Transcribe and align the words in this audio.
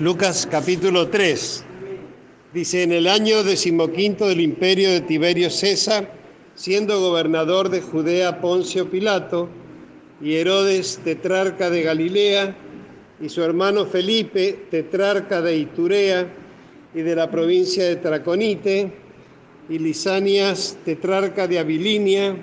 Lucas 0.00 0.48
capítulo 0.50 1.08
3. 1.08 1.64
Dice, 2.52 2.82
en 2.82 2.90
el 2.90 3.06
año 3.06 3.44
decimoquinto 3.44 4.26
del 4.26 4.40
imperio 4.40 4.90
de 4.90 5.02
Tiberio 5.02 5.50
César, 5.50 6.12
siendo 6.56 7.00
gobernador 7.00 7.68
de 7.68 7.80
Judea 7.80 8.40
Poncio 8.40 8.90
Pilato, 8.90 9.48
y 10.20 10.34
Herodes, 10.34 10.98
tetrarca 11.04 11.70
de 11.70 11.82
Galilea, 11.82 12.56
y 13.20 13.28
su 13.28 13.44
hermano 13.44 13.86
Felipe, 13.86 14.66
tetrarca 14.68 15.40
de 15.40 15.58
Iturea 15.58 16.26
y 16.92 17.02
de 17.02 17.14
la 17.14 17.30
provincia 17.30 17.84
de 17.84 17.94
Traconite, 17.94 18.92
y 19.68 19.78
Lisanias, 19.78 20.76
tetrarca 20.84 21.46
de 21.46 21.60
Abilinia, 21.60 22.36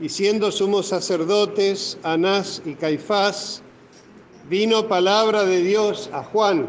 y 0.00 0.08
siendo 0.08 0.50
sumos 0.50 0.88
sacerdotes, 0.88 1.98
Anás 2.02 2.62
y 2.66 2.74
Caifás, 2.74 3.62
vino 4.48 4.88
palabra 4.88 5.44
de 5.44 5.62
Dios 5.62 6.08
a 6.12 6.22
Juan, 6.22 6.68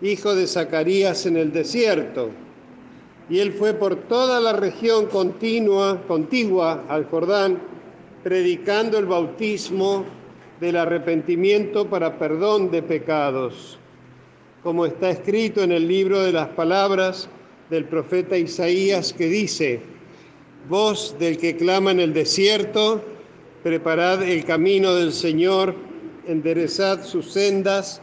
hijo 0.00 0.34
de 0.34 0.46
Zacarías 0.46 1.26
en 1.26 1.36
el 1.36 1.52
desierto, 1.52 2.30
y 3.28 3.40
él 3.40 3.52
fue 3.52 3.74
por 3.74 3.96
toda 3.96 4.40
la 4.40 4.52
región 4.52 5.06
continua, 5.06 6.02
contigua 6.06 6.84
al 6.88 7.06
Jordán, 7.06 7.58
predicando 8.22 8.98
el 8.98 9.06
bautismo 9.06 10.04
del 10.60 10.76
arrepentimiento 10.76 11.88
para 11.88 12.18
perdón 12.18 12.70
de 12.70 12.82
pecados, 12.82 13.78
como 14.62 14.86
está 14.86 15.10
escrito 15.10 15.62
en 15.62 15.72
el 15.72 15.88
libro 15.88 16.20
de 16.20 16.32
las 16.32 16.48
palabras 16.48 17.28
del 17.70 17.86
profeta 17.86 18.36
Isaías 18.36 19.12
que 19.12 19.26
dice, 19.26 19.80
voz 20.68 21.16
del 21.18 21.38
que 21.38 21.56
clama 21.56 21.90
en 21.90 22.00
el 22.00 22.12
desierto, 22.12 23.02
preparad 23.62 24.22
el 24.22 24.44
camino 24.44 24.94
del 24.94 25.12
Señor, 25.12 25.74
enderezad 26.26 27.04
sus 27.04 27.32
sendas, 27.32 28.00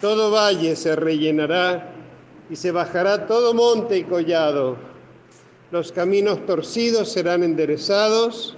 todo 0.00 0.30
valle 0.30 0.76
se 0.76 0.94
rellenará 0.94 1.92
y 2.50 2.56
se 2.56 2.70
bajará 2.70 3.26
todo 3.26 3.54
monte 3.54 3.98
y 3.98 4.04
collado. 4.04 4.76
Los 5.70 5.90
caminos 5.90 6.44
torcidos 6.46 7.10
serán 7.10 7.42
enderezados 7.42 8.56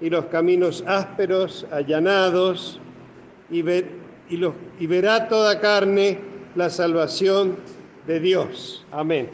y 0.00 0.10
los 0.10 0.26
caminos 0.26 0.82
ásperos 0.86 1.66
allanados 1.70 2.80
y, 3.50 3.62
y 4.80 4.86
verá 4.86 5.28
toda 5.28 5.60
carne 5.60 6.18
la 6.54 6.70
salvación 6.70 7.56
de 8.06 8.20
Dios. 8.20 8.84
Amén. 8.90 9.30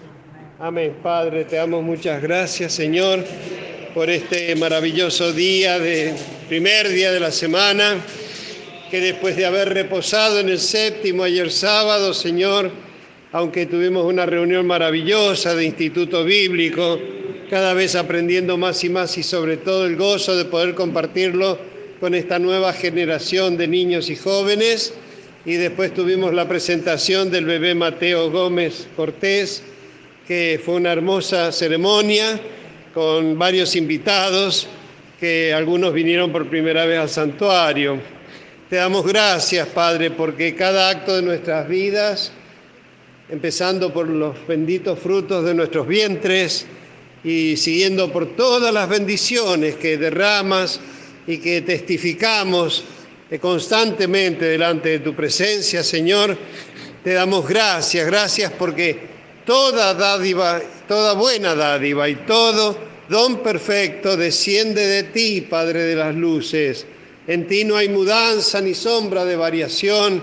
Amén. 0.59 0.97
Padre, 1.03 1.45
te 1.45 1.57
damos 1.57 1.83
muchas 1.83 2.23
gracias, 2.23 2.73
Señor, 2.73 3.25
por 3.95 4.11
este 4.11 4.55
maravilloso 4.57 5.33
día, 5.33 5.79
de 5.79 6.15
primer 6.49 6.89
día 6.89 7.13
de 7.13 7.21
la 7.21 7.31
semana 7.31 7.97
que 8.95 9.01
después 9.01 9.37
de 9.37 9.45
haber 9.45 9.75
reposado 9.75 10.39
en 10.39 10.49
el 10.49 10.61
séptimo 10.61 11.25
ayer 11.25 11.51
sábado, 11.51 12.15
Señor, 12.15 12.71
aunque 13.33 13.67
tuvimos 13.67 14.05
una 14.05 14.25
reunión 14.25 14.69
maravillosa 14.69 15.57
de 15.57 15.65
Instituto 15.65 16.23
Bíblico, 16.23 17.01
cada 17.51 17.75
vez 17.75 17.97
aprendiendo 17.97 18.57
más 18.57 18.85
y 18.85 18.91
más 18.91 19.19
y 19.19 19.25
sobre 19.25 19.57
todo 19.57 19.87
el 19.87 19.97
gozo 19.97 20.37
de 20.37 20.45
poder 20.45 20.77
compartirlo 20.77 21.59
con 21.99 22.15
esta 22.15 22.39
nueva 22.39 22.73
generación 22.73 23.57
de 23.57 23.67
niños 23.67 24.11
y 24.11 24.15
jóvenes. 24.15 24.95
Y 25.45 25.55
después 25.55 25.93
tuvimos 25.93 26.33
la 26.33 26.47
presentación 26.47 27.33
del 27.33 27.47
bebé 27.47 27.75
Mateo 27.75 28.31
Gómez 28.31 28.87
Cortés, 28.95 29.65
que 30.29 30.61
fue 30.65 30.77
una 30.77 30.93
hermosa 30.93 31.51
ceremonia 31.51 32.41
con 32.95 33.37
varios 33.37 33.75
invitados, 33.75 34.69
que 35.19 35.53
algunos 35.53 35.93
vinieron 35.93 36.31
por 36.31 36.49
primera 36.49 36.87
vez 36.87 37.01
al 37.01 37.09
santuario. 37.09 38.14
Te 38.71 38.77
damos 38.77 39.05
gracias, 39.05 39.69
Padre, 39.69 40.11
porque 40.11 40.55
cada 40.55 40.89
acto 40.89 41.17
de 41.17 41.23
nuestras 41.23 41.69
vidas, 41.69 42.33
empezando 43.29 43.93
por 43.93 44.09
los 44.09 44.47
benditos 44.47 44.99
frutos 44.99 45.45
de 45.45 45.53
nuestros 45.53 45.87
vientres 45.87 46.65
y 47.23 47.59
siguiendo 47.59 48.11
por 48.11 48.35
todas 48.35 48.73
las 48.73 48.89
bendiciones 48.89 49.75
que 49.75 49.99
derramas 49.99 50.81
y 51.27 51.39
que 51.39 51.61
testificamos 51.61 52.85
constantemente 53.39 54.47
delante 54.47 54.89
de 54.89 54.99
tu 55.01 55.15
presencia, 55.15 55.85
Señor, 55.85 56.35
te 57.03 57.13
damos 57.13 57.47
gracias, 57.47 58.07
gracias 58.07 58.51
porque 58.51 58.99
toda 59.45 59.93
dádiva, 59.93 60.63
toda 60.89 61.13
buena 61.13 61.55
dádiva 61.55 62.09
y 62.09 62.15
todo 62.15 62.79
don 63.11 63.43
perfecto 63.43 64.17
desciende 64.17 64.87
de 64.87 65.03
ti, 65.03 65.43
Padre 65.43 65.83
de 65.83 65.97
las 65.97 66.15
luces 66.15 66.87
en 67.27 67.47
ti 67.47 67.65
no 67.65 67.77
hay 67.77 67.89
mudanza 67.89 68.61
ni 68.61 68.75
sombra 68.75 69.25
de 69.25 69.37
variación 69.37 70.23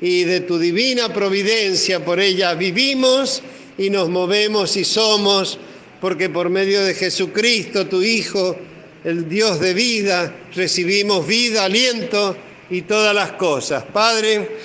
y 0.00 0.24
de 0.24 0.40
tu 0.40 0.58
divina 0.58 1.12
providencia 1.12 2.04
por 2.04 2.20
ella 2.20 2.54
vivimos 2.54 3.42
y 3.78 3.88
nos 3.88 4.08
movemos 4.08 4.76
y 4.76 4.84
somos, 4.84 5.58
porque 6.00 6.28
por 6.28 6.50
medio 6.50 6.84
de 6.84 6.94
Jesucristo, 6.94 7.86
tu 7.86 8.02
Hijo, 8.02 8.56
el 9.04 9.28
Dios 9.28 9.60
de 9.60 9.74
vida, 9.74 10.34
recibimos 10.54 11.26
vida, 11.26 11.64
aliento 11.64 12.36
y 12.68 12.82
todas 12.82 13.14
las 13.14 13.32
cosas. 13.32 13.84
Padre, 13.84 14.56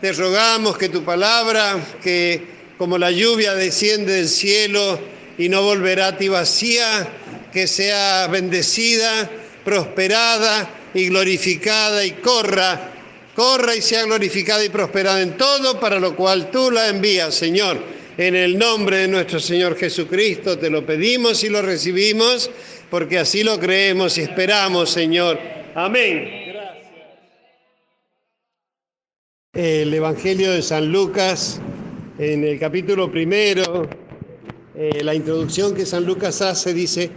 te 0.00 0.12
rogamos 0.12 0.76
que 0.76 0.88
tu 0.88 1.04
palabra, 1.04 1.78
que 2.02 2.42
como 2.76 2.98
la 2.98 3.10
lluvia 3.10 3.54
desciende 3.54 4.14
del 4.14 4.28
cielo 4.28 4.98
y 5.38 5.48
no 5.48 5.62
volverá 5.62 6.08
a 6.08 6.16
ti 6.18 6.28
vacía, 6.28 7.08
que 7.52 7.66
sea 7.66 8.26
bendecida, 8.26 9.30
prosperada, 9.64 10.79
y 10.94 11.08
glorificada 11.08 12.04
y 12.04 12.12
corra, 12.12 12.92
corra 13.34 13.76
y 13.76 13.82
sea 13.82 14.04
glorificada 14.04 14.64
y 14.64 14.68
prosperada 14.68 15.22
en 15.22 15.36
todo, 15.36 15.78
para 15.78 15.98
lo 15.98 16.16
cual 16.16 16.50
tú 16.50 16.70
la 16.70 16.88
envías, 16.88 17.34
Señor. 17.34 17.78
En 18.18 18.34
el 18.34 18.58
nombre 18.58 18.98
de 18.98 19.08
nuestro 19.08 19.40
Señor 19.40 19.76
Jesucristo 19.76 20.58
te 20.58 20.68
lo 20.68 20.84
pedimos 20.84 21.42
y 21.44 21.48
lo 21.48 21.62
recibimos, 21.62 22.50
porque 22.90 23.18
así 23.18 23.42
lo 23.42 23.58
creemos 23.58 24.18
y 24.18 24.22
esperamos, 24.22 24.90
Señor. 24.90 25.38
Amén. 25.74 26.40
El 29.52 29.92
Evangelio 29.92 30.52
de 30.52 30.62
San 30.62 30.92
Lucas, 30.92 31.60
en 32.18 32.44
el 32.44 32.58
capítulo 32.58 33.10
primero, 33.10 33.88
eh, 34.76 35.02
la 35.02 35.14
introducción 35.14 35.74
que 35.74 35.86
San 35.86 36.04
Lucas 36.04 36.40
hace 36.42 36.72
dice, 36.72 37.10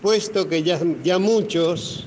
puesto 0.00 0.48
que 0.48 0.62
ya, 0.62 0.80
ya 1.02 1.18
muchos 1.18 2.06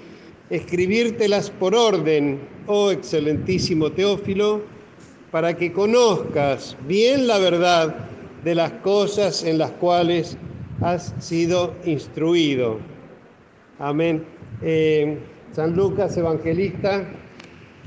escribírtelas 0.51 1.49
por 1.49 1.73
orden 1.73 2.41
oh 2.67 2.91
excelentísimo 2.91 3.91
Teófilo, 3.91 4.61
para 5.31 5.55
que 5.55 5.71
conozcas 5.71 6.75
bien 6.87 7.25
la 7.25 7.39
verdad 7.39 7.95
de 8.43 8.53
las 8.53 8.73
cosas 8.73 9.43
en 9.43 9.57
las 9.57 9.71
cuales 9.71 10.37
has 10.81 11.15
sido 11.19 11.73
instruido. 11.85 12.79
Amén. 13.79 14.25
Eh, 14.61 15.17
San 15.53 15.75
Lucas, 15.75 16.15
evangelista, 16.17 17.09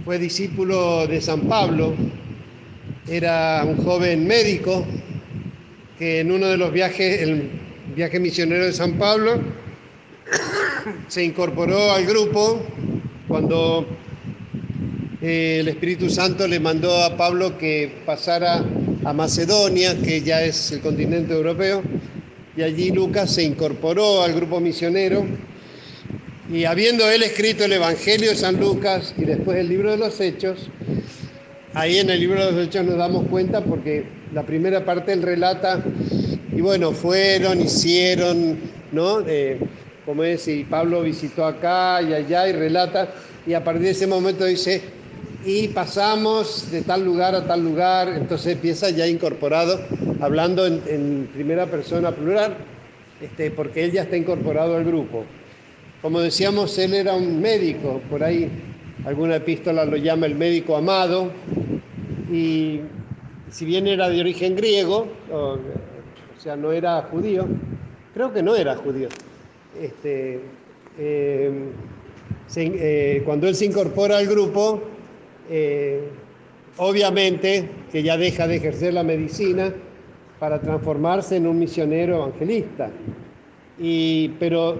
fue 0.05 0.19
discípulo 0.19 1.07
de 1.07 1.21
San 1.21 1.43
Pablo, 1.43 1.95
era 3.07 3.63
un 3.67 3.77
joven 3.85 4.27
médico 4.27 4.87
que 5.99 6.21
en 6.21 6.33
uno 6.33 6.47
de 6.47 6.57
los 6.57 6.73
viajes, 6.73 7.23
el 7.23 7.51
viaje 7.95 8.19
misionero 8.19 8.65
de 8.65 8.73
San 8.73 8.95
Pablo, 8.95 9.39
se 11.09 11.25
incorporó 11.25 11.93
al 11.93 12.07
grupo 12.07 12.63
cuando 13.29 13.87
el 15.21 15.69
Espíritu 15.69 16.11
Santo 16.11 16.47
le 16.47 16.61
mandó 16.61 17.03
a 17.03 17.17
Pablo 17.17 17.57
que 17.57 18.03
pasara 18.05 18.63
a 19.05 19.13
Macedonia, 19.13 19.97
que 19.97 20.21
ya 20.21 20.43
es 20.43 20.73
el 20.73 20.81
continente 20.81 21.33
europeo, 21.33 21.83
y 22.57 22.63
allí 22.63 22.91
Lucas 22.91 23.35
se 23.35 23.43
incorporó 23.43 24.23
al 24.23 24.35
grupo 24.35 24.61
misionero. 24.61 25.25
Y 26.53 26.65
habiendo 26.65 27.09
él 27.11 27.23
escrito 27.23 27.65
el 27.65 27.73
Evangelio 27.73 28.31
de 28.31 28.37
San 28.37 28.61
Lucas 28.61 29.15
y 29.17 29.25
después 29.25 29.57
el 29.59 29.69
libro 29.69 29.91
de 29.91 29.97
los 29.97 30.21
Hechos, 30.21 30.69
ahí 31.73 31.99
en 31.99 32.11
el 32.11 32.21
libro 32.21 32.45
de 32.45 32.53
los 32.53 32.67
Hechos 32.67 32.85
nos 32.85 32.99
damos 32.99 33.27
cuenta 33.29 33.65
porque 33.65 34.05
la 34.33 34.43
primera 34.43 34.85
parte 34.85 35.15
él 35.15 35.23
relata, 35.23 35.83
y 36.53 36.61
bueno, 36.61 36.93
fueron, 36.93 37.61
hicieron, 37.61 38.59
¿no? 38.93 39.21
Eh, 39.27 39.59
como 40.05 40.25
es, 40.25 40.47
y 40.49 40.65
Pablo 40.65 41.03
visitó 41.03 41.45
acá 41.45 42.03
y 42.03 42.13
allá 42.13 42.49
y 42.49 42.53
relata, 42.53 43.09
y 43.47 43.55
a 43.55 43.65
partir 43.65 43.83
de 43.83 43.91
ese 43.91 44.07
momento 44.07 44.45
dice, 44.45 44.83
y 45.45 45.69
pasamos 45.69 46.71
de 46.71 46.83
tal 46.83 47.05
lugar 47.05 47.35
a 47.35 47.47
tal 47.47 47.63
lugar, 47.63 48.09
entonces 48.09 48.55
empieza 48.55 48.91
ya 48.91 49.07
incorporado 49.07 49.79
hablando 50.21 50.67
en, 50.67 51.29
primera 51.33 51.67
persona 51.67 52.13
plural, 52.13 52.57
este, 53.21 53.51
porque 53.51 53.85
él 53.85 53.93
ya 53.93 54.03
está 54.03 54.17
incorporado 54.17 54.77
al 54.77 54.85
grupo. 54.85 55.25
Como 56.01 56.21
decíamos, 56.21 56.77
él 56.79 56.95
era 56.95 57.15
un 57.15 57.41
médico, 57.41 58.01
por 58.11 58.23
ahí 58.23 58.51
alguna 59.05 59.37
epístola 59.37 59.85
lo 59.85 59.97
llama 59.97 60.27
el 60.27 60.35
médico 60.35 60.77
amado, 60.77 61.31
y 62.33 62.81
si 63.51 63.65
bien 63.65 63.87
era 63.87 64.09
de 64.09 64.21
origen 64.21 64.57
griego, 64.57 65.07
o, 65.33 65.59
sea, 66.39 66.57
no 66.57 66.73
era 66.73 67.03
judío, 67.03 67.47
creo 68.13 68.33
que 68.33 68.43
no 68.43 68.57
era 68.57 68.77
judío. 68.77 69.09
Este, 69.81 70.41
eh, 70.99 71.51
eh, 72.57 73.23
cuando 73.25 73.49
él 73.49 73.55
se 73.55 73.67
incorpora 73.67 74.19
al 74.19 74.27
grupo, 74.27 74.81
eh, 75.51 76.09
obviamente 76.77 77.69
que 77.91 78.03
ya 78.03 78.17
deja 78.17 78.47
de 78.47 78.57
ejercer 78.57 78.95
la 78.95 79.03
medicina 79.03 79.73
para 80.39 80.61
transformarse 80.61 81.37
en 81.37 81.47
un 81.47 81.59
misionero 81.59 82.17
evangelista. 82.17 82.91
Y, 83.79 84.29
pero 84.39 84.79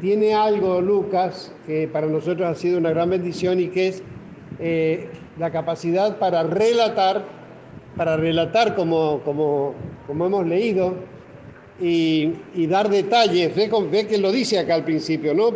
tiene 0.00 0.34
algo, 0.34 0.80
Lucas, 0.80 1.54
que 1.66 1.86
para 1.86 2.08
nosotros 2.08 2.48
ha 2.48 2.54
sido 2.56 2.78
una 2.78 2.90
gran 2.90 3.10
bendición 3.10 3.60
y 3.60 3.68
que 3.68 3.88
es 3.88 4.02
la 5.38 5.52
capacidad 5.52 6.18
para 6.18 6.42
relatar, 6.42 7.24
para 7.96 8.16
relatar 8.16 8.74
como, 8.74 9.20
como, 9.24 9.74
como 10.08 10.26
hemos 10.26 10.46
leído 10.46 10.94
y, 11.80 12.66
dar 12.66 12.88
detalles. 12.88 13.54
Ve, 13.54 14.06
que 14.06 14.18
lo 14.18 14.32
dice 14.32 14.58
acá 14.58 14.74
al 14.74 14.84
principio, 14.84 15.34
¿no? 15.34 15.52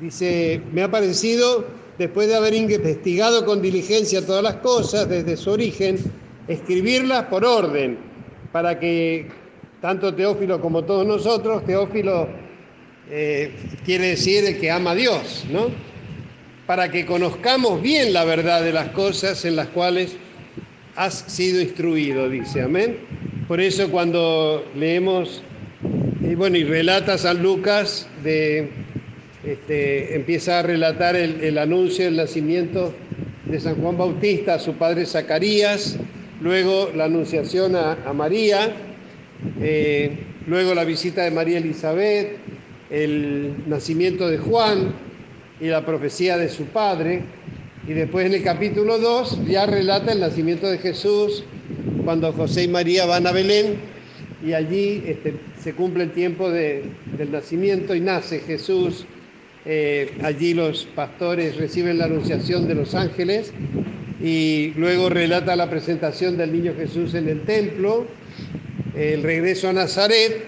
dice, 0.00 0.60
me 0.72 0.82
ha 0.82 0.90
parecido 0.90 1.64
después 1.98 2.28
de 2.28 2.34
haber 2.34 2.54
investigado 2.54 3.44
con 3.44 3.62
diligencia 3.62 4.24
todas 4.26 4.42
las 4.42 4.56
cosas 4.56 5.08
desde 5.08 5.36
su 5.36 5.50
origen, 5.50 5.98
escribirlas 6.48 7.24
por 7.26 7.44
orden, 7.44 7.98
para 8.52 8.78
que 8.78 9.28
tanto 9.80 10.14
Teófilo 10.14 10.60
como 10.60 10.84
todos 10.84 11.06
nosotros, 11.06 11.64
Teófilo 11.64 12.28
eh, 13.10 13.54
quiere 13.84 14.08
decir 14.08 14.44
el 14.44 14.58
que 14.58 14.70
ama 14.70 14.92
a 14.92 14.94
Dios, 14.94 15.44
¿no? 15.50 15.66
Para 16.66 16.90
que 16.90 17.04
conozcamos 17.04 17.82
bien 17.82 18.12
la 18.12 18.24
verdad 18.24 18.62
de 18.62 18.72
las 18.72 18.88
cosas 18.90 19.44
en 19.44 19.56
las 19.56 19.68
cuales 19.68 20.16
has 20.96 21.14
sido 21.14 21.60
instruido, 21.60 22.28
dice, 22.30 22.62
amén. 22.62 22.98
Por 23.48 23.60
eso 23.60 23.90
cuando 23.90 24.64
leemos, 24.74 25.42
y 26.22 26.34
bueno, 26.34 26.56
y 26.56 26.64
relata 26.64 27.18
San 27.18 27.42
Lucas 27.42 28.08
de 28.22 28.70
este, 29.44 30.14
empieza 30.14 30.60
a 30.60 30.62
relatar 30.62 31.14
el, 31.14 31.58
anuncio 31.58 32.06
del 32.06 32.16
nacimiento 32.16 32.94
de 33.44 33.60
San 33.60 33.74
Juan 33.76 33.98
Bautista 33.98 34.54
a 34.54 34.58
su 34.58 34.72
padre 34.74 35.04
Zacarías, 35.04 35.98
luego 36.40 36.90
la 36.96 37.04
anunciación 37.04 37.76
a, 37.76 38.10
María, 38.14 38.72
eh, 39.60 40.16
luego 40.46 40.74
la 40.74 40.84
visita 40.84 41.24
de 41.24 41.30
María 41.30 41.58
Elizabeth, 41.58 42.38
el 42.88 43.56
nacimiento 43.66 44.26
de 44.30 44.38
Juan 44.38 44.94
y 45.60 45.66
la 45.66 45.84
profecía 45.84 46.38
de 46.38 46.48
su 46.48 46.64
padre. 46.64 47.24
Y 47.86 47.92
después 47.92 48.24
en 48.24 48.32
el 48.32 48.42
capítulo 48.42 48.98
2 48.98 49.46
ya 49.46 49.66
relata 49.66 50.12
el 50.12 50.20
nacimiento 50.20 50.66
de 50.70 50.78
Jesús 50.78 51.44
cuando 52.04 52.32
José 52.32 52.64
y 52.64 52.68
María 52.68 53.06
van 53.06 53.26
a 53.26 53.32
Belén 53.32 53.76
y 54.44 54.52
allí 54.52 55.02
este, 55.06 55.34
se 55.58 55.74
cumple 55.74 56.04
el 56.04 56.12
tiempo 56.12 56.50
del 56.50 56.92
nacimiento 57.30 57.94
y 57.94 58.00
nace 58.00 58.40
Jesús. 58.40 59.06
Eh, 59.66 60.18
allí 60.22 60.52
los 60.52 60.84
pastores 60.84 61.56
reciben 61.56 61.96
la 61.96 62.04
anunciación 62.04 62.68
de 62.68 62.74
los 62.74 62.94
ángeles 62.94 63.52
y 64.20 64.72
luego 64.76 65.08
relata 65.08 65.56
la 65.56 65.70
presentación 65.70 66.36
del 66.36 66.52
niño 66.52 66.74
Jesús 66.76 67.14
en 67.14 67.28
el 67.28 67.42
templo, 67.42 68.06
el 68.94 69.22
regreso 69.22 69.70
a 69.70 69.72
Nazaret 69.72 70.44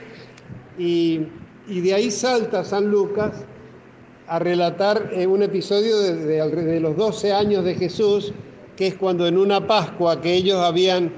y, 0.79 1.23
de 1.67 1.95
ahí 1.95 2.11
salta 2.11 2.63
San 2.65 2.91
Lucas 2.91 3.45
a 4.29 4.39
relatar 4.39 5.11
eh, 5.13 5.27
un 5.27 5.43
episodio 5.43 5.99
de, 5.99 6.15
de, 6.15 6.81
los 6.81 6.97
12 6.97 7.33
años 7.33 7.65
de 7.65 7.75
Jesús, 7.75 8.33
que 8.77 8.89
es 8.89 8.95
cuando 8.95 9.27
en 9.27 9.39
una 9.39 9.67
Pascua 9.67 10.21
que 10.21 10.35
ellos 10.35 10.59
habían, 10.59 11.11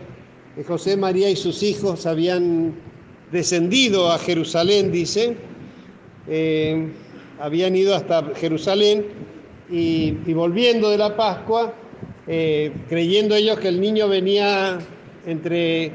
José, 0.66 0.96
María 0.96 1.30
y 1.30 1.36
sus 1.36 1.62
hijos 1.62 2.06
habían 2.06 2.74
descendido 3.30 4.10
a 4.10 4.18
Jerusalén, 4.18 4.90
dice, 4.90 5.36
habían 7.38 7.76
ido 7.76 7.94
hasta 7.94 8.34
Jerusalén 8.34 9.06
y, 9.70 10.12
volviendo 10.32 10.90
de 10.90 10.98
la 10.98 11.16
Pascua, 11.16 11.72
eh, 12.26 12.72
creyendo 12.88 13.34
ellos 13.34 13.58
que 13.58 13.68
el 13.68 13.80
niño 13.80 14.08
venía 14.08 14.78
entre 15.26 15.92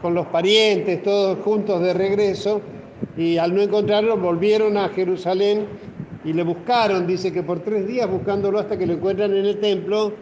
con 0.00 0.14
los 0.14 0.26
parientes, 0.26 1.02
todos 1.02 1.38
juntos 1.40 1.82
de 1.82 1.94
regreso, 1.94 2.60
y 3.16 3.38
al 3.38 3.54
no 3.54 3.62
encontrarlo 3.62 4.16
volvieron 4.16 4.76
a 4.76 4.88
Jerusalén 4.90 5.66
y 6.24 6.32
le 6.32 6.42
buscaron, 6.42 7.06
dice 7.06 7.32
que 7.32 7.42
por 7.42 7.60
tres 7.60 7.86
días 7.86 8.10
buscándolo 8.10 8.58
hasta 8.58 8.78
que 8.78 8.86
lo 8.86 8.94
encuentran 8.94 9.34
en 9.34 9.46
el 9.46 9.58
templo, 9.58 10.12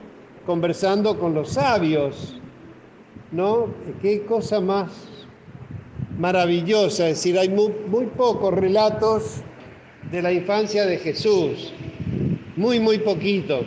conversando 0.47 1.19
con 1.19 1.35
los 1.35 1.51
sabios. 1.51 2.41
¿No? 3.35 3.75
Qué 4.01 4.23
cosa 4.23 4.61
más 4.61 4.93
maravillosa, 6.17 7.09
es 7.09 7.17
decir, 7.17 7.37
hay 7.37 7.49
muy, 7.49 8.07
pocos 8.17 8.55
relatos 8.55 9.39
de 10.13 10.23
la 10.23 10.33
infancia 10.33 10.87
de 10.87 10.99
Jesús, 10.99 11.73
muy, 12.55 12.79
muy 12.79 12.99
poquito, 12.99 13.65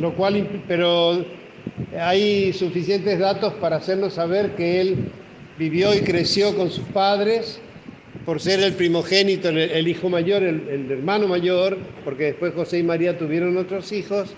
lo 0.00 0.14
cual, 0.14 0.62
pero 0.66 1.22
hay 1.98 2.54
suficientes 2.54 3.18
datos 3.18 3.52
para 3.60 3.76
hacernos 3.76 4.14
saber 4.14 4.56
que 4.56 4.80
él 4.80 5.12
vivió 5.58 5.94
y 5.94 6.00
creció 6.00 6.56
con 6.56 6.70
sus 6.70 6.86
padres, 6.86 7.60
por 8.24 8.40
ser 8.40 8.60
el 8.60 8.72
primogénito, 8.72 9.50
el, 9.50 9.86
hijo 9.86 10.08
mayor, 10.08 10.42
el, 10.42 10.90
hermano 10.90 11.28
mayor, 11.28 11.76
porque 12.06 12.24
después 12.24 12.54
José 12.54 12.78
y 12.78 12.84
María 12.84 13.18
tuvieron 13.18 13.58
otros 13.58 13.92
hijos, 13.92 14.34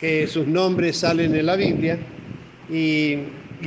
que 0.00 0.26
sus 0.26 0.46
nombres 0.46 0.96
salen 0.96 1.34
en 1.34 1.44
la 1.44 1.56
Biblia, 1.56 1.98
y, 2.70 3.18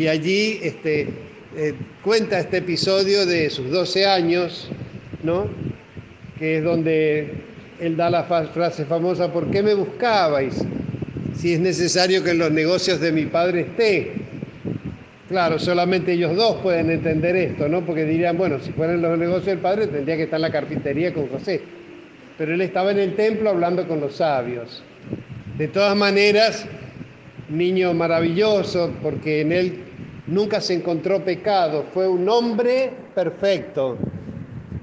allí 0.06 0.60
este, 0.62 1.08
eh, 1.56 1.74
cuenta 2.04 2.40
este 2.40 2.58
episodio 2.58 3.26
de 3.26 3.50
sus 3.50 3.72
12 3.72 4.06
años, 4.06 4.70
¿no? 5.24 5.48
que 6.38 6.58
es 6.58 6.64
donde 6.64 7.32
él 7.80 7.98
da 7.98 8.10
la 8.10 8.24
frase 8.24 8.86
famosa, 8.86 9.32
¿por 9.32 9.50
qué 9.50 9.62
me 9.62 9.74
buscabais? 9.74 10.64
Si 11.36 11.54
es 11.54 11.60
necesario 11.60 12.24
que 12.24 12.32
en 12.32 12.40
los 12.40 12.52
negocios 12.52 13.00
de 13.00 13.12
mi 13.12 13.26
padre 13.26 13.62
esté. 13.62 14.12
Claro, 15.30 15.60
solamente 15.60 16.14
ellos 16.14 16.36
dos 16.36 16.58
pueden 16.62 16.90
entender 16.90 17.36
esto, 17.36 17.68
¿no? 17.68 17.86
Porque 17.86 18.06
dirían, 18.06 18.38
bueno, 18.38 18.60
si 18.60 18.72
fueran 18.72 19.02
los 19.02 19.18
negocios 19.18 19.48
del 19.48 19.60
padre 19.60 19.88
tendría 19.88 20.16
que 20.16 20.24
estar 20.24 20.38
en 20.38 20.44
la 20.44 20.52
carpintería 20.52 21.14
con 21.14 21.28
José. 21.28 21.62
Pero 22.38 22.54
él 22.54 22.62
estaba 22.62 22.92
en 22.92 23.00
el 23.00 23.16
templo 23.16 23.50
hablando 23.50 23.88
con 23.88 24.00
los 24.00 24.16
sabios. 24.16 24.84
De 25.58 25.68
todas 25.68 25.98
maneras, 25.98 26.66
niño 27.50 27.94
maravilloso, 27.94 28.94
porque 29.02 29.42
en 29.42 29.52
él 29.52 29.74
nunca 30.28 30.60
se 30.62 30.76
encontró 30.76 31.24
pecado, 31.24 31.86
fue 31.94 32.08
un 32.08 32.28
hombre 32.30 32.92
perfecto, 33.16 33.98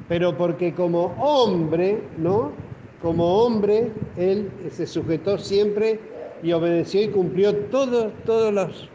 pero 0.08 0.36
porque 0.36 0.74
como 0.74 1.14
hombre, 1.18 2.02
¿no? 2.18 2.52
Como 3.00 3.44
hombre, 3.44 3.92
él 4.16 4.50
se 4.70 4.86
sujetó 4.86 5.38
siempre 5.38 6.00
y 6.42 6.52
obedeció 6.52 7.02
y 7.02 7.08
cumplió 7.08 7.54
todos, 7.54 8.12
todos 8.24 8.52
los 8.52 8.88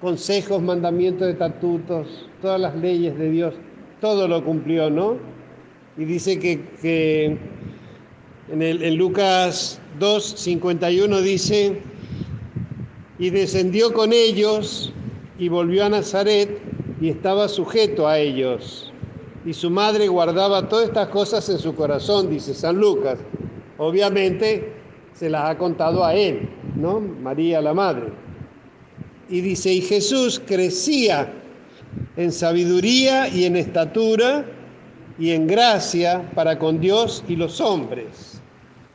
consejos, 0.00 0.62
mandamientos, 0.62 1.28
estatutos, 1.28 2.28
todas 2.40 2.60
las 2.60 2.76
leyes 2.76 3.18
de 3.18 3.30
Dios, 3.30 3.54
todo 4.00 4.28
lo 4.28 4.44
cumplió, 4.44 4.88
¿no? 4.90 5.16
Y 5.98 6.04
dice 6.04 6.38
que, 6.38 7.38
en, 8.52 8.62
el, 8.62 8.82
en 8.82 8.96
Lucas 8.96 9.80
2, 9.98 10.24
51 10.24 11.20
dice, 11.22 11.80
y 13.18 13.30
descendió 13.30 13.92
con 13.92 14.12
ellos 14.12 14.92
y 15.38 15.48
volvió 15.48 15.84
a 15.84 15.88
Nazaret 15.88 16.58
y 17.00 17.10
estaba 17.10 17.48
sujeto 17.48 18.08
a 18.08 18.18
ellos 18.18 18.92
y 19.46 19.54
su 19.54 19.70
madre 19.70 20.08
guardaba 20.08 20.68
todas 20.68 20.88
estas 20.88 21.08
cosas 21.08 21.48
en 21.48 21.58
su 21.58 21.74
corazón, 21.74 22.28
dice 22.28 22.52
San 22.52 22.76
Lucas. 22.76 23.20
Obviamente 23.78 24.72
se 25.14 25.30
las 25.30 25.48
ha 25.48 25.56
contado 25.56 26.04
a 26.04 26.14
él, 26.14 26.48
¿no? 26.74 26.98
María 26.98 27.62
la 27.62 27.72
madre. 27.72 28.08
Y 29.28 29.40
dice, 29.40 29.72
y 29.72 29.82
Jesús 29.82 30.42
crecía 30.44 31.32
en 32.16 32.32
sabiduría 32.32 33.28
y 33.28 33.44
en 33.44 33.56
estatura 33.56 34.44
y 35.16 35.30
en 35.30 35.46
gracia 35.46 36.28
para 36.34 36.58
con 36.58 36.80
Dios 36.80 37.22
y 37.28 37.36
los 37.36 37.60
hombres. 37.60 38.40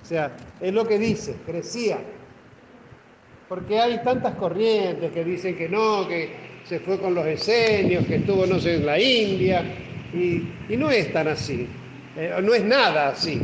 O 0.04 0.06
sea, 0.06 0.36
es 0.60 0.74
lo 0.74 0.86
que 0.86 1.00
dice, 1.00 1.38
crecía. 1.46 2.00
Porque 3.52 3.78
hay 3.78 4.00
tantas 4.02 4.36
corrientes 4.36 5.12
que 5.12 5.26
dicen 5.26 5.58
que 5.58 5.68
no, 5.68 6.08
que 6.08 6.30
se 6.64 6.80
fue 6.80 6.98
con 6.98 7.14
los 7.14 7.26
esenios, 7.26 8.06
que 8.06 8.16
estuvo, 8.16 8.46
no 8.46 8.62
sé, 8.62 8.76
en 8.76 8.86
la 8.86 8.98
India, 8.98 9.62
y, 10.14 10.78
no 10.78 10.90
es 10.90 11.12
tan 11.12 11.28
así, 11.28 11.68
eh, 12.16 12.34
no 12.42 12.54
es 12.54 12.64
nada 12.64 13.10
así, 13.10 13.42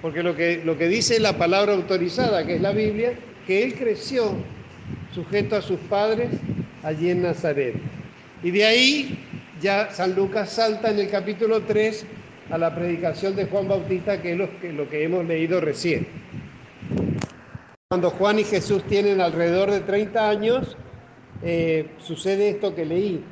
porque 0.00 0.22
lo 0.22 0.36
que, 0.36 0.62
lo 0.64 0.78
que 0.78 0.86
dice 0.86 1.18
la 1.18 1.36
palabra 1.36 1.72
autorizada, 1.72 2.46
que 2.46 2.54
es 2.54 2.60
la 2.60 2.70
Biblia, 2.70 3.14
que 3.48 3.64
él 3.64 3.74
creció 3.74 4.30
sujeto 5.12 5.56
a 5.56 5.60
sus 5.60 5.80
padres 5.80 6.28
allí 6.84 7.10
en 7.10 7.22
Nazaret. 7.22 7.74
Y 8.44 8.52
de 8.52 8.64
ahí 8.64 9.18
ya 9.60 9.90
San 9.90 10.14
Lucas 10.14 10.50
salta 10.50 10.92
en 10.92 11.00
el 11.00 11.10
capítulo 11.10 11.62
3 11.62 12.06
a 12.50 12.58
la 12.58 12.72
predicación 12.76 13.34
de 13.34 13.46
Juan 13.46 13.66
Bautista, 13.66 14.22
que 14.22 14.34
es 14.34 14.38
lo 14.38 14.60
que, 14.60 14.72
lo 14.72 14.88
que 14.88 15.02
hemos 15.02 15.26
leído 15.26 15.60
recién. 15.60 16.06
Cuando 17.90 18.10
Juan 18.10 18.38
y 18.38 18.44
Jesús 18.44 18.82
tienen 18.82 19.18
alrededor 19.22 19.70
de 19.70 19.80
30 19.80 20.28
años, 20.28 20.76
eh, 21.42 21.88
sucede 21.96 22.50
esto 22.50 22.74
que 22.74 22.84
leí. 22.84 23.24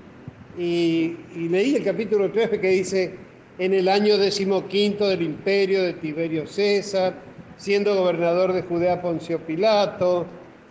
Y, 0.57 1.15
y, 1.35 1.49
leí 1.51 1.77
el 1.77 1.85
capítulo 1.85 2.33
3 2.33 2.59
que 2.59 2.69
dice, 2.69 3.19
en 3.59 3.75
el 3.75 3.87
año 3.87 4.17
decimoquinto 4.17 5.09
del 5.09 5.21
imperio 5.21 5.83
de 5.83 5.93
Tiberio 5.93 6.47
César, 6.47 7.17
siendo 7.59 7.97
gobernador 7.97 8.55
de 8.55 8.63
Judea 8.63 9.03
Poncio 9.03 9.41
Pilato 9.41 10.25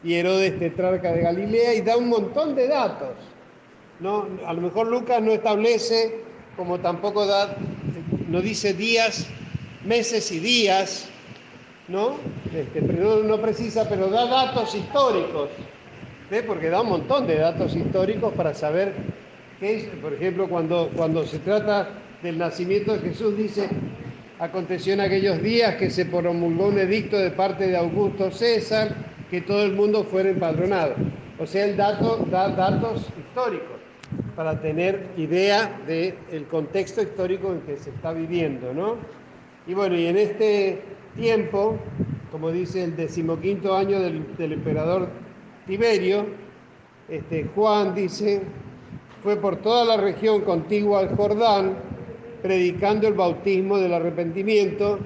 y 0.03 0.15
Herodes 0.15 0.57
tetrarca 0.57 1.11
de 1.11 1.21
Galilea, 1.21 1.75
y 1.75 1.81
da 1.81 1.95
un 1.95 2.09
montón 2.09 2.55
de 2.55 2.67
datos. 2.67 3.13
¿no? 3.99 4.27
A 4.47 4.53
lo 4.53 4.61
mejor 4.61 4.87
Lucas 4.87 5.21
no 5.21 5.31
establece, 5.31 6.21
como 6.57 6.79
tampoco 6.79 7.27
da, 7.27 7.55
no 8.29 8.41
dice 8.41 8.73
días, 8.73 9.27
meses 9.83 10.31
y 10.31 10.39
días, 10.39 11.07
¿no? 11.87 12.15
Este, 12.53 12.81
no, 12.81 13.37
precisa, 13.37 13.87
pero 13.87 14.09
da 14.09 14.25
datos 14.25 14.73
históricos, 14.73 15.49
¿ve? 16.29 16.43
porque 16.43 16.69
da 16.69 16.81
un 16.81 16.89
montón 16.89 17.27
de 17.27 17.37
datos 17.37 17.75
históricos 17.75 18.33
para 18.33 18.53
saber 18.53 18.93
qué 19.59 19.75
es, 19.75 19.85
por 20.01 20.13
ejemplo, 20.13 20.47
cuando, 20.47 20.89
cuando 20.95 21.25
se 21.25 21.39
trata 21.39 21.89
del 22.23 22.37
nacimiento 22.37 22.93
de 22.93 23.09
Jesús, 23.09 23.37
dice, 23.37 23.69
aconteció 24.39 24.93
en 24.93 25.01
aquellos 25.01 25.41
días 25.41 25.75
que 25.75 25.89
se 25.89 26.05
promulgó 26.05 26.67
un 26.67 26.79
edicto 26.79 27.17
de 27.17 27.31
parte 27.31 27.67
de 27.67 27.77
Augusto 27.77 28.31
César, 28.31 28.89
que 29.29 29.41
todo 29.41 29.63
el 29.63 29.73
mundo 29.73 30.03
fuera 30.03 30.29
empadronado. 30.29 30.95
O 31.39 31.45
sea, 31.45 31.65
el 31.65 31.75
dato 31.75 32.25
da 32.31 32.49
datos 32.49 33.07
históricos 33.19 33.75
para 34.35 34.59
tener 34.61 35.07
idea 35.17 35.79
del 35.87 36.45
contexto 36.49 37.01
histórico 37.01 37.51
en 37.51 37.61
que 37.61 37.77
se 37.77 37.89
está 37.89 38.13
viviendo, 38.13 38.73
¿no? 38.73 38.97
Y 39.67 39.73
bueno, 39.73 39.97
y 39.97 40.05
en 40.07 40.17
este 40.17 40.81
tiempo, 41.15 41.77
como 42.31 42.51
dice 42.51 42.83
el 42.83 42.95
decimoquinto 42.95 43.75
año 43.75 43.99
del, 43.99 44.25
emperador 44.37 45.09
Tiberio, 45.65 46.25
este, 47.09 47.49
Juan 47.55 47.95
dice, 47.95 48.41
fue 49.23 49.37
por 49.37 49.57
toda 49.57 49.85
la 49.85 50.01
región 50.01 50.41
contigua 50.41 50.99
al 50.99 51.15
Jordán, 51.15 51.77
predicando 52.41 53.07
el 53.07 53.13
bautismo 53.13 53.77
del 53.77 53.93
arrepentimiento 53.93 54.99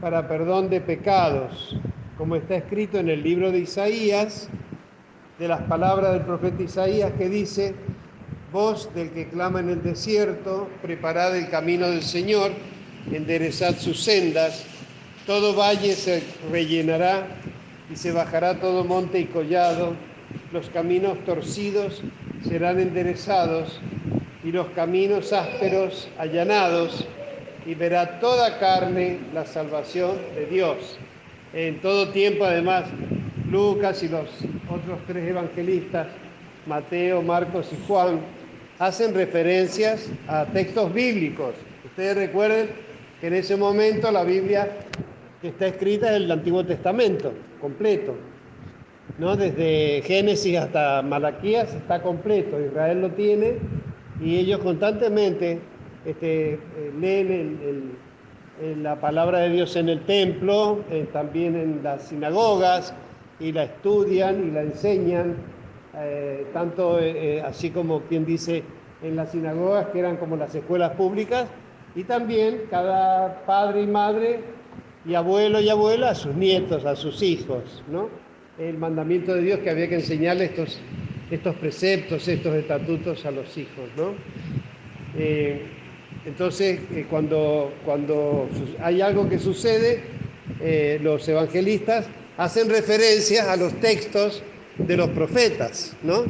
para 0.00 0.28
perdón 0.28 0.68
de 0.68 0.80
pecados, 0.80 1.76
como 2.16 2.36
está 2.36 2.56
escrito 2.56 2.98
en 2.98 3.08
el 3.08 3.22
libro 3.22 3.50
de 3.50 3.60
Isaías, 3.60 4.48
de 5.38 5.48
las 5.48 5.62
palabras 5.62 6.12
del 6.12 6.22
profeta 6.22 6.62
Isaías 6.62 7.12
que 7.18 7.28
dice, 7.28 7.74
voz 8.52 8.94
del 8.94 9.10
que 9.10 9.26
clama 9.28 9.60
en 9.60 9.70
el 9.70 9.82
desierto, 9.82 10.68
preparad 10.82 11.36
el 11.36 11.48
camino 11.48 11.88
del 11.88 12.02
Señor, 12.02 12.52
enderezad 13.10 13.76
sus 13.76 14.04
sendas, 14.04 14.73
todo 15.26 15.54
valle 15.54 15.94
se 15.94 16.22
rellenará 16.50 17.26
y 17.90 17.96
se 17.96 18.12
bajará 18.12 18.60
todo 18.60 18.84
monte 18.84 19.20
y 19.20 19.24
collado, 19.24 19.94
los 20.52 20.68
caminos 20.70 21.18
torcidos 21.24 22.02
serán 22.46 22.78
enderezados 22.78 23.80
y 24.42 24.52
los 24.52 24.68
caminos 24.68 25.32
ásperos 25.32 26.08
allanados, 26.18 27.06
y 27.66 27.74
verá 27.74 28.20
toda 28.20 28.58
carne 28.58 29.18
la 29.32 29.46
salvación 29.46 30.18
de 30.34 30.46
Dios. 30.46 30.98
En 31.54 31.80
todo 31.80 32.10
tiempo, 32.10 32.44
además, 32.44 32.84
Lucas 33.50 34.02
y 34.02 34.08
los 34.08 34.28
otros 34.68 34.98
tres 35.06 35.28
evangelistas, 35.28 36.08
Mateo, 36.66 37.22
Marcos 37.22 37.68
y 37.72 37.86
Juan, 37.86 38.20
hacen 38.78 39.14
referencias 39.14 40.10
a 40.28 40.44
textos 40.44 40.92
bíblicos. 40.92 41.54
Ustedes 41.86 42.16
recuerden 42.16 42.68
que 43.20 43.28
en 43.28 43.34
ese 43.34 43.56
momento 43.56 44.10
la 44.10 44.24
Biblia 44.24 44.68
que 45.44 45.50
está 45.50 45.66
escrita 45.66 46.08
es 46.08 46.22
el 46.22 46.30
Antiguo 46.30 46.64
Testamento, 46.64 47.30
completo. 47.60 48.14
¿no? 49.18 49.36
Desde 49.36 50.00
Génesis 50.00 50.56
hasta 50.56 51.02
Malaquías 51.02 51.74
está 51.74 52.00
completo, 52.00 52.58
Israel 52.58 53.02
lo 53.02 53.10
tiene 53.10 53.58
y 54.22 54.38
ellos 54.38 54.60
constantemente 54.60 55.60
este, 56.06 56.54
eh, 56.54 56.58
leen 56.98 57.92
la 58.82 58.98
palabra 58.98 59.40
de 59.40 59.50
Dios 59.50 59.76
en 59.76 59.90
el 59.90 60.00
templo, 60.06 60.82
eh, 60.90 61.06
también 61.12 61.56
en 61.56 61.82
las 61.82 62.04
sinagogas, 62.04 62.94
y 63.38 63.52
la 63.52 63.64
estudian 63.64 64.48
y 64.48 64.50
la 64.50 64.62
enseñan 64.62 65.36
eh, 65.94 66.46
tanto 66.54 66.98
así 67.44 67.68
como 67.68 68.00
quien 68.04 68.24
dice 68.24 68.62
en 69.02 69.14
las 69.14 69.32
sinagogas, 69.32 69.88
que 69.88 69.98
eran 69.98 70.16
como 70.16 70.36
las 70.36 70.54
escuelas 70.54 70.92
públicas, 70.92 71.48
y 71.94 72.04
también 72.04 72.62
cada 72.70 73.44
padre 73.44 73.82
y 73.82 73.86
madre 73.86 74.53
y 75.06 75.14
abuelo 75.14 75.60
y 75.60 75.68
abuela 75.68 76.10
a 76.10 76.14
sus 76.14 76.34
nietos, 76.34 76.84
a 76.84 76.96
sus 76.96 77.22
hijos, 77.22 77.82
¿no? 77.90 78.08
El 78.58 78.78
mandamiento 78.78 79.34
de 79.34 79.42
Dios 79.42 79.60
que 79.60 79.70
había 79.70 79.88
que 79.88 79.96
enseñarle 79.96 80.46
estos, 80.46 80.78
estos 81.30 81.54
preceptos, 81.56 82.26
estos 82.28 82.54
estatutos 82.54 83.24
a 83.26 83.30
los 83.30 83.56
hijos, 83.56 83.88
¿no? 83.96 84.14
entonces, 86.26 86.80
cuando, 87.08 87.72
cuando 87.84 88.48
hay 88.80 89.00
algo 89.00 89.28
que 89.28 89.38
sucede, 89.38 90.02
los 91.02 91.28
evangelistas 91.28 92.08
hacen 92.36 92.68
referencia 92.68 93.52
a 93.52 93.56
los 93.56 93.74
textos 93.80 94.42
de 94.78 94.96
los 94.96 95.10
profetas, 95.10 95.96
¿no? 96.02 96.24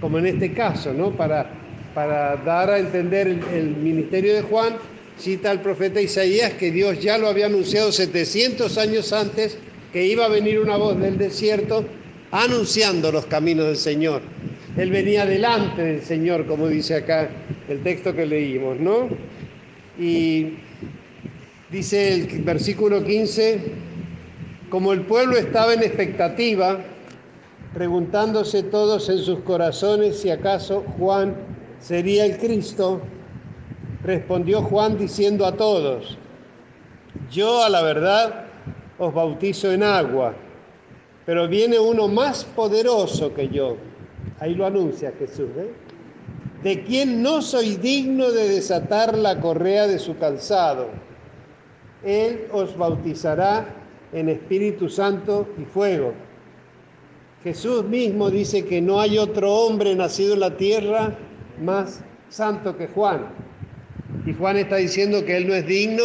Como 0.00 0.18
en 0.18 0.26
este 0.26 0.52
caso, 0.52 0.92
¿no? 0.92 1.10
Para, 1.10 1.50
para 1.94 2.36
dar 2.36 2.70
a 2.70 2.78
entender 2.78 3.26
el, 3.26 3.76
ministerio 3.76 4.34
de 4.34 4.42
Juan, 4.42 4.76
cita 5.18 5.50
al 5.50 5.60
profeta 5.60 6.00
Isaías 6.00 6.52
que 6.54 6.70
Dios 6.70 7.00
ya 7.00 7.18
lo 7.18 7.28
había 7.28 7.46
anunciado 7.46 7.92
700 7.92 8.78
años 8.78 9.12
antes, 9.12 9.58
que 9.92 10.06
iba 10.06 10.26
a 10.26 10.28
venir 10.28 10.60
una 10.60 10.76
voz 10.76 10.98
del 11.00 11.18
desierto 11.18 11.84
anunciando 12.30 13.10
los 13.10 13.26
caminos 13.26 13.66
del 13.66 13.76
Señor. 13.76 14.22
Él 14.76 14.90
venía 14.90 15.26
delante 15.26 15.82
del 15.82 16.02
Señor, 16.02 16.46
como 16.46 16.68
dice 16.68 16.94
acá 16.96 17.28
el 17.68 17.82
texto 17.82 18.14
que 18.14 18.26
leímos, 18.26 18.78
¿no? 18.78 19.08
Y 19.98 20.54
dice 21.70 22.14
el 22.14 22.42
versículo 22.42 23.02
15, 23.02 23.60
como 24.70 24.92
el 24.92 25.00
pueblo 25.02 25.36
estaba 25.36 25.74
en 25.74 25.82
expectativa, 25.82 26.84
preguntándose 27.74 28.62
todos 28.62 29.08
en 29.08 29.18
sus 29.18 29.40
corazones 29.40 30.20
si 30.20 30.30
acaso 30.30 30.84
Juan 30.98 31.34
sería 31.80 32.24
el 32.26 32.38
Cristo, 32.38 33.02
respondió 34.08 34.62
Juan 34.62 34.96
diciendo 34.96 35.44
a 35.44 35.52
todos, 35.52 36.16
yo 37.30 37.62
a 37.62 37.68
la 37.68 37.82
verdad 37.82 38.46
os 38.98 39.12
bautizo 39.12 39.70
en 39.70 39.82
agua, 39.82 40.32
pero 41.26 41.46
viene 41.46 41.78
uno 41.78 42.08
más 42.08 42.42
poderoso 42.42 43.34
que 43.34 43.50
yo. 43.50 43.76
Ahí 44.40 44.54
lo 44.54 44.64
anuncia 44.64 45.12
Jesús, 45.18 45.50
¿eh? 45.58 45.70
de 46.62 46.84
quien 46.84 47.22
no 47.22 47.42
soy 47.42 47.76
digno 47.76 48.30
de 48.30 48.48
desatar 48.48 49.18
la 49.18 49.42
correa 49.42 49.86
de 49.86 49.98
su 49.98 50.16
calzado. 50.16 50.88
Él 52.02 52.46
os 52.50 52.78
bautizará 52.78 53.66
en 54.14 54.30
Espíritu 54.30 54.88
Santo 54.88 55.46
y 55.60 55.66
fuego. 55.66 56.14
Jesús 57.44 57.84
mismo 57.84 58.30
dice 58.30 58.64
que 58.64 58.80
no 58.80 59.00
hay 59.00 59.18
otro 59.18 59.52
hombre 59.52 59.94
nacido 59.94 60.32
en 60.32 60.40
la 60.40 60.56
tierra 60.56 61.14
más 61.60 62.02
santo 62.30 62.74
que 62.78 62.88
Juan. 62.88 63.47
Y 64.26 64.32
Juan 64.32 64.56
está 64.56 64.76
diciendo 64.76 65.24
que 65.24 65.36
él 65.36 65.46
no 65.46 65.54
es 65.54 65.66
digno 65.66 66.04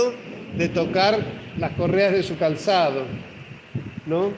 de 0.58 0.70
tocar 0.70 1.20
las 1.58 1.72
correas 1.74 2.14
de 2.14 2.24
su 2.24 2.38
calzado, 2.38 3.04
¿no? 4.06 4.32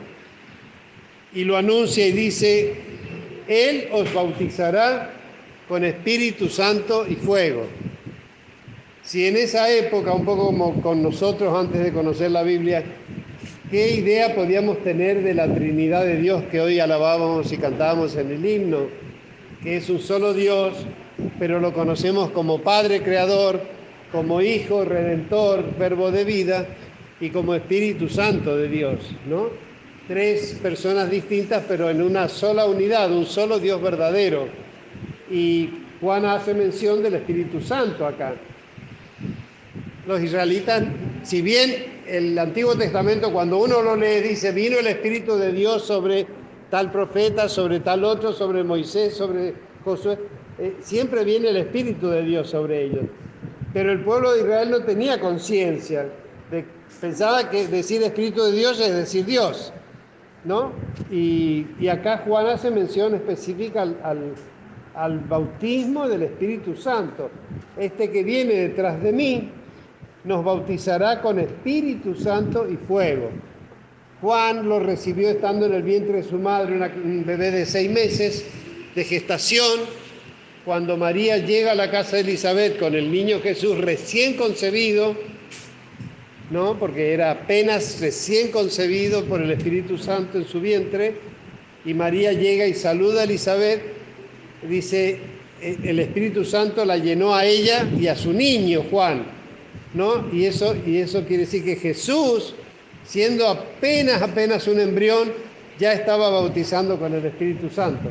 Y 1.34 1.44
lo 1.44 1.58
anuncia 1.58 2.08
y 2.08 2.12
dice, 2.12 2.76
Él 3.48 3.90
os 3.92 4.14
bautizará 4.14 5.12
con 5.68 5.84
Espíritu 5.84 6.48
Santo 6.48 7.06
y 7.08 7.16
fuego. 7.16 7.68
Si 9.02 9.28
en 9.28 9.36
esa 9.36 9.70
época, 9.70 10.14
un 10.14 10.26
poco 10.26 10.46
como 10.46 10.82
con 10.82 11.04
nosotros 11.04 11.54
antes 11.58 11.84
de 11.84 11.92
conocer 11.92 12.32
la 12.32 12.44
Biblia, 12.44 12.84
¿Qué 13.70 13.96
idea 13.96 14.36
podíamos 14.36 14.84
tener 14.84 15.24
de 15.24 15.34
la 15.34 15.52
Trinidad 15.52 16.06
de 16.06 16.18
Dios 16.18 16.44
que 16.52 16.62
hoy 16.62 16.80
alabábamos 16.80 17.52
y 17.52 17.58
cantábamos 17.58 18.16
en 18.16 18.32
el 18.32 18.46
himno? 18.46 19.05
Que 19.66 19.78
es 19.78 19.90
un 19.90 20.00
solo 20.00 20.36
Dios, 20.36 20.76
pero 21.40 21.60
lo 21.60 21.74
conocemos 21.74 22.30
como 22.30 22.62
Padre 22.62 23.02
Creador, 23.02 23.60
como 24.12 24.40
Hijo 24.40 24.86
Redentor, 24.86 25.76
Verbo 25.80 26.12
de 26.12 26.24
vida 26.24 26.68
y 27.20 27.32
como 27.32 27.56
Espíritu 27.56 28.08
Santo 28.08 28.56
de 28.56 28.68
Dios, 28.68 29.00
¿no? 29.28 29.50
Tres 30.08 30.60
personas 30.62 31.10
distintas, 31.10 31.64
pero 31.68 31.90
en 31.90 32.04
una 32.04 32.30
sola 32.30 32.68
unidad, 32.68 33.12
un 33.12 33.26
solo 33.26 33.58
Dios 33.58 33.82
verdadero. 33.82 34.48
Y 35.32 35.72
Juan 36.00 36.26
hace 36.26 36.54
mención 36.54 37.02
del 37.02 37.16
Espíritu 37.16 37.60
Santo 37.60 38.06
acá. 38.06 38.36
Los 40.06 40.22
israelitas, 40.22 40.84
si 41.24 41.42
bien 41.42 42.04
el 42.08 42.38
Antiguo 42.38 42.76
Testamento, 42.76 43.34
cuando 43.34 43.58
uno 43.58 43.82
lo 43.82 43.96
lee, 43.96 44.22
dice, 44.22 44.52
vino 44.52 44.78
el 44.78 44.86
Espíritu 44.86 45.38
de 45.38 45.52
Dios 45.52 45.88
sobre 45.88 46.28
tal 46.70 46.92
profeta, 46.92 47.48
sobre 47.50 47.80
tal 47.80 48.04
otro, 48.04 48.34
sobre 48.34 48.64
Moisés, 48.64 49.16
sobre 49.16 49.54
Josué. 49.84 50.18
eh, 50.58 50.78
siempre 50.82 51.24
viene 51.24 51.50
el 51.50 51.58
Espíritu 51.58 52.10
de 52.10 52.24
Dios 52.24 52.50
sobre 52.50 52.84
ellos. 52.84 53.06
Pero 53.74 53.92
el 53.92 54.02
pueblo 54.04 54.32
de 54.32 54.40
Israel 54.40 54.72
no 54.72 54.80
tenía 54.84 55.20
conciencia, 55.20 56.08
pensaba 57.02 57.50
que 57.50 57.68
decir 57.68 58.02
Espíritu 58.04 58.44
de 58.44 58.54
Dios 58.54 58.80
es 58.80 58.96
decir 58.96 59.26
Dios, 59.26 59.74
¿no? 60.46 60.72
Y, 61.12 61.88
acá 61.90 62.24
Juan 62.26 62.48
hace 62.48 62.72
mención 62.72 63.16
específica 63.16 63.82
al, 63.82 64.34
al 64.96 65.20
bautismo 65.20 66.08
del 66.08 66.24
Espíritu 66.24 66.76
Santo. 66.76 67.30
Este 67.78 68.10
que 68.12 68.24
viene 68.24 68.54
detrás 68.54 69.02
de 69.04 69.12
mí 69.12 69.50
nos 70.24 70.44
bautizará 70.44 71.22
con 71.22 71.40
Espíritu 71.40 72.16
Santo 72.16 72.68
y 72.70 72.78
fuego. 72.78 73.30
Juan 74.26 74.68
lo 74.68 74.80
recibió 74.80 75.30
estando 75.30 75.68
en 75.68 75.74
el 75.76 75.84
vientre 75.84 76.14
de 76.14 76.24
su 76.24 76.40
madre, 76.40 76.74
un 76.96 77.24
bebé 77.28 77.52
de 77.52 77.64
seis 77.64 77.92
meses 77.92 78.44
de 78.96 79.04
gestación, 79.04 79.82
cuando 80.66 80.98
María 80.98 81.38
llega 81.38 81.74
a 81.74 81.76
la 81.76 81.92
casa 81.92 82.16
de 82.16 82.24
Elizabeth 82.24 82.80
con 82.80 82.96
el 82.96 83.12
niño 83.12 83.40
Jesús 83.40 83.78
recién 83.78 84.34
concebido, 84.34 85.16
¿no? 86.50 86.80
porque 86.80 87.14
era 87.14 87.30
apenas 87.30 88.02
recién 88.02 88.50
concebido 88.50 89.26
por 89.26 89.44
el 89.44 89.52
Espíritu 89.52 89.96
Santo 90.00 90.40
en 90.40 90.48
su 90.48 90.60
vientre, 90.60 91.18
y 91.86 91.94
María 91.94 92.34
llega 92.34 92.66
y 92.66 92.74
saluda 92.74 93.22
a 93.22 93.24
Elizabeth, 93.26 93.80
dice, 94.68 95.20
e, 95.62 95.78
el 95.84 96.00
Espíritu 96.00 96.44
Santo 96.44 96.84
la 96.84 96.98
llenó 96.98 97.36
a 97.36 97.46
ella 97.46 97.88
y 97.96 98.08
a 98.08 98.16
su 98.16 98.34
niño, 98.34 98.86
Juan, 98.90 99.24
¿no? 99.94 100.28
Y 100.34 100.46
eso, 100.46 100.76
y 100.84 100.98
eso 100.98 101.24
quiere 101.26 101.44
decir 101.44 101.64
que 101.64 101.76
Jesús, 101.76 102.56
siendo 103.06 103.48
apenas, 103.48 104.22
apenas 104.22 104.68
un 104.68 104.80
embrión, 104.80 105.32
ya 105.80 105.94
estaba 105.94 106.30
bautizando 106.30 106.98
con 106.98 107.14
el 107.14 107.26
Espíritu 107.26 107.70
Santo 107.70 108.10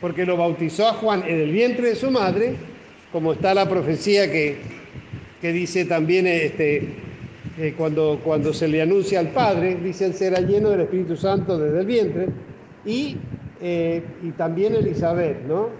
porque 0.00 0.24
lo 0.24 0.36
bautizó 0.36 0.88
a 0.88 0.94
Juan 0.94 1.24
en 1.26 1.40
el 1.40 1.50
vientre 1.50 1.90
de 1.90 1.96
su 1.96 2.10
madre, 2.10 2.54
como 3.12 3.32
está 3.32 3.54
la 3.54 3.68
profecía 3.68 4.30
que, 4.30 4.56
que 5.40 5.52
dice 5.52 5.84
también 5.84 6.26
este, 6.26 6.94
eh, 7.58 7.74
cuando, 7.76 8.20
cuando 8.22 8.52
se 8.52 8.68
le 8.68 8.82
anuncia 8.82 9.20
al 9.20 9.30
Padre, 9.30 9.76
dicen 9.76 10.14
será 10.14 10.40
lleno 10.40 10.70
del 10.70 10.82
Espíritu 10.82 11.16
Santo 11.16 11.58
desde 11.58 11.80
el 11.80 11.86
vientre, 11.86 12.28
y, 12.84 13.16
eh, 13.60 14.02
y 14.22 14.30
también 14.32 14.74
Elizabeth, 14.74 15.42
¿no? 15.46 15.70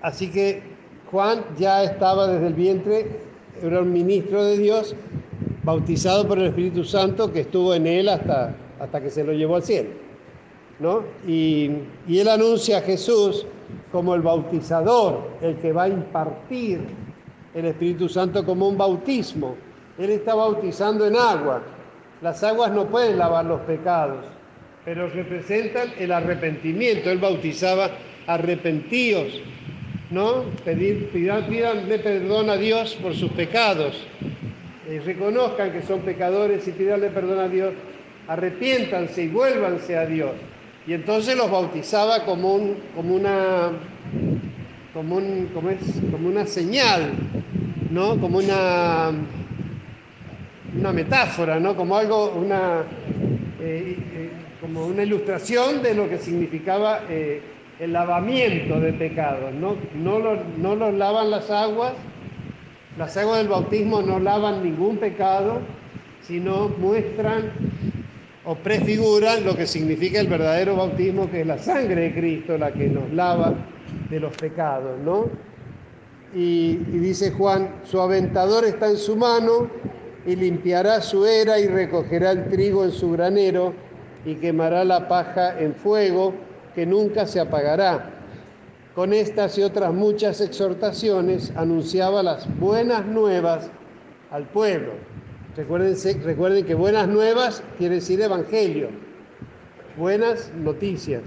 Así 0.00 0.30
que 0.30 0.62
Juan 1.10 1.44
ya 1.58 1.84
estaba 1.84 2.26
desde 2.26 2.46
el 2.46 2.54
vientre, 2.54 3.06
era 3.62 3.80
un 3.80 3.92
ministro 3.92 4.44
de 4.44 4.58
Dios, 4.58 4.96
bautizado 5.62 6.26
por 6.26 6.38
el 6.38 6.46
Espíritu 6.46 6.84
Santo 6.84 7.32
que 7.32 7.40
estuvo 7.40 7.74
en 7.74 7.86
él 7.86 8.08
hasta, 8.08 8.54
hasta 8.80 9.00
que 9.00 9.10
se 9.10 9.24
lo 9.24 9.32
llevó 9.32 9.56
al 9.56 9.62
cielo. 9.62 9.90
Y, 11.26 11.70
él 12.08 12.28
anuncia 12.28 12.78
a 12.78 12.80
Jesús 12.80 13.46
como 13.90 14.14
el 14.14 14.22
bautizador, 14.22 15.30
el 15.40 15.56
que 15.56 15.72
va 15.72 15.84
a 15.84 15.88
impartir 15.88 16.80
el 17.54 17.66
Espíritu 17.66 18.08
Santo 18.08 18.44
como 18.44 18.68
un 18.68 18.76
bautismo. 18.76 19.56
Él 19.98 20.10
está 20.10 20.34
bautizando 20.34 21.06
en 21.06 21.16
agua. 21.16 21.62
Las 22.20 22.42
aguas 22.42 22.72
no 22.72 22.86
pueden 22.86 23.18
lavar 23.18 23.44
los 23.44 23.60
pecados, 23.62 24.24
pero 24.84 25.08
representan 25.08 25.92
el 25.98 26.12
arrepentimiento. 26.12 27.10
Él 27.10 27.18
bautizaba 27.18 27.90
arrepentidos, 28.26 29.40
¿no? 30.10 30.44
Pedir, 30.64 31.10
pídanle 31.10 31.98
perdón 31.98 32.50
a 32.50 32.56
Dios 32.56 32.96
por 33.00 33.14
sus 33.14 33.30
pecados. 33.32 34.06
Eh, 34.92 35.00
reconozcan 35.00 35.72
que 35.72 35.80
son 35.80 36.00
pecadores 36.00 36.68
y 36.68 36.72
pídanle 36.72 37.08
perdón 37.08 37.38
a 37.38 37.48
Dios. 37.48 37.72
Arrepiéntanse 38.28 39.22
y 39.22 39.28
vuélvanse 39.28 39.96
a 39.96 40.04
Dios. 40.04 40.32
Y 40.86 40.92
entonces 40.92 41.34
los 41.34 41.50
bautizaba 41.50 42.26
como, 42.26 42.56
un, 42.56 42.76
como, 42.94 43.14
una, 43.14 43.70
como, 44.92 45.16
un, 45.16 45.48
como, 45.54 45.70
es, 45.70 45.80
como 46.10 46.28
una 46.28 46.44
señal, 46.44 47.12
¿no? 47.90 48.20
como 48.20 48.36
una, 48.36 49.12
una 50.78 50.92
metáfora, 50.92 51.58
¿no? 51.58 51.74
como 51.74 51.96
algo, 51.96 52.30
una, 52.32 52.82
eh, 53.62 53.96
eh, 54.12 54.30
como 54.60 54.84
una 54.84 55.04
ilustración 55.04 55.82
de 55.82 55.94
lo 55.94 56.06
que 56.06 56.18
significaba 56.18 57.00
eh, 57.08 57.40
el 57.80 57.94
lavamiento 57.94 58.78
de 58.78 58.92
pecados. 58.92 59.54
¿no? 59.54 59.76
No, 59.94 60.18
no 60.58 60.76
los 60.76 60.92
lavan 60.92 61.30
las 61.30 61.50
aguas, 61.50 61.94
las 62.98 63.16
aguas 63.16 63.38
del 63.38 63.48
bautismo 63.48 64.02
no 64.02 64.18
lavan 64.18 64.62
ningún 64.62 64.98
pecado, 64.98 65.60
sino 66.22 66.68
muestran 66.68 67.52
o 68.44 68.54
prefiguran 68.56 69.44
lo 69.44 69.56
que 69.56 69.66
significa 69.66 70.20
el 70.20 70.26
verdadero 70.26 70.76
bautismo, 70.76 71.30
que 71.30 71.42
es 71.42 71.46
la 71.46 71.58
sangre 71.58 72.02
de 72.02 72.14
Cristo, 72.14 72.58
la 72.58 72.72
que 72.72 72.88
nos 72.88 73.10
lava 73.12 73.54
de 74.10 74.20
los 74.20 74.36
pecados, 74.36 74.98
¿no? 75.00 75.26
Y, 76.34 76.76
dice 76.76 77.30
Juan, 77.32 77.80
su 77.84 78.00
aventador 78.00 78.64
está 78.64 78.88
en 78.88 78.96
su 78.96 79.16
mano 79.16 79.68
y 80.26 80.36
limpiará 80.36 81.00
su 81.00 81.26
era 81.26 81.58
y 81.58 81.66
recogerá 81.66 82.30
el 82.30 82.48
trigo 82.48 82.84
en 82.84 82.92
su 82.92 83.12
granero 83.12 83.74
y 84.24 84.36
quemará 84.36 84.84
la 84.84 85.08
paja 85.08 85.58
en 85.58 85.74
fuego 85.74 86.32
que 86.74 86.86
nunca 86.86 87.26
se 87.26 87.38
apagará. 87.38 88.21
Con 88.94 89.14
estas 89.14 89.56
y 89.56 89.62
otras 89.62 89.94
muchas 89.94 90.42
exhortaciones 90.42 91.50
anunciaba 91.56 92.22
las 92.22 92.46
buenas 92.58 93.06
nuevas 93.06 93.70
al 94.30 94.44
pueblo. 94.44 94.92
Recuerden, 95.56 96.66
que 96.66 96.74
buenas 96.74 97.08
nuevas 97.08 97.62
quiere 97.78 97.96
decir 97.96 98.20
evangelio, 98.20 98.88
buenas 99.96 100.52
noticias. 100.54 101.22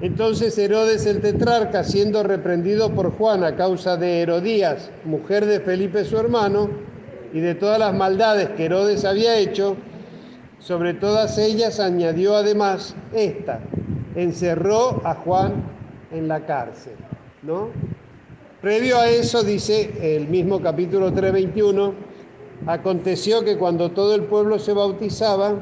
Entonces 0.00 0.56
Herodes 0.56 1.04
el 1.06 1.20
tetrarca, 1.20 1.82
siendo 1.82 2.22
reprendido 2.22 2.90
por 2.90 3.12
Juan 3.16 3.42
a 3.42 3.56
causa 3.56 3.96
de 3.96 4.20
Herodías, 4.20 4.90
mujer 5.04 5.46
de 5.46 5.60
Felipe 5.60 6.04
su 6.04 6.16
hermano, 6.16 6.70
y 7.32 7.40
de 7.40 7.56
todas 7.56 7.80
las 7.80 7.92
maldades 7.92 8.50
que 8.50 8.66
Herodes 8.66 9.04
había 9.04 9.36
hecho, 9.36 9.76
sobre 10.60 10.94
todas 10.94 11.38
ellas 11.38 11.80
añadió 11.80 12.36
además 12.36 12.94
esta, 13.12 13.60
encerró 14.14 15.00
a 15.04 15.14
Juan 15.16 15.74
en 16.14 16.28
la 16.28 16.46
cárcel, 16.46 16.94
¿no? 17.42 17.68
Previo 18.62 18.98
a 18.98 19.10
eso 19.10 19.42
dice 19.42 20.16
el 20.16 20.28
mismo 20.28 20.62
capítulo 20.62 21.12
3:21 21.12 21.92
Aconteció 22.66 23.44
que 23.44 23.58
cuando 23.58 23.90
todo 23.90 24.14
el 24.14 24.22
pueblo 24.22 24.58
se 24.58 24.72
bautizaba, 24.72 25.60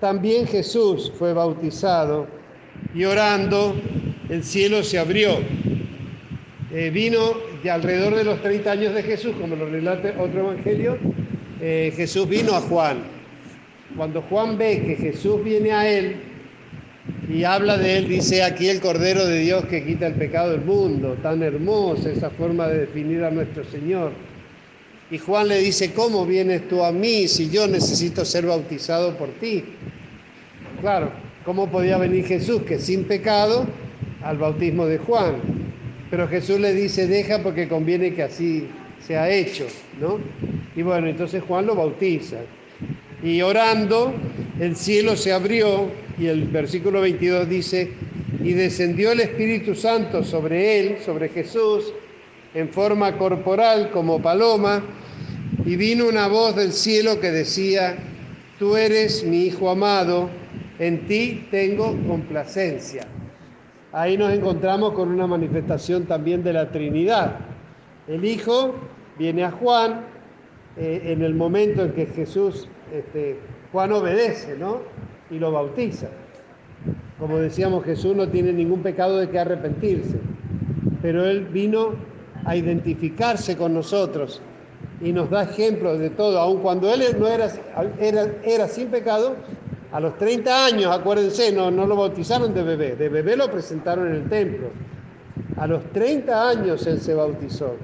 también 0.00 0.46
Jesús 0.46 1.12
fue 1.16 1.32
bautizado 1.32 2.26
y 2.94 3.04
orando 3.04 3.76
el 4.28 4.42
cielo 4.42 4.82
se 4.82 4.98
abrió. 4.98 5.38
Eh, 6.72 6.90
vino 6.90 7.20
de 7.62 7.70
alrededor 7.70 8.16
de 8.16 8.24
los 8.24 8.42
30 8.42 8.72
años 8.72 8.94
de 8.94 9.04
Jesús, 9.04 9.36
como 9.40 9.54
lo 9.54 9.66
relata 9.66 10.14
otro 10.18 10.50
evangelio, 10.50 10.98
eh, 11.60 11.92
Jesús 11.94 12.28
vino 12.28 12.54
a 12.54 12.60
Juan. 12.60 13.04
Cuando 13.96 14.20
Juan 14.22 14.58
ve 14.58 14.82
que 14.84 14.96
Jesús 14.96 15.44
viene 15.44 15.72
a 15.72 15.88
él 15.88 16.16
y 17.28 17.44
habla 17.44 17.76
de 17.76 17.98
él, 17.98 18.08
dice 18.08 18.44
aquí 18.44 18.68
el 18.68 18.80
Cordero 18.80 19.26
de 19.26 19.40
Dios 19.40 19.64
que 19.66 19.84
quita 19.84 20.06
el 20.06 20.14
pecado 20.14 20.52
del 20.52 20.60
mundo, 20.60 21.16
tan 21.22 21.42
hermosa 21.42 22.10
esa 22.10 22.30
forma 22.30 22.68
de 22.68 22.80
definir 22.80 23.24
a 23.24 23.30
nuestro 23.30 23.64
Señor. 23.64 24.12
Y 25.10 25.18
Juan 25.18 25.48
le 25.48 25.58
dice, 25.58 25.92
¿cómo 25.92 26.24
vienes 26.24 26.68
tú 26.68 26.84
a 26.84 26.92
mí 26.92 27.26
si 27.28 27.50
yo 27.50 27.66
necesito 27.66 28.24
ser 28.24 28.46
bautizado 28.46 29.16
por 29.16 29.28
ti? 29.40 29.64
Claro, 30.80 31.10
¿cómo 31.44 31.68
podía 31.68 31.98
venir 31.98 32.26
Jesús 32.26 32.62
que 32.62 32.78
sin 32.78 33.04
pecado 33.04 33.66
al 34.22 34.38
bautismo 34.38 34.86
de 34.86 34.98
Juan? 34.98 35.36
Pero 36.10 36.28
Jesús 36.28 36.60
le 36.60 36.74
dice, 36.74 37.08
deja 37.08 37.42
porque 37.42 37.68
conviene 37.68 38.14
que 38.14 38.22
así 38.22 38.68
sea 39.04 39.30
hecho, 39.30 39.66
¿no? 40.00 40.18
Y 40.76 40.82
bueno, 40.82 41.08
entonces 41.08 41.42
Juan 41.42 41.66
lo 41.66 41.74
bautiza. 41.74 42.36
Y 43.22 43.40
orando, 43.42 44.14
el 44.60 44.76
cielo 44.76 45.16
se 45.16 45.32
abrió 45.32 45.90
y 46.18 46.26
el 46.26 46.44
versículo 46.44 47.00
22 47.00 47.48
dice, 47.48 47.92
y 48.42 48.52
descendió 48.52 49.12
el 49.12 49.20
Espíritu 49.20 49.74
Santo 49.74 50.22
sobre 50.22 50.80
él, 50.80 50.98
sobre 51.04 51.28
Jesús, 51.28 51.92
en 52.54 52.68
forma 52.70 53.18
corporal 53.18 53.90
como 53.90 54.20
paloma, 54.20 54.82
y 55.64 55.76
vino 55.76 56.08
una 56.08 56.28
voz 56.28 56.56
del 56.56 56.72
cielo 56.72 57.20
que 57.20 57.30
decía, 57.30 57.96
tú 58.58 58.76
eres 58.76 59.24
mi 59.24 59.44
Hijo 59.44 59.70
amado, 59.70 60.30
en 60.78 61.06
ti 61.06 61.46
tengo 61.50 61.96
complacencia. 62.06 63.06
Ahí 63.92 64.16
nos 64.16 64.32
encontramos 64.32 64.92
con 64.92 65.08
una 65.08 65.26
manifestación 65.26 66.04
también 66.04 66.42
de 66.44 66.52
la 66.52 66.70
Trinidad. 66.70 67.38
El 68.06 68.24
Hijo 68.24 68.74
viene 69.18 69.44
a 69.44 69.50
Juan 69.50 70.02
eh, 70.76 71.00
en 71.04 71.22
el 71.22 71.34
momento 71.34 71.82
en 71.82 71.92
que 71.92 72.06
Jesús, 72.06 72.68
este, 72.92 73.38
Juan 73.72 73.92
obedece, 73.92 74.56
¿no? 74.56 74.80
Y 75.30 75.38
lo 75.38 75.52
bautiza. 75.52 76.08
Como 77.18 77.38
decíamos, 77.38 77.84
Jesús 77.84 78.14
no 78.14 78.28
tiene 78.28 78.52
ningún 78.52 78.82
pecado 78.82 79.18
de 79.18 79.28
que 79.30 79.38
arrepentirse, 79.38 80.18
pero 81.02 81.24
Él 81.24 81.46
vino 81.46 81.94
a 82.44 82.54
identificarse 82.56 83.56
con 83.56 83.74
nosotros 83.74 84.40
y 85.00 85.12
nos 85.12 85.30
da 85.30 85.44
ejemplos 85.44 85.98
de 85.98 86.10
todo, 86.10 86.38
aun 86.38 86.60
cuando 86.60 86.92
él 86.92 87.02
no 87.18 87.26
era, 87.26 87.50
era, 87.98 88.26
era 88.44 88.68
sin 88.68 88.88
pecado, 88.88 89.36
a 89.92 90.00
los 90.00 90.16
30 90.18 90.66
años, 90.66 90.92
acuérdense, 90.92 91.52
no, 91.52 91.70
no 91.70 91.86
lo 91.86 91.96
bautizaron 91.96 92.54
de 92.54 92.62
bebé, 92.62 92.96
de 92.96 93.08
bebé 93.08 93.36
lo 93.36 93.50
presentaron 93.50 94.08
en 94.08 94.14
el 94.14 94.28
templo. 94.28 94.68
A 95.56 95.66
los 95.66 95.84
30 95.92 96.48
años 96.48 96.86
él 96.86 97.00
se 97.00 97.14
bautizó, 97.14 97.76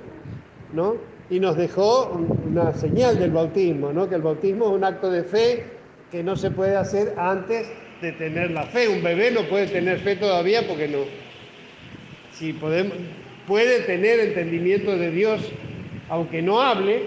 ¿no? 0.73 0.97
Y 1.33 1.40
nos 1.40 1.57
dejó 1.57 2.11
una 2.47 2.75
señal 2.75 3.18
del 3.18 3.31
bautismo, 3.31 3.90
¿no? 3.90 4.07
Que 4.07 4.16
el 4.16 4.21
bautismo 4.21 4.66
es 4.66 4.73
un 4.73 4.85
acto 4.85 5.11
de 5.11 5.25
fe 5.25 5.64
que 6.11 6.23
no 6.23 6.37
se 6.37 6.51
puede 6.51 6.77
hacer 6.77 7.14
antes 7.16 7.73
de 8.03 8.12
tener 8.12 8.51
la 8.51 8.64
fe. 8.64 8.87
Un 8.87 9.03
bebé 9.03 9.31
no 9.31 9.40
puede 9.45 9.66
tener 9.68 9.99
fe 10.01 10.16
todavía 10.16 10.68
porque 10.68 10.88
no. 10.88 10.99
Si 12.33 12.53
podemos, 12.53 12.99
puede 13.47 13.81
tener 13.81 14.21
entendimiento 14.21 14.95
de 14.95 15.11
Dios, 15.11 15.40
aunque 16.11 16.42
no 16.42 16.61
hable, 16.61 17.05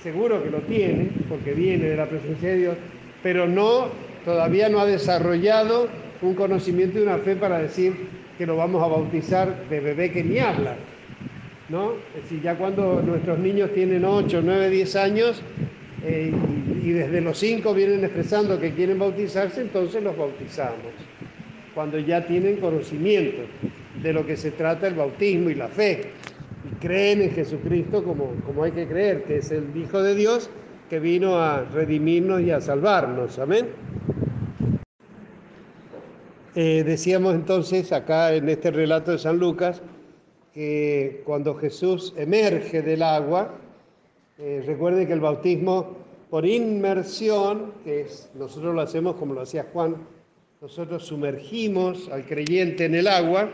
seguro 0.00 0.40
que 0.40 0.50
lo 0.50 0.58
tiene, 0.58 1.10
porque 1.28 1.52
viene 1.52 1.86
de 1.86 1.96
la 1.96 2.06
presencia 2.06 2.50
de 2.50 2.56
Dios, 2.58 2.76
pero 3.24 3.48
no, 3.48 3.88
todavía 4.24 4.68
no 4.68 4.78
ha 4.78 4.86
desarrollado 4.86 5.88
un 6.22 6.34
conocimiento 6.34 7.00
y 7.00 7.02
una 7.02 7.18
fe 7.18 7.34
para 7.34 7.58
decir 7.58 8.06
que 8.38 8.46
lo 8.46 8.54
vamos 8.54 8.84
a 8.84 8.86
bautizar 8.86 9.68
de 9.68 9.80
bebé 9.80 10.12
que 10.12 10.22
ni 10.22 10.38
habla. 10.38 10.76
¿No? 11.68 11.92
Es 12.16 12.22
decir, 12.22 12.42
ya 12.42 12.56
cuando 12.56 13.02
nuestros 13.02 13.38
niños 13.38 13.72
tienen 13.74 14.04
8, 14.04 14.40
9, 14.42 14.70
10 14.70 14.96
años 14.96 15.42
eh, 16.04 16.32
y, 16.82 16.90
desde 16.90 17.20
los 17.20 17.38
5 17.38 17.74
vienen 17.74 18.04
expresando 18.04 18.58
que 18.58 18.72
quieren 18.72 18.98
bautizarse, 18.98 19.60
entonces 19.60 20.02
los 20.02 20.16
bautizamos. 20.16 20.92
Cuando 21.74 21.98
ya 21.98 22.26
tienen 22.26 22.56
conocimiento 22.56 23.42
de 24.02 24.12
lo 24.12 24.26
que 24.26 24.36
se 24.36 24.50
trata 24.50 24.88
el 24.88 24.94
bautismo 24.94 25.50
y 25.50 25.54
la 25.54 25.68
fe 25.68 26.12
y 26.70 26.74
creen 26.76 27.22
en 27.22 27.30
Jesucristo 27.32 28.02
como, 28.02 28.32
como 28.46 28.64
hay 28.64 28.72
que 28.72 28.86
creer, 28.86 29.24
que 29.24 29.38
es 29.38 29.50
el 29.50 29.76
Hijo 29.76 30.02
de 30.02 30.14
Dios 30.14 30.50
que 30.88 31.00
vino 31.00 31.38
a 31.38 31.64
redimirnos 31.64 32.40
y 32.40 32.50
a 32.50 32.60
salvarnos. 32.60 33.38
Amén. 33.38 33.66
Eh, 36.54 36.82
decíamos 36.84 37.34
entonces 37.34 37.92
acá 37.92 38.34
en 38.34 38.48
este 38.48 38.70
relato 38.70 39.12
de 39.12 39.18
San 39.18 39.38
Lucas 39.38 39.82
que 40.58 41.22
cuando 41.24 41.54
Jesús 41.54 42.12
emerge 42.16 42.82
del 42.82 43.04
agua, 43.04 43.54
eh, 44.40 44.60
recuerden 44.66 45.06
que 45.06 45.12
el 45.12 45.20
bautismo 45.20 45.96
por 46.30 46.44
inmersión, 46.44 47.74
que 47.84 48.00
es, 48.00 48.28
nosotros 48.34 48.74
lo 48.74 48.80
hacemos 48.80 49.14
como 49.14 49.34
lo 49.34 49.42
hacía 49.42 49.68
Juan, 49.72 49.94
nosotros 50.60 51.04
sumergimos 51.04 52.08
al 52.08 52.26
creyente 52.26 52.86
en 52.86 52.96
el 52.96 53.06
agua, 53.06 53.52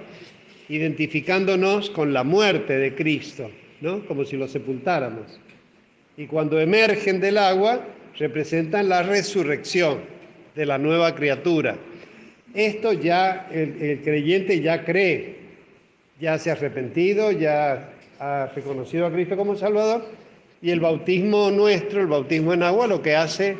identificándonos 0.71 1.90
con 1.90 2.14
la 2.14 2.25
muerte 2.25 2.79
de 2.79 2.95
Cristo, 2.95 3.51
¿no? 3.83 4.07
como 4.07 4.25
si 4.25 4.38
lo 4.38 4.49
sepultáramos. 4.49 5.38
Y 6.17 6.27
cuando 6.27 6.59
emergen 6.59 7.21
del 7.21 7.37
agua, 7.37 7.85
representan 8.17 8.88
la 8.88 9.03
resurrección 9.03 9.99
de 10.55 10.64
la 10.64 10.79
nueva 10.79 11.14
criatura. 11.14 11.77
Esto 12.55 12.95
ya 12.95 13.47
el, 13.53 13.83
el, 13.83 14.01
creyente 14.01 14.62
ya 14.62 14.87
cree, 14.87 15.44
ya 16.20 16.38
se 16.38 16.50
ha 16.50 16.55
arrepentido, 16.55 17.33
ya 17.33 17.90
ha 18.18 18.50
reconocido 18.55 19.07
a 19.07 19.12
Cristo 19.12 19.37
como 19.37 19.57
Salvador 19.57 20.05
y 20.62 20.70
el 20.70 20.81
bautismo 20.81 21.50
nuestro, 21.50 22.00
el 22.00 22.07
bautismo 22.07 22.55
en 22.55 22.62
agua, 22.62 22.87
lo 22.87 23.03
que 23.03 23.14
hace 23.14 23.57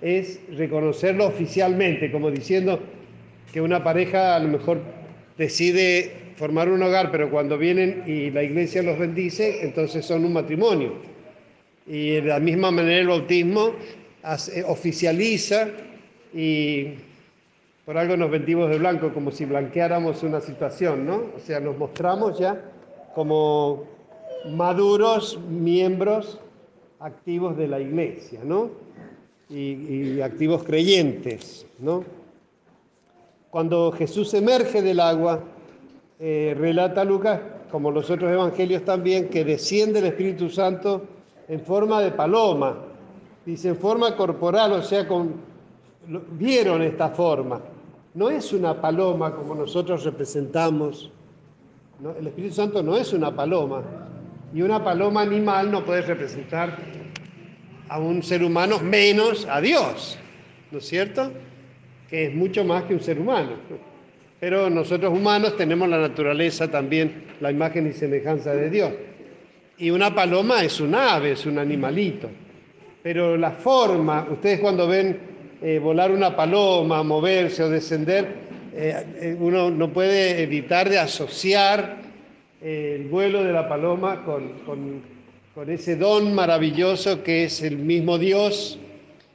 es 0.00 0.40
reconocerlo 0.56 1.26
oficialmente, 1.26 2.10
como 2.10 2.30
diciendo 2.30 2.80
que 3.52 3.60
una 3.60 3.82
pareja 3.82 4.36
a 4.36 4.38
lo 4.38 4.48
mejor 4.48 4.80
decide 5.36 6.12
formar 6.36 6.68
un 6.68 6.82
hogar, 6.82 7.10
pero 7.10 7.30
cuando 7.30 7.58
vienen 7.58 8.04
y 8.06 8.30
la 8.30 8.42
iglesia 8.42 8.82
los 8.82 8.98
bendice, 8.98 9.64
entonces 9.64 10.04
son 10.04 10.24
un 10.24 10.32
matrimonio. 10.32 10.94
Y 11.86 12.10
de 12.10 12.22
la 12.22 12.40
misma 12.40 12.70
manera 12.70 13.00
el 13.00 13.08
bautismo 13.08 13.72
oficializa 14.66 15.68
y 16.34 16.88
por 17.86 17.96
algo 17.96 18.16
nos 18.16 18.32
vendimos 18.32 18.68
de 18.68 18.78
blanco, 18.78 19.14
como 19.14 19.30
si 19.30 19.44
blanqueáramos 19.44 20.24
una 20.24 20.40
situación, 20.40 21.06
¿no? 21.06 21.22
O 21.36 21.38
sea, 21.38 21.60
nos 21.60 21.78
mostramos 21.78 22.36
ya 22.36 22.60
como 23.14 23.84
maduros 24.50 25.38
miembros 25.48 26.40
activos 26.98 27.56
de 27.56 27.68
la 27.68 27.78
iglesia, 27.78 28.40
¿no? 28.42 28.70
Y, 29.48 30.20
activos 30.20 30.64
creyentes, 30.64 31.64
¿no? 31.78 32.02
Cuando 33.50 33.92
Jesús 33.92 34.34
emerge 34.34 34.82
del 34.82 34.98
agua, 34.98 35.44
eh, 36.18 36.56
relata 36.58 37.04
Lucas, 37.04 37.40
como 37.70 37.92
los 37.92 38.10
otros 38.10 38.32
evangelios 38.32 38.84
también, 38.84 39.28
que 39.28 39.44
desciende 39.44 40.00
el 40.00 40.06
Espíritu 40.06 40.50
Santo 40.50 41.04
en 41.46 41.60
forma 41.60 42.02
de 42.02 42.10
paloma, 42.10 42.78
dice 43.44 43.68
en 43.68 43.76
forma 43.76 44.16
corporal, 44.16 44.72
o 44.72 44.82
sea, 44.82 45.06
vieron 46.32 46.82
esta 46.82 47.10
forma. 47.10 47.60
No 48.16 48.30
es 48.30 48.54
una 48.54 48.80
paloma 48.80 49.36
como 49.36 49.54
nosotros 49.54 50.02
representamos. 50.02 51.10
El 52.18 52.26
Espíritu 52.26 52.54
Santo 52.54 52.82
no 52.82 52.96
es 52.96 53.12
una 53.12 53.36
paloma. 53.36 53.82
Y 54.54 54.62
una 54.62 54.82
paloma 54.82 55.20
animal 55.20 55.70
no 55.70 55.84
puede 55.84 56.00
representar 56.00 56.78
a 57.90 57.98
un 57.98 58.22
ser 58.22 58.42
humano 58.42 58.78
menos 58.78 59.46
a 59.46 59.60
Dios. 59.60 60.18
¿No 60.70 60.78
es 60.78 60.86
cierto? 60.86 61.30
Que 62.08 62.28
es 62.28 62.34
mucho 62.34 62.64
más 62.64 62.84
que 62.84 62.94
un 62.94 63.00
ser 63.00 63.20
humano. 63.20 63.50
Pero 64.40 64.70
nosotros 64.70 65.12
humanos 65.12 65.54
tenemos 65.54 65.86
la 65.86 65.98
naturaleza 65.98 66.70
también, 66.70 67.26
la 67.42 67.50
imagen 67.50 67.86
y 67.86 67.92
semejanza 67.92 68.54
de 68.54 68.70
Dios. 68.70 68.92
Y 69.76 69.90
una 69.90 70.14
paloma 70.14 70.62
es 70.62 70.80
un 70.80 70.94
ave, 70.94 71.32
es 71.32 71.44
un 71.44 71.58
animalito. 71.58 72.30
Pero 73.02 73.36
la 73.36 73.50
forma, 73.50 74.26
ustedes 74.30 74.60
cuando 74.60 74.88
ven 74.88 75.35
eh, 75.62 75.78
volar 75.78 76.10
una 76.10 76.36
paloma, 76.36 77.02
moverse 77.02 77.62
o 77.62 77.70
descender, 77.70 78.26
eh, 78.74 79.36
uno 79.40 79.70
no 79.70 79.90
puede 79.90 80.42
evitar 80.42 80.90
de 80.90 80.98
asociar 80.98 81.96
eh, 82.60 82.96
el 83.00 83.08
vuelo 83.08 83.42
de 83.42 83.52
la 83.52 83.66
paloma 83.66 84.22
con, 84.22 84.52
con, 84.66 85.70
ese 85.70 85.96
don 85.96 86.34
maravilloso 86.34 87.22
que 87.22 87.44
es 87.44 87.62
el 87.62 87.78
mismo 87.78 88.18
Dios 88.18 88.78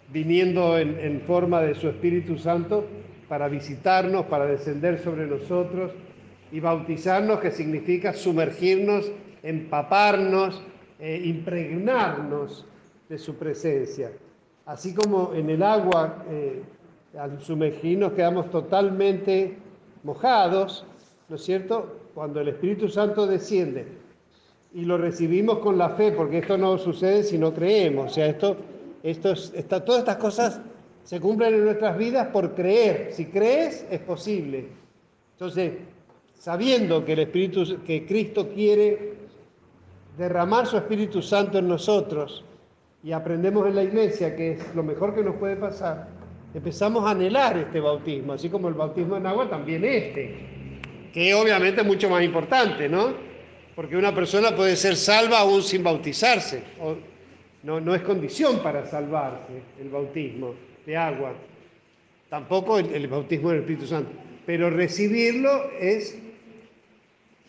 viniendo 0.09 0.77
en, 0.77 0.99
en 0.99 1.21
forma 1.21 1.59
de 1.61 1.73
su 1.73 1.89
Espíritu 1.89 2.37
Santo 2.37 2.85
para 3.27 3.47
visitarnos, 3.47 4.27
para 4.27 4.45
descender 4.45 4.99
sobre 4.99 5.25
nosotros 5.25 5.91
y 6.51 6.59
bautizarnos, 6.59 7.39
que 7.39 7.49
significa 7.49 8.13
sumergirnos, 8.13 9.11
empaparnos, 9.41 10.61
impregnarnos 10.99 12.67
de 13.09 13.17
su 13.17 13.35
presencia. 13.37 14.11
Así 14.65 14.93
como 14.93 15.33
en 15.33 15.49
el 15.49 15.63
agua, 15.63 16.23
eh, 16.29 16.63
al 17.17 17.41
sumergirnos 17.41 18.13
quedamos 18.13 18.49
totalmente 18.51 19.57
mojados, 20.03 20.85
¿no 21.29 21.35
es 21.35 21.43
cierto? 21.43 21.97
Cuando 22.13 22.39
el 22.41 22.49
Espíritu 22.49 22.87
Santo 22.87 23.25
desciende 23.27 23.87
y 24.73 24.85
lo 24.85 24.97
recibimos 24.97 25.59
con 25.59 25.77
la 25.77 25.89
fe, 25.89 26.11
porque 26.11 26.39
esto 26.39 26.57
no 26.57 26.77
sucede 26.77 27.23
si 27.23 27.37
no 27.37 27.53
creemos, 27.53 28.11
o 28.11 28.13
sea, 28.13 28.27
esto, 28.27 28.55
esto 29.03 29.31
está, 29.31 29.83
todas 29.83 29.99
estas 29.99 30.17
cosas 30.17 30.61
se 31.03 31.19
cumplen 31.19 31.53
en 31.55 31.65
nuestras 31.65 31.97
vidas 31.97 32.27
por 32.27 32.53
creer. 32.53 33.09
Si 33.11 33.25
crees, 33.25 33.85
es 33.89 33.99
posible. 33.99 34.67
Entonces, 35.33 35.73
sabiendo 36.37 37.03
que 37.03 37.13
el 37.13 37.19
Espíritu, 37.19 37.83
que 37.85 38.05
Cristo 38.05 38.49
quiere 38.49 39.15
derramar 40.17 40.67
su 40.67 40.77
Espíritu 40.77 41.21
Santo 41.21 41.57
en 41.57 41.67
nosotros, 41.67 42.45
y 43.03 43.11
aprendemos 43.11 43.67
en 43.67 43.75
la 43.75 43.83
iglesia 43.83 44.35
que 44.35 44.51
es 44.53 44.75
lo 44.75 44.83
mejor 44.83 45.15
que 45.15 45.23
nos 45.23 45.35
puede 45.35 45.55
pasar, 45.55 46.07
empezamos 46.53 47.05
a 47.05 47.11
anhelar 47.11 47.57
este 47.57 47.79
bautismo, 47.79 48.33
así 48.33 48.49
como 48.49 48.67
el 48.67 48.73
bautismo 48.75 49.17
en 49.17 49.25
agua, 49.25 49.49
también 49.49 49.83
este, 49.83 50.35
que 51.13 51.33
obviamente 51.33 51.81
es 51.81 51.87
mucho 51.87 52.09
más 52.09 52.23
importante, 52.23 52.87
¿no? 52.87 53.13
Porque 53.75 53.95
una 53.95 54.13
persona 54.13 54.55
puede 54.55 54.75
ser 54.75 54.95
salva 54.95 55.39
aún 55.39 55.63
sin 55.63 55.83
bautizarse, 55.83 56.63
no, 57.63 57.79
no 57.79 57.95
es 57.95 58.01
condición 58.01 58.59
para 58.59 58.85
salvarse 58.85 59.61
el 59.79 59.89
bautismo 59.89 60.53
de 60.85 60.97
agua, 60.97 61.33
tampoco 62.29 62.77
el, 62.77 62.93
el 62.93 63.07
bautismo 63.07 63.49
del 63.49 63.61
Espíritu 63.61 63.87
Santo, 63.87 64.11
pero 64.45 64.69
recibirlo 64.69 65.71
es 65.79 66.17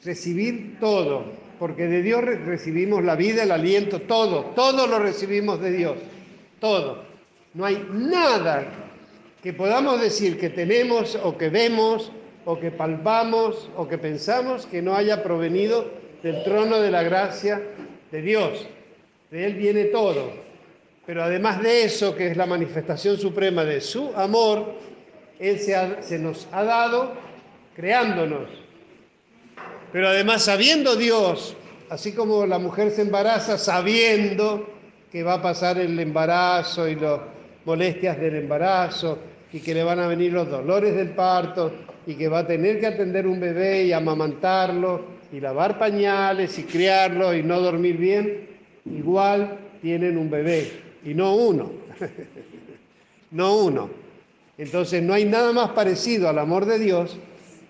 recibir 0.05 0.79
todo, 0.81 1.25
porque 1.63 1.87
de 1.87 2.03
Dios 2.03 2.25
recibimos 2.25 3.05
la 3.05 3.15
vida, 3.15 3.45
el 3.45 3.53
aliento, 3.53 4.01
todo, 4.01 4.47
todo 4.47 4.89
lo 4.89 4.99
recibimos 4.99 5.61
de 5.61 5.71
Dios, 5.71 5.95
todo. 6.59 7.05
No 7.55 7.65
hay 7.65 7.87
nada 7.93 8.67
que 9.41 9.53
podamos 9.53 10.01
decir 10.01 10.41
que 10.41 10.51
tenemos 10.51 11.17
o 11.23 11.39
que 11.39 11.51
vemos 11.51 12.11
o 12.47 12.59
que 12.59 12.73
palpamos 12.73 13.71
o 13.77 13.87
que 13.87 13.97
pensamos 13.97 14.67
que 14.67 14.83
no 14.83 14.97
haya 14.97 15.23
provenido 15.23 15.89
del 16.25 16.43
trono 16.43 16.81
de 16.81 16.91
la 16.91 17.05
gracia 17.05 17.63
de 18.11 18.23
Dios. 18.23 18.67
De 19.31 19.47
Él 19.47 19.55
viene 19.55 19.85
todo. 19.85 20.33
Pero 21.07 21.23
además 21.23 21.63
de 21.63 21.85
eso, 21.85 22.17
que 22.17 22.27
es 22.27 22.37
la 22.37 22.47
manifestación 22.47 23.19
suprema 23.19 23.65
de 23.65 23.81
su 23.81 24.11
amor, 24.17 24.75
Él 25.39 25.61
se, 25.61 26.03
se 26.03 26.19
nos 26.19 26.49
ha 26.51 26.65
dado 26.65 27.13
creándonos 27.77 28.62
pero 29.93 30.09
además 30.09 30.43
sabiendo 30.43 30.97
Dios, 30.97 31.55
así 31.91 32.13
como 32.13 32.47
la 32.47 32.59
mujer 32.59 32.91
se 32.91 33.03
embaraza 33.03 33.59
sabiendo 33.59 34.67
que 35.11 35.23
va 35.23 35.35
a 35.35 35.43
pasar 35.43 35.79
el 35.79 35.99
embarazo 36.01 36.89
y 36.89 36.95
las 36.95 37.21
molestias 37.67 38.19
del 38.19 38.37
embarazo 38.37 39.19
y 39.53 39.61
que 39.61 39.75
le 39.75 39.85
van 39.85 40.01
a 40.01 40.07
venir 40.07 40.33
los 40.33 40.49
dolores 40.49 40.97
del 40.97 41.11
parto 41.11 41.71
y 42.07 42.15
que 42.15 42.29
va 42.29 42.41
a 42.41 42.47
tener 42.47 42.81
que 42.81 42.87
atender 42.87 43.27
un 43.27 43.39
bebé 43.39 43.85
y 43.85 43.93
amamantarlo 43.93 45.05
y 45.31 45.41
lavar 45.41 45.79
pañales 45.79 46.59
y 46.59 46.65
criarlos 46.65 47.37
y 47.37 47.43
no 47.43 47.61
dormir 47.61 47.99
bien, 47.99 48.49
igual 48.87 49.59
tienen 49.83 50.17
un 50.17 50.31
bebé 50.31 50.73
y 51.05 51.13
no 51.13 51.37
uno, 51.37 51.71
no 53.31 53.57
uno. 53.57 53.91
Entonces 54.57 55.03
no 55.03 55.13
hay 55.13 55.27
nada 55.27 55.53
más 55.53 55.71
parecido 55.71 56.29
al 56.29 56.39
amor 56.39 56.65
de 56.65 56.79
Dios 56.79 57.19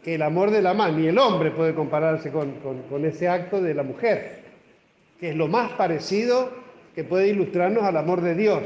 que 0.02 0.16
el 0.16 0.22
amor 0.22 0.50
de 0.50 0.62
la 0.62 0.74
mamá, 0.74 0.90
ni 0.90 1.06
el 1.06 1.18
hombre 1.18 1.50
puede 1.50 1.74
compararse 1.74 2.32
con, 2.32 2.54
con 2.88 3.04
ese 3.04 3.28
acto 3.28 3.60
de 3.60 3.74
la 3.74 3.82
mujer, 3.82 4.42
que 5.20 5.30
es 5.30 5.36
lo 5.36 5.46
más 5.46 5.72
parecido 5.72 6.50
que 6.94 7.04
puede 7.04 7.28
ilustrarnos 7.28 7.84
al 7.84 7.96
amor 7.96 8.20
de 8.20 8.34
Dios, 8.34 8.62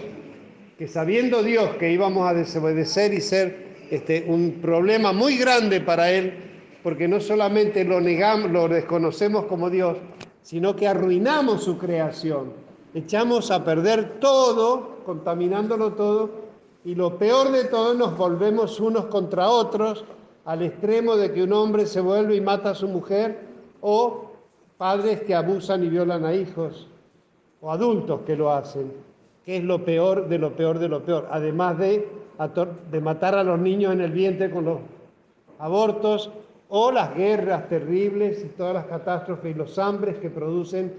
que 0.78 0.88
sabiendo 0.88 1.42
Dios 1.42 1.76
que 1.76 1.92
íbamos 1.92 2.28
a 2.28 2.34
desobedecer 2.34 3.14
y 3.14 3.20
ser 3.20 3.66
este, 3.90 4.24
un 4.26 4.58
problema 4.60 5.12
muy 5.12 5.36
grande 5.36 5.80
para 5.80 6.10
Él, 6.10 6.34
porque 6.82 7.08
no 7.08 7.20
solamente 7.20 7.84
lo 7.84 8.00
negamos, 8.00 8.50
lo 8.50 8.68
desconocemos 8.68 9.44
como 9.46 9.70
Dios, 9.70 9.98
sino 10.42 10.74
que 10.74 10.88
arruinamos 10.88 11.64
su 11.64 11.78
creación, 11.78 12.52
echamos 12.94 13.50
a 13.50 13.64
perder 13.64 14.18
todo, 14.20 15.00
contaminándolo 15.04 15.92
todo, 15.92 16.46
y 16.84 16.94
lo 16.94 17.18
peor 17.18 17.52
de 17.52 17.64
todo 17.64 17.94
nos 17.94 18.16
volvemos 18.16 18.80
unos 18.80 19.06
contra 19.06 19.48
otros, 19.48 20.04
al 20.46 20.62
extremo 20.62 21.16
de 21.16 21.32
que 21.32 21.42
un 21.42 21.52
hombre 21.52 21.86
se 21.86 22.00
vuelve 22.00 22.36
y 22.36 22.40
mata 22.40 22.70
a 22.70 22.74
su 22.74 22.86
mujer, 22.88 23.36
o 23.80 24.30
padres 24.78 25.22
que 25.22 25.34
abusan 25.34 25.82
y 25.82 25.88
violan 25.88 26.24
a 26.24 26.34
hijos, 26.34 26.88
o 27.60 27.70
adultos 27.70 28.20
que 28.24 28.36
lo 28.36 28.52
hacen, 28.52 28.92
que 29.44 29.56
es 29.56 29.64
lo 29.64 29.84
peor 29.84 30.28
de 30.28 30.38
lo 30.38 30.54
peor 30.54 30.78
de 30.78 30.88
lo 30.88 31.02
peor, 31.04 31.26
además 31.30 31.78
de, 31.78 32.08
matar 33.02 33.34
a 33.34 33.42
los 33.42 33.58
niños 33.58 33.92
en 33.92 34.00
el 34.00 34.12
vientre 34.12 34.50
con 34.50 34.64
los 34.64 34.80
abortos 35.58 36.30
o 36.68 36.92
las 36.92 37.14
guerras 37.14 37.68
terribles 37.68 38.44
y 38.44 38.48
todas 38.48 38.74
las 38.74 38.86
catástrofes 38.86 39.54
y 39.54 39.58
los 39.58 39.78
hambres 39.78 40.18
que 40.18 40.30
producen 40.30 40.92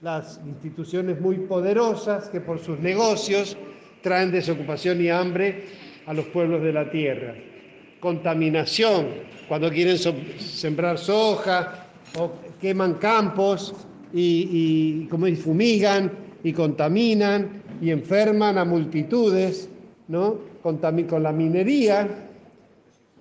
las 0.00 0.40
instituciones 0.46 1.20
muy 1.20 1.38
poderosas 1.38 2.28
que 2.28 2.40
por 2.40 2.58
sus 2.58 2.78
negocios 2.78 3.56
traen 4.02 4.30
desocupación 4.30 5.00
y 5.00 5.08
hambre 5.08 5.64
a 6.06 6.14
los 6.14 6.26
pueblos 6.26 6.62
de 6.62 6.72
la 6.72 6.90
tierra. 6.90 7.34
Contaminación, 8.00 9.08
cuando 9.46 9.70
quieren 9.70 9.98
sembrar 9.98 10.98
soja 10.98 11.86
o 12.18 12.30
queman 12.60 12.94
campos 12.94 13.74
y, 14.12 15.06
como 15.06 15.26
fumigan 15.36 16.10
y 16.42 16.52
contaminan 16.52 17.62
y 17.80 17.90
enferman 17.90 18.58
a 18.58 18.64
multitudes, 18.64 19.68
¿no? 20.08 20.38
Con, 20.62 20.78
con 20.78 21.22
la 21.22 21.32
minería, 21.32 22.08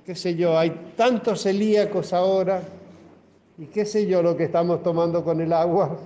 qué 0.06 0.16
sé 0.16 0.36
yo, 0.36 0.58
hay 0.58 0.72
tantos 0.96 1.44
celíacos 1.44 2.14
ahora 2.14 2.62
y 3.58 3.66
qué 3.66 3.86
sé 3.86 4.08
yo 4.08 4.22
lo 4.22 4.36
que 4.36 4.46
estamos 4.46 4.82
tomando 4.82 5.24
con 5.24 5.42
el 5.42 5.54
agua. 5.54 6.00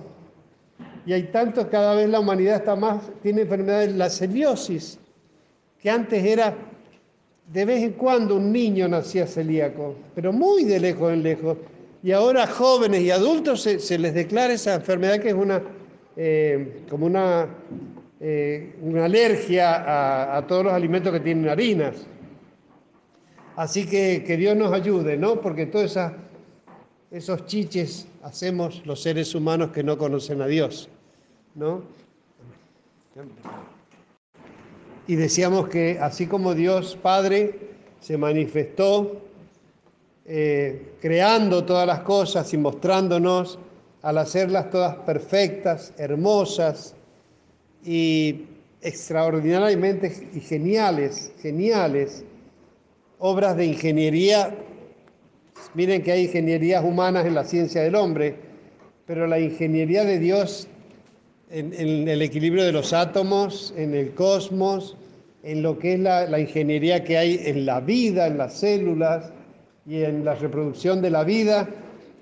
Y 1.06 1.12
hay 1.12 1.24
tantos, 1.24 1.66
cada 1.66 1.94
vez 1.94 2.08
la 2.08 2.20
humanidad 2.20 2.56
está 2.56 2.76
más, 2.76 3.02
tiene 3.22 3.42
enfermedades, 3.42 3.94
la 3.94 4.10
celiosis, 4.10 4.98
que 5.80 5.90
antes 5.90 6.24
era 6.24 6.54
de 7.52 7.64
vez 7.64 7.82
en 7.82 7.92
cuando 7.92 8.36
un 8.36 8.52
niño 8.52 8.88
nacía 8.88 9.26
celíaco, 9.26 9.94
pero 10.14 10.32
muy 10.32 10.64
de 10.64 10.80
lejos 10.80 11.12
en 11.12 11.22
lejos. 11.22 11.58
Y 12.02 12.12
ahora 12.12 12.46
jóvenes 12.46 13.02
y 13.02 13.10
adultos 13.10 13.62
se, 13.62 13.98
les 13.98 14.14
declara 14.14 14.52
esa 14.52 14.74
enfermedad 14.74 15.20
que 15.20 15.28
es 15.28 15.34
una, 15.34 15.62
eh, 16.16 16.82
como 16.88 17.06
una, 17.06 17.48
eh, 18.20 18.74
una 18.82 19.06
alergia 19.06 20.36
a, 20.36 20.46
todos 20.46 20.64
los 20.64 20.72
alimentos 20.72 21.12
que 21.12 21.20
tienen 21.20 21.48
harinas. 21.48 22.06
Así 23.56 23.86
que 23.86 24.24
que 24.26 24.36
Dios 24.36 24.56
nos 24.56 24.72
ayude, 24.72 25.16
¿no? 25.16 25.40
Porque 25.40 25.66
todos 25.66 25.96
esos 27.10 27.46
chiches 27.46 28.08
hacemos 28.22 28.84
los 28.84 29.00
seres 29.00 29.34
humanos 29.34 29.70
que 29.70 29.82
no 29.82 29.96
conocen 29.96 30.42
a 30.42 30.46
Dios, 30.46 30.88
¿no? 31.54 31.82
Y 35.06 35.16
decíamos 35.16 35.68
que 35.68 35.98
así 36.00 36.26
como 36.26 36.54
Dios 36.54 36.98
Padre 37.00 37.58
se 38.00 38.16
manifestó 38.16 39.20
eh, 40.26 40.94
creando 41.00 41.64
todas 41.64 41.86
las 41.86 42.00
cosas 42.00 42.52
y 42.54 42.56
mostrándonos 42.56 43.58
al 44.00 44.18
hacerlas 44.18 44.70
todas 44.70 44.96
perfectas, 44.96 45.92
hermosas 45.98 46.94
y 47.84 48.46
extraordinariamente 48.80 50.30
y 50.34 50.40
geniales, 50.40 51.32
geniales, 51.42 52.24
obras 53.18 53.56
de 53.56 53.66
ingeniería. 53.66 54.54
Miren 55.74 56.02
que 56.02 56.12
hay 56.12 56.24
ingenierías 56.24 56.82
humanas 56.82 57.26
en 57.26 57.34
la 57.34 57.44
ciencia 57.44 57.82
del 57.82 57.94
hombre, 57.94 58.36
pero 59.06 59.26
la 59.26 59.38
ingeniería 59.38 60.04
de 60.04 60.18
Dios 60.18 60.68
en, 61.54 62.08
el 62.08 62.20
equilibrio 62.20 62.64
de 62.64 62.72
los 62.72 62.92
átomos, 62.92 63.72
en 63.76 63.94
el 63.94 64.14
cosmos, 64.14 64.96
en 65.42 65.62
lo 65.62 65.78
que 65.78 65.94
es 65.94 66.00
la 66.00 66.40
ingeniería 66.40 67.04
que 67.04 67.16
hay 67.16 67.40
en 67.44 67.64
la 67.66 67.80
vida, 67.80 68.26
en 68.26 68.38
las 68.38 68.54
células, 68.54 69.30
y 69.86 70.02
en 70.02 70.24
la 70.24 70.34
reproducción 70.34 71.02
de 71.02 71.10
la 71.10 71.24
vida 71.24 71.68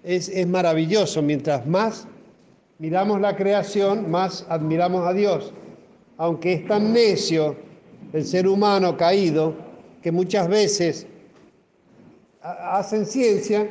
es, 0.03 0.47
maravilloso. 0.47 1.23
Mientras 1.23 1.67
más 1.67 2.07
miramos 2.79 3.21
la 3.21 3.37
creación, 3.37 4.11
más 4.11 4.45
admiramos 4.49 5.07
a 5.07 5.13
Dios. 5.13 5.53
Aunque 6.17 6.55
es 6.55 6.67
tan 6.67 6.93
necio 6.93 7.57
el 8.13 8.25
ser 8.25 8.49
humano 8.49 8.97
caído 8.97 9.55
que 10.03 10.11
muchas 10.11 10.49
veces 10.49 11.07
hacen 12.43 13.07
ciencia, 13.07 13.69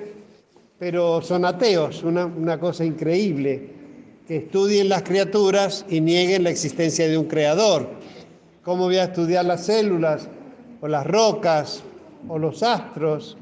pero 0.80 1.22
son 1.22 1.46
ateos, 1.46 2.04
una, 2.04 2.60
cosa 2.60 2.86
increíble, 2.86 3.81
estudien 4.38 4.90
las 4.90 5.04
criaturas 5.04 5.86
y 5.90 6.00
nieguen 6.02 6.44
la 6.44 6.50
existencia 6.50 7.08
de 7.08 7.18
un 7.18 7.26
creador. 7.26 7.90
¿Cómo 8.64 8.86
voy 8.86 8.98
a 8.98 9.06
estudiar 9.06 9.46
las 9.46 9.66
células 9.66 10.30
o 10.80 10.88
las 10.88 11.06
rocas 11.06 11.84
o 12.28 12.38
los 12.38 12.64
astros 12.64 13.38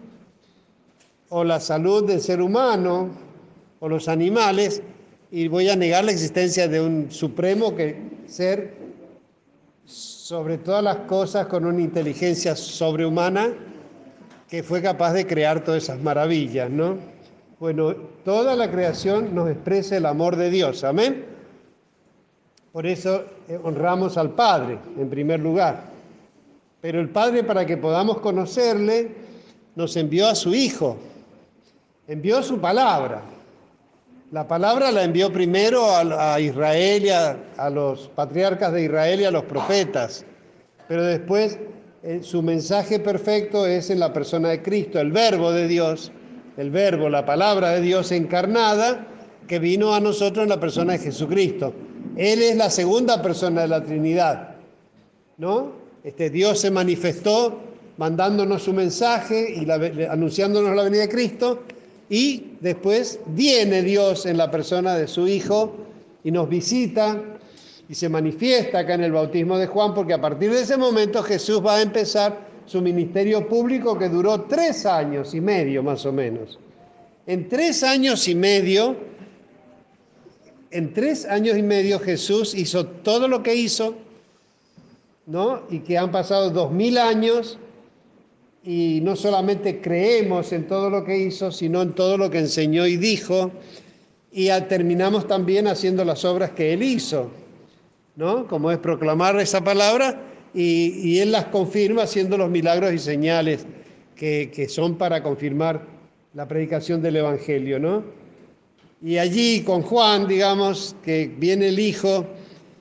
o 1.29 1.43
la 1.43 1.59
salud 1.59 2.05
del 2.05 2.21
ser 2.21 2.41
humano 2.41 3.09
o 3.79 3.87
los 3.87 4.07
animales 4.07 4.81
y 5.31 5.47
voy 5.47 5.69
a 5.69 5.75
negar 5.75 6.05
la 6.05 6.11
existencia 6.11 6.67
de 6.67 6.81
un 6.81 7.11
supremo 7.11 7.75
que 7.75 8.01
ser 8.25 8.73
sobre 9.85 10.57
todas 10.57 10.83
las 10.83 10.97
cosas 10.97 11.47
con 11.47 11.65
una 11.65 11.81
inteligencia 11.81 12.55
sobrehumana 12.55 13.53
que 14.47 14.63
fue 14.63 14.81
capaz 14.81 15.13
de 15.13 15.27
crear 15.27 15.63
todas 15.63 15.83
esas 15.83 15.99
maravillas, 15.99 16.69
¿no? 16.69 16.97
Bueno, 17.59 17.93
toda 18.23 18.55
la 18.55 18.71
creación 18.71 19.35
nos 19.35 19.49
expresa 19.49 19.97
el 19.97 20.05
amor 20.05 20.37
de 20.37 20.49
Dios, 20.49 20.85
amén. 20.85 21.25
Por 22.71 22.87
eso 22.87 23.25
eh, 23.49 23.59
honramos 23.61 24.17
al 24.17 24.29
Padre 24.29 24.79
en 24.97 25.09
primer 25.09 25.41
lugar. 25.41 25.83
Pero 26.79 27.01
el 27.01 27.09
Padre 27.09 27.43
para 27.43 27.65
que 27.65 27.75
podamos 27.75 28.19
conocerle 28.19 29.11
nos 29.75 29.97
envió 29.97 30.29
a 30.29 30.35
su 30.35 30.55
Hijo, 30.55 30.95
envió 32.07 32.41
su 32.43 32.59
palabra. 32.59 33.23
La 34.31 34.47
palabra 34.47 34.89
la 34.89 35.03
envió 35.03 35.33
primero 35.33 35.83
a, 35.93 36.39
Israel 36.39 37.03
y 37.03 37.09
a, 37.09 37.69
los 37.69 38.07
patriarcas 38.07 38.71
de 38.71 38.83
Israel 38.83 39.19
y 39.19 39.25
a 39.25 39.31
los 39.31 39.43
profetas, 39.43 40.23
pero 40.87 41.03
después 41.03 41.59
eh, 42.03 42.19
su 42.21 42.41
mensaje 42.41 42.99
perfecto 42.99 43.65
es 43.65 43.89
en 43.89 43.99
la 43.99 44.13
persona 44.13 44.47
de 44.47 44.61
Cristo, 44.61 44.99
el 45.01 45.11
verbo 45.11 45.51
de 45.51 45.67
Dios, 45.67 46.13
el 46.59 46.71
verbo, 46.71 47.07
la 47.07 47.25
palabra 47.25 47.69
de 47.69 47.81
Dios 47.81 48.11
encarnada, 48.11 49.07
que 49.47 49.59
vino 49.59 49.93
a 49.93 50.01
nosotros 50.01 50.43
en 50.43 50.49
la 50.49 50.59
persona 50.59 50.91
de 50.93 50.99
Jesucristo. 50.99 51.73
Él 52.17 52.41
es 52.41 52.57
la 52.57 52.69
segunda 52.69 53.21
persona 53.21 53.61
de 53.61 53.69
la 53.69 53.81
Trinidad, 53.81 54.55
¿no? 55.37 55.71
Este 56.03 56.29
Dios 56.29 56.59
se 56.59 56.69
manifestó 56.69 57.61
mandándonos 57.95 58.63
su 58.63 58.73
mensaje 58.73 59.55
y 59.55 59.71
anunciándonos 60.03 60.75
la 60.75 60.83
venida 60.83 61.01
de 61.03 61.09
Cristo, 61.09 61.63
y 62.09 62.55
después 62.59 63.21
viene 63.27 63.81
Dios 63.81 64.25
en 64.25 64.35
la 64.35 64.51
persona 64.51 64.95
de 64.95 65.07
su 65.07 65.29
Hijo 65.29 65.77
y 66.25 66.31
nos 66.31 66.49
visita 66.49 67.21
y 67.87 67.95
se 67.95 68.09
manifiesta 68.09 68.79
acá 68.79 68.95
en 68.95 69.05
el 69.05 69.13
bautismo 69.13 69.57
de 69.57 69.67
Juan, 69.67 69.93
porque 69.93 70.13
a 70.13 70.19
partir 70.19 70.51
de 70.51 70.61
ese 70.61 70.75
momento 70.75 71.23
Jesús 71.23 71.65
va 71.65 71.75
a 71.75 71.81
empezar 71.81 72.48
su 72.69 72.83
ministerio 72.83 73.47
público 73.47 73.97
que 73.97 74.09
duró 74.09 74.41
tres 74.41 74.85
años 74.85 75.33
y 75.33 75.41
medio 75.41 75.81
más 75.81 76.05
o 76.05 76.13
menos. 76.13 76.59
En 77.25 77.49
tres 77.49 77.81
años 77.81 78.27
y 78.27 78.35
medio, 78.35 78.95
en 80.69 80.93
tres 80.93 81.25
años 81.25 81.57
y 81.57 81.63
medio 81.63 81.99
Jesús 81.99 82.53
hizo 82.53 82.85
todo 82.85 83.27
lo 83.27 83.41
que 83.41 83.55
hizo, 83.55 83.95
¿no? 85.25 85.63
Y 85.71 85.79
que 85.79 85.97
han 85.97 86.11
pasado 86.11 86.51
dos 86.51 86.71
mil 86.71 86.99
años 86.99 87.57
y 88.63 88.99
no 89.01 89.15
solamente 89.15 89.81
creemos 89.81 90.53
en 90.53 90.67
todo 90.67 90.91
lo 90.91 91.03
que 91.03 91.17
hizo, 91.17 91.51
sino 91.51 91.81
en 91.81 91.93
todo 91.93 92.19
lo 92.19 92.29
que 92.29 92.37
enseñó 92.37 92.85
y 92.85 92.97
dijo, 92.97 93.49
y 94.31 94.49
terminamos 94.67 95.27
también 95.27 95.67
haciendo 95.67 96.05
las 96.05 96.23
obras 96.23 96.51
que 96.51 96.73
Él 96.73 96.83
hizo, 96.83 97.31
¿no? 98.15 98.47
Como 98.47 98.69
es 98.69 98.77
proclamar 98.77 99.39
esa 99.39 99.63
palabra, 99.63 100.28
y, 100.53 101.19
Él 101.19 101.31
las 101.31 101.45
confirma 101.45 102.03
haciendo 102.03 102.37
los 102.37 102.49
milagros 102.49 102.93
y 102.93 102.99
señales 102.99 103.65
que, 104.15 104.67
son 104.69 104.97
para 104.97 105.23
confirmar 105.23 105.85
la 106.33 106.47
predicación 106.47 107.01
del 107.01 107.17
Evangelio, 107.17 107.79
¿no? 107.79 108.03
Y 109.01 109.17
allí 109.17 109.61
con 109.61 109.81
Juan, 109.81 110.27
digamos, 110.27 110.95
que 111.03 111.31
viene 111.37 111.69
el 111.69 111.79
Hijo 111.79 112.25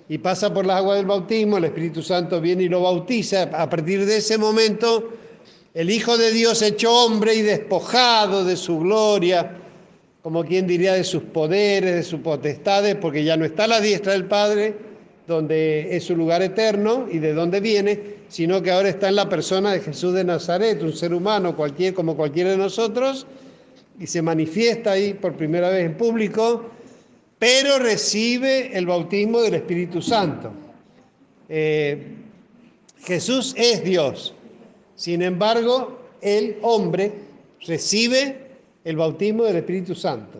y 0.08 0.18
pasa 0.18 0.52
por 0.52 0.66
las 0.66 0.78
aguas 0.78 0.96
del 0.96 1.06
bautismo, 1.06 1.58
el 1.58 1.64
Espíritu 1.64 2.02
Santo 2.02 2.40
viene 2.40 2.64
y 2.64 2.68
lo 2.68 2.82
bautiza. 2.82 3.42
A 3.42 3.70
partir 3.70 4.04
de 4.04 4.16
ese 4.16 4.36
momento, 4.36 5.12
el 5.74 5.90
Hijo 5.90 6.18
de 6.18 6.32
Dios 6.32 6.60
hecho 6.62 6.92
hombre 6.92 7.34
y 7.34 7.42
despojado 7.42 8.44
de 8.44 8.56
su 8.56 8.80
gloria, 8.80 9.58
como 10.22 10.44
quien 10.44 10.66
diría 10.66 10.94
de 10.94 11.04
sus 11.04 11.22
poderes, 11.22 11.94
de 11.94 12.02
sus 12.02 12.20
potestades, 12.20 12.96
porque 12.96 13.22
ya 13.22 13.36
no 13.36 13.44
está 13.44 13.68
la 13.68 13.80
diestra 13.80 14.12
del 14.12 14.24
Padre, 14.24 14.87
donde 15.28 15.94
es 15.94 16.04
su 16.04 16.16
lugar 16.16 16.40
eterno 16.40 17.06
y 17.12 17.18
de 17.18 17.34
dónde 17.34 17.60
viene, 17.60 18.00
sino 18.28 18.62
que 18.62 18.70
ahora 18.70 18.88
está 18.88 19.10
en 19.10 19.16
la 19.16 19.28
persona 19.28 19.70
de 19.72 19.80
Jesús 19.80 20.14
de 20.14 20.24
Nazaret, 20.24 20.82
un 20.82 20.94
ser 20.94 21.12
humano 21.12 21.54
cualquier, 21.54 21.92
como 21.92 22.16
cualquiera 22.16 22.50
de 22.50 22.56
nosotros, 22.56 23.26
y 24.00 24.06
se 24.06 24.22
manifiesta 24.22 24.92
ahí 24.92 25.12
por 25.12 25.34
primera 25.34 25.68
vez 25.68 25.84
en 25.84 25.98
público, 25.98 26.70
pero 27.38 27.78
recibe 27.78 28.76
el 28.76 28.86
bautismo 28.86 29.42
del 29.42 29.54
Espíritu 29.54 30.00
Santo. 30.00 30.50
Eh, 31.50 32.06
Jesús 33.04 33.54
es 33.58 33.84
Dios, 33.84 34.34
sin 34.94 35.20
embargo, 35.20 35.98
el 36.22 36.56
hombre 36.62 37.12
recibe 37.66 38.48
el 38.82 38.96
bautismo 38.96 39.44
del 39.44 39.56
Espíritu 39.56 39.94
Santo, 39.94 40.38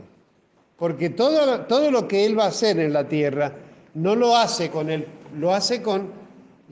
porque 0.78 1.10
todo, 1.10 1.60
todo 1.66 1.90
lo 1.90 2.08
que 2.08 2.24
Él 2.24 2.38
va 2.38 2.44
a 2.44 2.48
hacer 2.48 2.78
en 2.78 2.94
la 2.94 3.06
tierra, 3.06 3.54
no 3.94 4.14
lo 4.14 4.36
hace 4.36 4.70
con 4.70 4.90
el, 4.90 5.06
lo 5.38 5.54
hace 5.54 5.82
con 5.82 6.10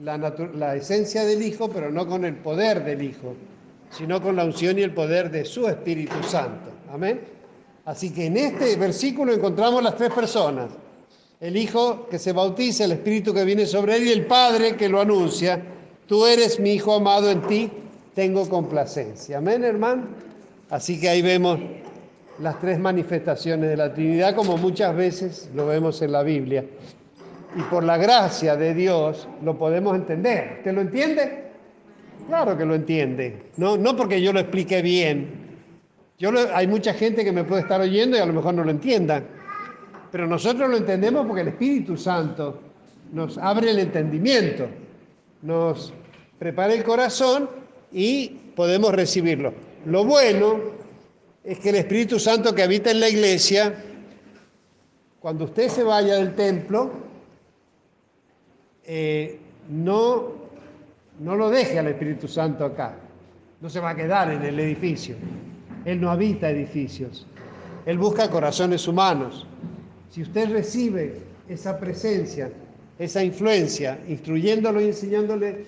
la, 0.03 0.17
la 0.53 0.75
esencia 0.75 1.23
del 1.25 1.41
Hijo, 1.41 1.69
pero 1.69 1.91
no 1.91 2.07
con 2.07 2.25
el 2.25 2.35
poder 2.35 2.83
del 2.83 3.01
Hijo, 3.01 3.35
sino 3.89 4.21
con 4.21 4.35
la 4.35 4.45
unción 4.45 4.77
y 4.77 4.83
el 4.83 4.93
poder 4.93 5.31
de 5.31 5.45
su 5.45 5.67
Espíritu 5.67 6.21
Santo. 6.23 6.71
Amén. 6.91 7.21
Así 7.85 8.11
que 8.11 8.25
en 8.25 8.37
este 8.37 8.75
versículo 8.75 9.33
encontramos 9.33 9.81
las 9.81 9.95
tres 9.95 10.11
personas. 10.13 10.69
El 11.39 11.55
Hijo 11.55 12.07
que 12.09 12.19
se 12.19 12.33
bautiza, 12.33 12.85
el 12.85 12.93
Espíritu 12.93 13.33
que 13.33 13.43
viene 13.45 13.65
sobre 13.65 13.97
él 13.97 14.07
y 14.07 14.11
el 14.11 14.25
Padre 14.25 14.75
que 14.75 14.89
lo 14.89 14.99
anuncia. 14.99 15.61
Tú 16.07 16.25
eres 16.25 16.59
mi 16.59 16.73
Hijo 16.73 16.95
amado, 16.95 17.29
en 17.29 17.41
ti 17.43 17.69
tengo 18.13 18.47
complacencia. 18.49 19.37
Amén, 19.37 19.63
hermano. 19.63 20.03
Así 20.69 20.99
que 20.99 21.09
ahí 21.09 21.21
vemos 21.21 21.59
las 22.39 22.59
tres 22.59 22.79
manifestaciones 22.79 23.69
de 23.69 23.77
la 23.77 23.93
Trinidad 23.93 24.35
como 24.35 24.57
muchas 24.57 24.95
veces 24.95 25.49
lo 25.55 25.67
vemos 25.67 26.01
en 26.01 26.11
la 26.11 26.23
Biblia 26.23 26.65
y 27.55 27.61
por 27.63 27.83
la 27.83 27.97
gracia 27.97 28.55
de 28.55 28.73
Dios 28.73 29.27
lo 29.43 29.57
podemos 29.57 29.95
entender. 29.95 30.57
¿Usted 30.57 30.73
lo 30.73 30.81
entiende? 30.81 31.43
Claro 32.27 32.57
que 32.57 32.65
lo 32.65 32.75
entiende. 32.75 33.51
No, 33.57 33.77
no 33.77 33.95
porque 33.95 34.21
yo 34.21 34.33
lo 34.33 34.39
explique 34.39 34.81
bien. 34.81 35.47
Yo 36.19 36.31
hay 36.53 36.67
mucha 36.67 36.93
gente 36.93 37.23
que 37.23 37.31
me 37.31 37.43
puede 37.43 37.61
estar 37.61 37.79
oyendo 37.79 38.17
y 38.17 38.19
a 38.19 38.25
lo 38.25 38.33
mejor 38.33 38.53
no 38.53 38.63
lo 38.63 38.71
entienda. 38.71 39.23
Pero 40.11 40.27
nosotros 40.27 40.69
lo 40.69 40.77
entendemos 40.77 41.25
porque 41.25 41.41
el 41.41 41.49
Espíritu 41.49 41.95
Santo 41.95 42.59
nos 43.13 43.37
abre 43.37 43.71
el 43.71 43.79
entendimiento, 43.79 44.67
nos 45.41 45.93
prepara 46.39 46.73
el 46.73 46.83
corazón 46.83 47.49
y 47.91 48.29
podemos 48.55 48.93
recibirlo. 48.93 49.53
Lo 49.85 50.03
bueno 50.03 50.59
es 51.43 51.59
que 51.59 51.69
el 51.69 51.75
Espíritu 51.75 52.19
Santo 52.19 52.53
que 52.53 52.63
habita 52.63 52.91
en 52.91 52.99
la 52.99 53.09
iglesia, 53.09 53.73
cuando 55.19 55.45
usted 55.45 55.69
se 55.69 55.83
vaya 55.83 56.15
del 56.15 56.35
templo, 56.35 57.06
eh, 58.87 59.37
no, 59.69 60.31
no 61.19 61.35
lo 61.35 61.49
deje 61.49 61.77
al 61.77 61.87
Espíritu 61.87 62.27
Santo 62.27 62.63
acá. 62.63 62.95
No 63.59 63.69
se 63.69 63.81
va 63.81 63.89
a 63.89 63.95
quedar 63.95 64.31
en 64.31 64.41
el 64.43 64.57
edificio. 64.59 65.15
Él 65.83 65.99
no 65.99 66.09
habita 66.09 66.49
edificios. 66.49 67.27
Él 67.85 67.97
busca 67.97 68.29
corazones 68.29 68.87
humanos. 68.87 69.45
Si 70.09 70.21
usted 70.21 70.51
recibe 70.51 71.17
esa 71.49 71.77
presencia, 71.77 72.49
esa 72.97 73.23
influencia, 73.23 73.99
instruyéndolo 74.07 74.79
y 74.79 74.85
enseñándole, 74.85 75.65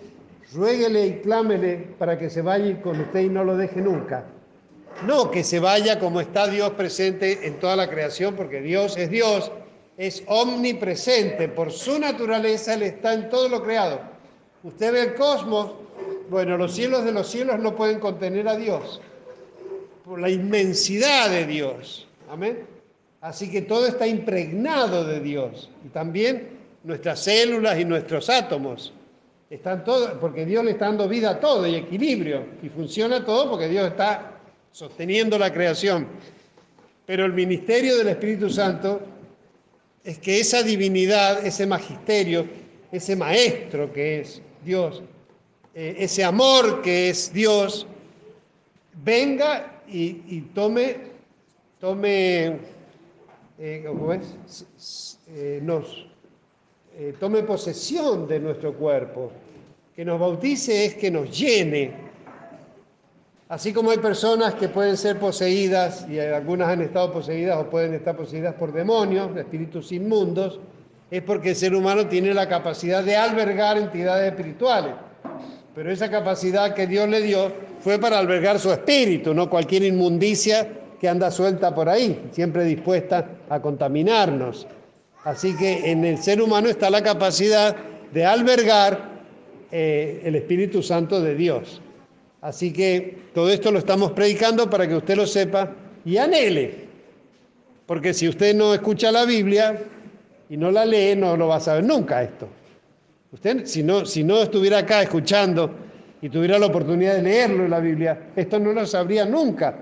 ruéguele 0.54 1.08
y 1.08 1.14
clámele 1.20 1.88
para 1.98 2.18
que 2.18 2.30
se 2.30 2.42
vaya 2.42 2.82
con 2.82 3.00
usted 3.00 3.22
y 3.22 3.30
no 3.30 3.44
lo 3.44 3.58
deje 3.58 3.82
nunca. 3.82 4.26
No 5.06 5.30
que 5.30 5.44
se 5.44 5.60
vaya 5.60 6.00
como 6.00 6.22
está 6.22 6.48
Dios 6.48 6.72
presente 6.72 7.48
en 7.48 7.60
toda 7.60 7.76
la 7.76 7.90
creación, 7.90 8.36
porque 8.36 8.62
Dios 8.62 8.98
es 8.98 9.10
Dios 9.10 9.52
es 10.00 10.24
omnipresente. 10.28 11.50
Por 11.50 11.74
su 11.74 12.00
naturaleza, 12.00 12.74
Él 12.74 12.84
está 12.84 13.14
en 13.14 13.30
todo 13.30 13.50
lo 13.50 13.62
creado. 13.62 14.00
Usted 14.64 14.94
ve 14.94 15.02
el 15.02 15.14
cosmos, 15.14 15.74
bueno, 16.30 16.58
los 16.58 16.74
cielos 16.74 17.04
de 17.04 17.12
los 17.12 17.30
cielos 17.30 17.60
no 17.60 17.76
pueden 17.76 18.00
contener 18.00 18.48
a 18.48 18.56
Dios, 18.56 19.02
por 20.06 20.22
la 20.22 20.30
inmensidad 20.30 21.30
de 21.30 21.46
Dios. 21.46 22.08
Amén. 22.30 22.66
Así 23.20 23.52
que 23.52 23.62
todo 23.62 23.88
está 23.88 24.08
impregnado 24.08 25.04
de 25.04 25.20
Dios. 25.20 25.70
Y 25.86 25.90
también 25.90 26.48
nuestras 26.86 27.20
células 27.20 27.78
y 27.78 27.84
nuestros 27.84 28.30
átomos. 28.30 28.94
Están 29.50 29.84
todos, 29.84 30.12
porque 30.22 30.46
Dios 30.46 30.64
le 30.64 30.72
está 30.72 30.86
dando 30.86 31.10
vida 31.10 31.32
a 31.32 31.40
todo 31.42 31.68
y 31.68 31.76
equilibrio. 31.76 32.46
Y 32.64 32.70
funciona 32.70 33.26
todo 33.26 33.50
porque 33.50 33.68
Dios 33.68 33.86
está 33.88 34.40
sosteniendo 34.72 35.38
la 35.38 35.52
creación. 35.52 36.08
Pero 37.06 37.26
el 37.26 37.34
ministerio 37.34 37.98
del 37.98 38.10
Espíritu 38.10 38.50
Santo 38.50 39.02
es 40.04 40.20
que 40.20 40.40
esa 40.40 40.64
divinidad, 40.64 41.46
ese 41.46 41.66
magisterio, 41.68 42.48
ese 42.92 43.16
maestro 43.16 43.92
que 43.92 44.22
es 44.22 44.42
Dios, 44.64 45.04
eh, 45.74 45.96
ese 46.00 46.24
amor 46.24 46.82
que 46.82 47.10
es 47.10 47.32
Dios, 47.32 47.86
venga 49.04 49.82
y, 49.88 50.42
tome, 50.54 50.98
tome, 51.80 52.58
eh, 53.58 53.84
¿cómo 53.88 54.14
es? 54.14 55.16
Eh, 55.30 55.60
nos 55.64 56.06
tome 57.20 57.44
posesión 57.44 58.28
de 58.28 58.40
nuestro 58.40 58.74
cuerpo. 58.74 59.32
Que 59.96 60.04
nos 60.06 60.20
bautice 60.20 60.86
es 60.86 60.96
que 60.96 61.10
nos 61.12 61.38
llene 61.38 62.09
Así 63.50 63.74
como 63.74 63.90
hay 63.90 63.98
personas 63.98 64.54
que 64.54 64.70
pueden 64.70 64.96
ser 64.96 65.18
poseídas, 65.18 66.06
y 66.08 66.20
algunas 66.20 66.70
han 66.70 66.84
estado 66.84 67.12
poseídas 67.12 67.58
o 67.58 67.68
pueden 67.68 67.96
estar 67.96 68.16
poseídas 68.16 68.54
por 68.54 68.72
demonios, 68.72 69.36
espíritus 69.36 69.92
inmundos, 69.92 70.60
es 71.10 71.24
porque 71.24 71.50
el 71.50 71.56
ser 71.56 71.74
humano 71.74 72.06
tiene 72.06 72.32
la 72.36 72.48
capacidad 72.48 73.04
de 73.04 73.18
albergar 73.18 73.76
entidades 73.80 74.32
espirituales. 74.32 74.94
Pero 75.74 75.92
esa 75.92 76.12
capacidad 76.12 76.76
que 76.76 76.86
Dios 76.86 77.10
le 77.10 77.22
dio 77.22 77.52
fue 77.80 77.98
para 77.98 78.20
albergar 78.20 78.60
su 78.60 78.72
espíritu, 78.72 79.34
no 79.34 79.50
cualquier 79.50 79.82
inmundicia 79.82 80.68
que 81.02 81.10
anda 81.10 81.32
suelta 81.32 81.74
por 81.74 81.90
ahí, 81.90 82.30
siempre 82.32 82.64
dispuesta 82.66 83.30
a 83.50 83.60
contaminarnos. 83.60 84.68
Así 85.24 85.58
que 85.58 85.90
en 85.90 86.06
el 86.06 86.20
ser 86.20 86.40
humano 86.40 86.70
está 86.70 86.92
la 86.92 87.02
capacidad 87.02 87.76
de 88.14 88.26
albergar 88.28 89.10
eh, 89.72 90.22
el 90.24 90.36
Espíritu 90.36 90.84
Santo 90.84 91.20
de 91.20 91.34
Dios. 91.34 91.82
Así 92.42 92.72
que 92.72 93.18
todo 93.34 93.50
esto 93.50 93.72
lo 93.72 93.80
estamos 93.80 94.12
predicando 94.12 94.70
para 94.70 94.88
que 94.88 94.96
usted 94.96 95.16
lo 95.16 95.28
sepa 95.28 95.72
y 96.06 96.18
anhele. 96.18 96.88
Porque 97.86 98.14
si 98.14 98.30
usted 98.30 98.56
no 98.56 98.74
escucha 98.74 99.12
la 99.12 99.26
Biblia 99.26 99.82
y 100.50 100.56
no 100.56 100.72
la 100.72 100.86
lee, 100.86 101.16
no 101.16 101.36
lo 101.36 101.48
va 101.48 101.58
a 101.58 101.60
saber 101.60 101.84
nunca 101.84 102.24
esto. 102.24 102.48
Usted, 103.32 103.66
si 103.66 103.84
no, 103.84 104.06
si 104.06 104.24
no 104.24 104.42
estuviera 104.42 104.80
acá 104.80 105.02
escuchando 105.02 105.72
y 106.22 106.30
tuviera 106.30 106.58
la 106.58 106.68
oportunidad 106.68 107.16
de 107.16 107.24
leerlo 107.24 107.66
en 107.66 107.72
la 107.72 107.80
Biblia, 107.80 108.32
esto 108.36 108.60
no 108.60 108.74
lo 108.74 108.86
sabría 108.86 109.26
nunca. 109.26 109.78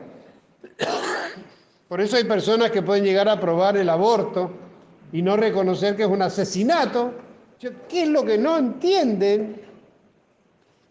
Por 1.88 2.02
eso 2.02 2.18
hay 2.18 2.26
personas 2.26 2.72
que 2.72 2.82
pueden 2.82 3.06
llegar 3.06 3.30
a 3.30 3.34
aprobar 3.34 3.78
el 3.78 3.88
aborto 3.88 4.52
y 5.14 5.22
no 5.22 5.38
reconocer 5.38 5.96
que 5.96 6.04
es 6.04 6.10
un 6.10 6.22
asesinato. 6.22 7.14
¿Qué 7.60 8.04
es 8.04 8.10
lo 8.10 8.26
que 8.26 8.38
no 8.38 8.58
entienden? 8.58 9.67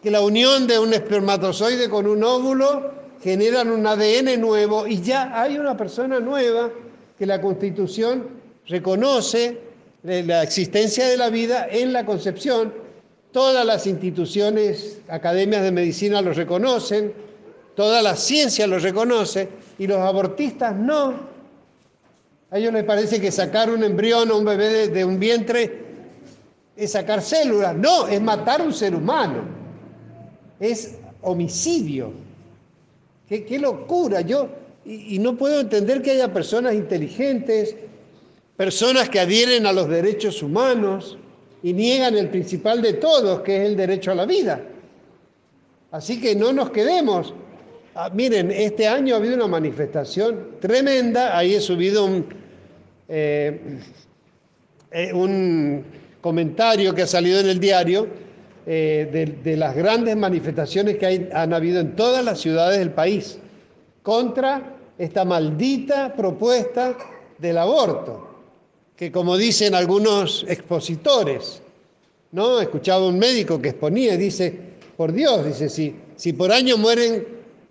Que 0.02 0.10
la 0.10 0.20
unión 0.20 0.66
de 0.66 0.78
un 0.78 0.92
espermatozoide 0.92 1.88
con 1.88 2.06
un 2.06 2.22
óvulo 2.22 2.92
generan 3.22 3.70
un 3.70 3.86
ADN 3.86 4.40
nuevo 4.40 4.86
y 4.86 5.00
ya 5.00 5.40
hay 5.40 5.58
una 5.58 5.76
persona 5.76 6.20
nueva 6.20 6.70
que 7.18 7.26
la 7.26 7.40
Constitución 7.40 8.28
reconoce 8.66 9.58
la 10.02 10.42
existencia 10.42 11.08
de 11.08 11.16
la 11.16 11.30
vida 11.30 11.66
en 11.70 11.92
la 11.92 12.04
concepción. 12.04 12.72
Todas 13.32 13.66
las 13.66 13.86
instituciones, 13.86 15.00
academias 15.08 15.62
de 15.62 15.72
medicina 15.72 16.22
lo 16.22 16.32
reconocen, 16.32 17.12
toda 17.74 18.02
la 18.02 18.16
ciencia 18.16 18.66
lo 18.66 18.78
reconoce 18.78 19.48
y 19.78 19.86
los 19.86 19.98
abortistas 19.98 20.74
no. 20.76 21.36
A 22.50 22.58
ellos 22.58 22.72
les 22.72 22.84
parece 22.84 23.20
que 23.20 23.32
sacar 23.32 23.70
un 23.70 23.82
embrión 23.82 24.30
o 24.30 24.38
un 24.38 24.44
bebé 24.44 24.68
de, 24.68 24.88
de 24.88 25.04
un 25.04 25.18
vientre 25.18 25.84
es 26.76 26.92
sacar 26.92 27.22
células. 27.22 27.74
No, 27.74 28.06
es 28.06 28.20
matar 28.20 28.62
un 28.62 28.72
ser 28.72 28.94
humano 28.94 29.65
es 30.60 30.98
homicidio. 31.22 32.12
Qué, 33.28 33.58
locura. 33.58 34.20
Yo, 34.20 34.48
y, 34.84 35.18
no 35.18 35.36
puedo 35.36 35.60
entender 35.60 36.02
que 36.02 36.12
haya 36.12 36.32
personas 36.32 36.74
inteligentes, 36.74 37.74
personas 38.56 39.08
que 39.08 39.20
adhieren 39.20 39.66
a 39.66 39.72
los 39.72 39.88
derechos 39.88 40.42
humanos 40.42 41.18
y 41.62 41.72
niegan 41.72 42.16
el 42.16 42.28
principal 42.28 42.82
de 42.82 42.94
todos, 42.94 43.40
que 43.40 43.56
es 43.56 43.68
el 43.68 43.76
derecho 43.76 44.12
a 44.12 44.14
la 44.14 44.26
vida. 44.26 44.62
Así 45.90 46.20
que 46.20 46.36
no 46.36 46.52
nos 46.52 46.70
quedemos 46.70 47.34
Ah, 47.98 48.10
miren, 48.12 48.50
este 48.50 48.86
año 48.86 49.14
ha 49.14 49.16
habido 49.16 49.36
una 49.36 49.46
manifestación 49.46 50.58
tremenda, 50.60 51.34
ahí 51.34 51.54
he 51.54 51.60
subido 51.62 52.04
un, 52.04 52.26
eh, 53.08 53.58
eh, 54.90 55.14
un 55.14 55.82
comentario 56.20 56.94
que 56.94 57.00
ha 57.00 57.06
salido 57.06 57.40
en 57.40 57.48
el 57.48 57.58
diario 57.58 58.06
eh, 58.68 59.38
de, 59.44 59.56
las 59.56 59.76
grandes 59.76 60.16
manifestaciones 60.16 60.96
que 60.96 61.30
han 61.32 61.54
habido 61.54 61.78
en 61.78 61.94
todas 61.94 62.24
las 62.24 62.40
ciudades 62.40 62.80
del 62.80 62.90
país 62.90 63.38
contra 64.02 64.74
esta 64.98 65.24
maldita 65.24 66.12
propuesta 66.16 66.96
del 67.38 67.58
aborto, 67.58 68.28
que 68.96 69.12
como 69.12 69.36
dicen 69.36 69.76
algunos 69.76 70.44
expositores, 70.48 71.62
¿no? 72.32 72.60
Escuchaba 72.60 73.06
un 73.06 73.20
médico 73.20 73.62
que 73.62 73.68
exponía 73.68 74.14
y 74.14 74.16
dice, 74.16 74.58
por 74.96 75.12
Dios, 75.12 75.46
dice, 75.46 75.68
si, 75.68 75.94
si 76.16 76.32
por 76.32 76.50
año 76.50 76.76
mueren 76.76 77.24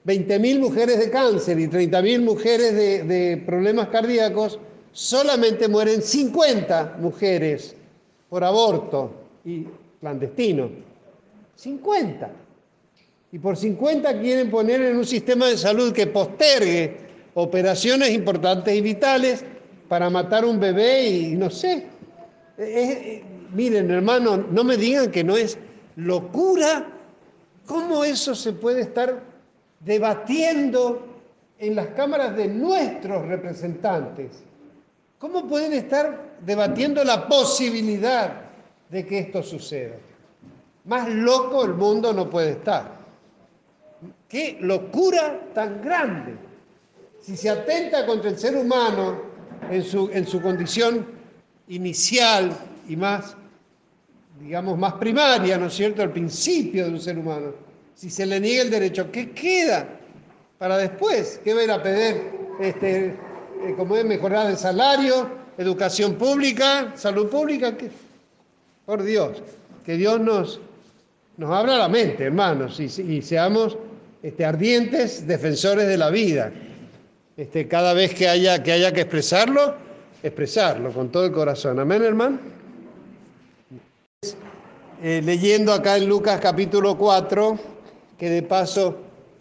20.000 0.05 0.59
mujeres 0.59 0.99
de 0.99 1.09
cáncer 1.09 1.59
y 1.59 1.67
30.000 1.67 2.21
mujeres 2.21 2.73
de, 2.73 3.03
de 3.03 3.37
problemas 3.37 3.89
cardíacos, 3.89 4.59
solamente 4.93 5.67
mueren 5.67 6.01
50 6.01 6.95
mujeres 6.99 7.75
por 8.29 8.45
aborto 8.45 9.11
y 9.43 9.65
clandestino. 9.99 10.84
50. 11.65 12.31
Y 13.31 13.39
por 13.39 13.57
50 13.57 14.21
quieren 14.21 14.51
poner 14.51 14.81
en 14.81 14.97
un 14.97 15.05
sistema 15.05 15.47
de 15.47 15.57
salud 15.57 15.91
que 15.91 16.05
postergue 16.05 16.97
operaciones 17.33 18.11
importantes 18.11 18.73
y 18.75 18.81
vitales 18.81 19.43
para 19.89 20.11
matar 20.11 20.45
un 20.45 20.59
bebé 20.59 21.07
y 21.07 21.35
no 21.35 21.49
sé. 21.49 21.87
miren, 23.51 23.89
hermano, 23.89 24.37
no 24.37 24.63
me 24.63 24.77
digan 24.77 25.09
que 25.09 25.23
no 25.23 25.35
es 25.35 25.57
locura. 25.95 26.85
¿Cómo 27.65 28.03
eso 28.03 28.35
se 28.35 28.53
puede 28.53 28.81
estar 28.81 29.23
debatiendo 29.79 31.03
en 31.57 31.75
las 31.75 31.87
cámaras 31.87 32.37
de 32.37 32.47
nuestros 32.47 33.25
representantes? 33.25 34.43
¿Cómo 35.17 35.47
pueden 35.47 35.73
estar 35.73 36.35
debatiendo 36.45 37.03
la 37.03 37.27
posibilidad 37.27 38.41
de 38.91 39.03
que 39.03 39.17
esto 39.17 39.41
suceda? 39.41 39.95
Más 40.85 41.09
loco 41.09 41.65
el 41.65 41.73
mundo 41.73 42.13
no 42.13 42.29
puede 42.29 42.51
estar. 42.51 42.95
Qué 44.27 44.57
locura 44.61 45.49
tan 45.53 45.81
grande. 45.81 46.35
Si 47.21 47.35
se 47.35 47.49
atenta 47.49 48.05
contra 48.05 48.29
el 48.29 48.37
ser 48.37 48.55
humano 48.55 49.21
en 49.69 49.83
su, 49.83 50.09
en 50.11 50.27
su 50.27 50.41
condición 50.41 51.07
inicial 51.67 52.55
y 52.87 52.95
más, 52.95 53.35
digamos, 54.39 54.77
más 54.77 54.93
primaria, 54.93 55.57
¿no 55.57 55.67
es 55.67 55.73
cierto?, 55.73 56.03
al 56.03 56.11
principio 56.11 56.85
de 56.85 56.91
un 56.91 56.99
ser 56.99 57.17
humano. 57.17 57.53
Si 57.95 58.09
se 58.09 58.25
le 58.25 58.39
niega 58.39 58.63
el 58.63 58.69
derecho, 58.69 59.11
¿qué 59.11 59.31
queda 59.31 59.87
para 60.59 60.77
después? 60.77 61.39
¿Qué 61.43 61.53
va 61.53 61.61
a 61.61 61.63
ir 61.63 61.71
a 61.71 61.81
pedir? 61.81 62.31
Este, 62.59 63.05
eh, 63.07 63.73
como 63.77 63.95
es 63.95 64.05
mejorar 64.05 64.49
el 64.49 64.57
salario, 64.57 65.29
educación 65.57 66.15
pública, 66.15 66.93
salud 66.95 67.27
pública. 67.29 67.75
Por 68.85 69.01
Dios, 69.01 69.41
que 69.83 69.97
Dios 69.97 70.19
nos, 70.19 70.59
nos 71.37 71.51
abra 71.51 71.77
la 71.77 71.89
mente, 71.89 72.25
hermanos, 72.25 72.79
y, 72.79 73.21
seamos 73.21 73.77
este, 74.23 74.45
ardientes 74.45 75.27
defensores 75.27 75.87
de 75.87 75.97
la 75.97 76.09
vida. 76.09 76.51
Este, 77.35 77.67
cada 77.67 77.93
vez 77.93 78.13
que 78.13 78.29
haya, 78.29 78.63
que 78.63 78.71
haya 78.71 78.93
que 78.93 79.01
expresarlo, 79.01 79.75
expresarlo 80.23 80.91
con 80.91 81.09
todo 81.09 81.25
el 81.25 81.31
corazón. 81.31 81.79
Amén, 81.79 82.03
hermano. 82.03 82.39
Eh, 85.03 85.21
leyendo 85.23 85.73
acá 85.73 85.97
en 85.97 86.07
Lucas 86.07 86.39
capítulo 86.39 86.97
4, 86.97 87.59
que 88.17 88.29
de 88.29 88.41
paso 88.41 88.97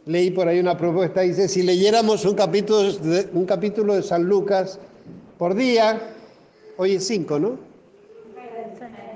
leí 0.07 0.33
por 0.33 0.49
ahí 0.49 0.59
una 0.59 0.77
propuesta, 0.77 1.21
dice, 1.21 1.49
si 1.49 1.63
leyéramos 1.63 2.25
un 2.25 2.35
capítulo 2.35 2.93
de, 2.93 3.29
un 3.33 3.47
capítulo 3.47 3.95
de 3.95 4.03
San 4.03 4.25
Lucas 4.25 4.81
por 5.39 5.55
día, 5.55 6.01
hoy 6.77 6.97
es 6.97 7.07
5, 7.07 7.39
¿no? 7.39 7.59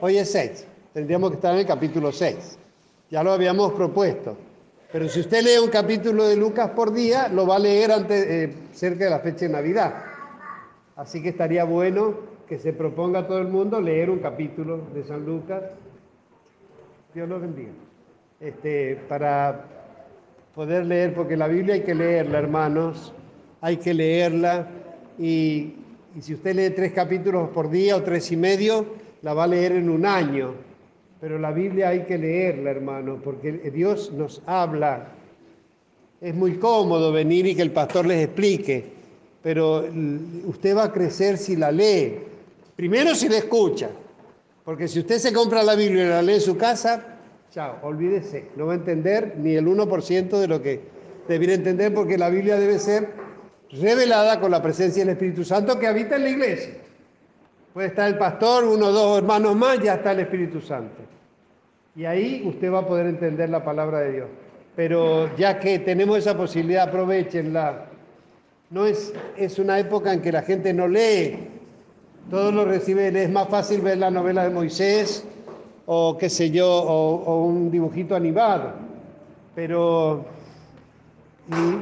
Hoy 0.01 0.16
es 0.16 0.31
6. 0.31 0.64
Tendríamos 0.95 1.31
que 1.31 1.37
estar 1.37 1.53
en 1.53 1.61
el 1.61 1.66
capítulo 1.66 2.12
6. 2.12 2.57
Ya 3.11 3.22
lo 3.22 3.32
habíamos 3.32 3.72
propuesto. 3.72 4.36
Pero 4.92 5.09
si 5.09 5.20
usted 5.20 5.42
lee 5.42 5.59
un 5.62 5.70
capítulo 5.70 6.26
de 6.26 6.36
Lucas 6.36 6.70
por 6.70 6.92
día, 6.92 7.28
lo 7.28 7.46
va 7.46 7.56
a 7.56 7.59
leer 7.59 7.92
antes, 7.92 8.26
eh, 8.26 8.54
cerca 8.72 9.04
de 9.04 9.11
la 9.11 9.20
fecha 9.20 9.46
de 9.46 9.50
Navidad. 9.50 9.94
Así 10.96 11.22
que 11.22 11.30
estaría 11.30 11.64
bueno 11.64 12.14
que 12.48 12.59
se 12.59 12.72
proponga 12.72 13.20
a 13.20 13.26
todo 13.26 13.38
el 13.38 13.48
mundo 13.48 13.80
leer 13.80 14.09
un 14.11 14.18
capítulo 14.18 14.80
de 14.94 15.04
San 15.04 15.24
Lucas. 15.24 15.62
Dios 17.14 17.28
lo 17.28 17.40
bendiga. 17.40 17.72
Este, 18.40 18.96
para 19.09 19.64
poder 20.54 20.86
leer, 20.86 21.14
porque 21.14 21.36
la 21.36 21.48
Biblia 21.48 21.74
hay 21.74 21.82
que 21.82 21.94
leerla, 21.94 22.38
hermanos, 22.38 23.12
hay 23.61 23.76
que 23.76 23.92
leerla. 23.92 24.66
Y, 25.18 25.74
y 26.14 26.22
si 26.22 26.34
usted 26.34 26.54
lee 26.54 26.70
tres 26.70 26.92
capítulos 26.92 27.50
por 27.50 27.70
día 27.70 27.96
o 27.96 28.02
tres 28.02 28.32
y 28.32 28.36
medio, 28.36 28.86
la 29.22 29.34
va 29.34 29.44
a 29.44 29.48
leer 29.48 29.72
en 29.72 29.90
un 29.90 30.06
año 30.06 30.67
pero 31.20 31.38
la 31.38 31.50
Biblia 31.50 31.88
hay 31.88 32.04
que 32.04 32.16
leerla, 32.16 32.70
hermano, 32.70 33.20
porque 33.22 33.52
Dios 33.52 34.12
nos 34.12 34.42
habla. 34.46 35.08
Es 36.20 36.34
muy 36.34 36.58
cómodo 36.58 37.12
venir 37.12 37.46
y 37.46 37.54
que 37.54 37.62
el 37.62 37.72
pastor 37.72 38.06
les 38.06 38.24
explique, 38.24 38.84
pero 39.42 39.84
usted 40.44 40.76
va 40.76 40.84
a 40.84 40.92
crecer 40.92 41.38
si 41.38 41.56
la 41.56 41.72
lee. 41.72 42.18
Primero 42.76 43.14
si 43.14 43.28
la 43.28 43.38
escucha, 43.38 43.90
porque 44.64 44.86
si 44.86 45.00
usted 45.00 45.18
se 45.18 45.32
compra 45.32 45.62
la 45.62 45.74
Biblia 45.74 46.04
y 46.04 46.08
la 46.08 46.22
lee 46.22 46.34
en 46.34 46.40
su 46.40 46.56
casa, 46.56 47.18
chao, 47.52 47.78
olvídese, 47.82 48.50
no 48.56 48.66
va 48.66 48.74
a 48.74 48.76
entender 48.76 49.34
ni 49.38 49.54
el 49.54 49.66
1% 49.66 50.38
de 50.38 50.46
lo 50.46 50.62
que 50.62 50.80
debería 51.26 51.56
entender, 51.56 51.92
porque 51.92 52.16
la 52.16 52.30
Biblia 52.30 52.56
debe 52.58 52.78
ser 52.78 53.08
revelada 53.70 54.40
con 54.40 54.50
la 54.50 54.62
presencia 54.62 55.02
del 55.04 55.12
Espíritu 55.12 55.44
Santo 55.44 55.78
que 55.78 55.86
habita 55.86 56.16
en 56.16 56.24
la 56.24 56.30
iglesia. 56.30 56.74
Puede 57.79 57.91
estar 57.91 58.09
el 58.09 58.18
pastor, 58.18 58.64
uno 58.64 58.87
o 58.87 58.91
dos 58.91 59.18
hermanos 59.18 59.55
más, 59.55 59.79
ya 59.79 59.95
está 59.95 60.11
el 60.11 60.18
Espíritu 60.18 60.61
Santo. 60.61 61.01
Y 61.95 62.07
ahí 62.07 62.43
usted 62.45 62.72
va 62.72 62.81
a 62.81 62.87
poder 62.89 63.07
entender 63.07 63.49
la 63.51 63.64
palabra 63.64 64.01
de 64.01 64.12
Dios. 64.14 64.29
Pero 64.74 65.31
ya 65.37 65.61
que 65.61 65.79
tenemos 65.79 66.18
esa 66.18 66.37
posibilidad, 66.37 66.89
aprovechenla. 66.89 67.85
No 68.70 68.85
es, 68.85 69.14
es 69.37 69.61
una 69.61 69.79
época 69.79 70.12
en 70.12 70.20
que 70.20 70.33
la 70.33 70.43
gente 70.43 70.74
no 70.74 70.89
lee, 70.89 71.39
todo 72.29 72.51
lo 72.51 72.64
recibe, 72.64 73.16
es 73.22 73.31
más 73.31 73.47
fácil 73.47 73.81
ver 73.81 73.99
la 73.99 74.11
novela 74.11 74.43
de 74.43 74.51
Moisés 74.51 75.24
o 75.87 76.18
qué 76.18 76.29
sé 76.29 76.51
yo, 76.51 76.68
o 76.68 77.45
un 77.45 77.70
dibujito 77.70 78.16
animado. 78.16 78.72
Pero 79.55 80.24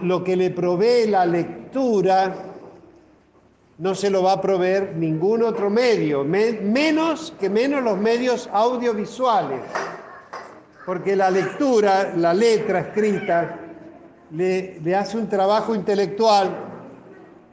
lo 0.03 0.23
que 0.23 0.37
le 0.37 0.51
provee 0.51 1.07
la 1.07 1.25
lectura 1.25 2.35
no 3.79 3.95
se 3.95 4.09
lo 4.11 4.23
va 4.23 4.33
a 4.33 4.41
proveer 4.41 4.97
ningún 4.97 5.43
otro 5.43 5.69
medio, 5.69 6.25
menos 6.25 7.35
que 7.39 7.51
menos 7.51 7.83
los 7.83 7.99
medios 7.99 8.49
audiovisuales, 8.53 9.61
porque 10.87 11.15
la 11.15 11.31
lectura, 11.31 12.15
la 12.17 12.33
letra 12.33 12.81
escrita, 12.81 13.59
le, 14.31 14.81
le, 14.81 14.95
hace 14.95 15.19
un 15.19 15.29
trabajo 15.29 15.75
intelectual 15.75 16.51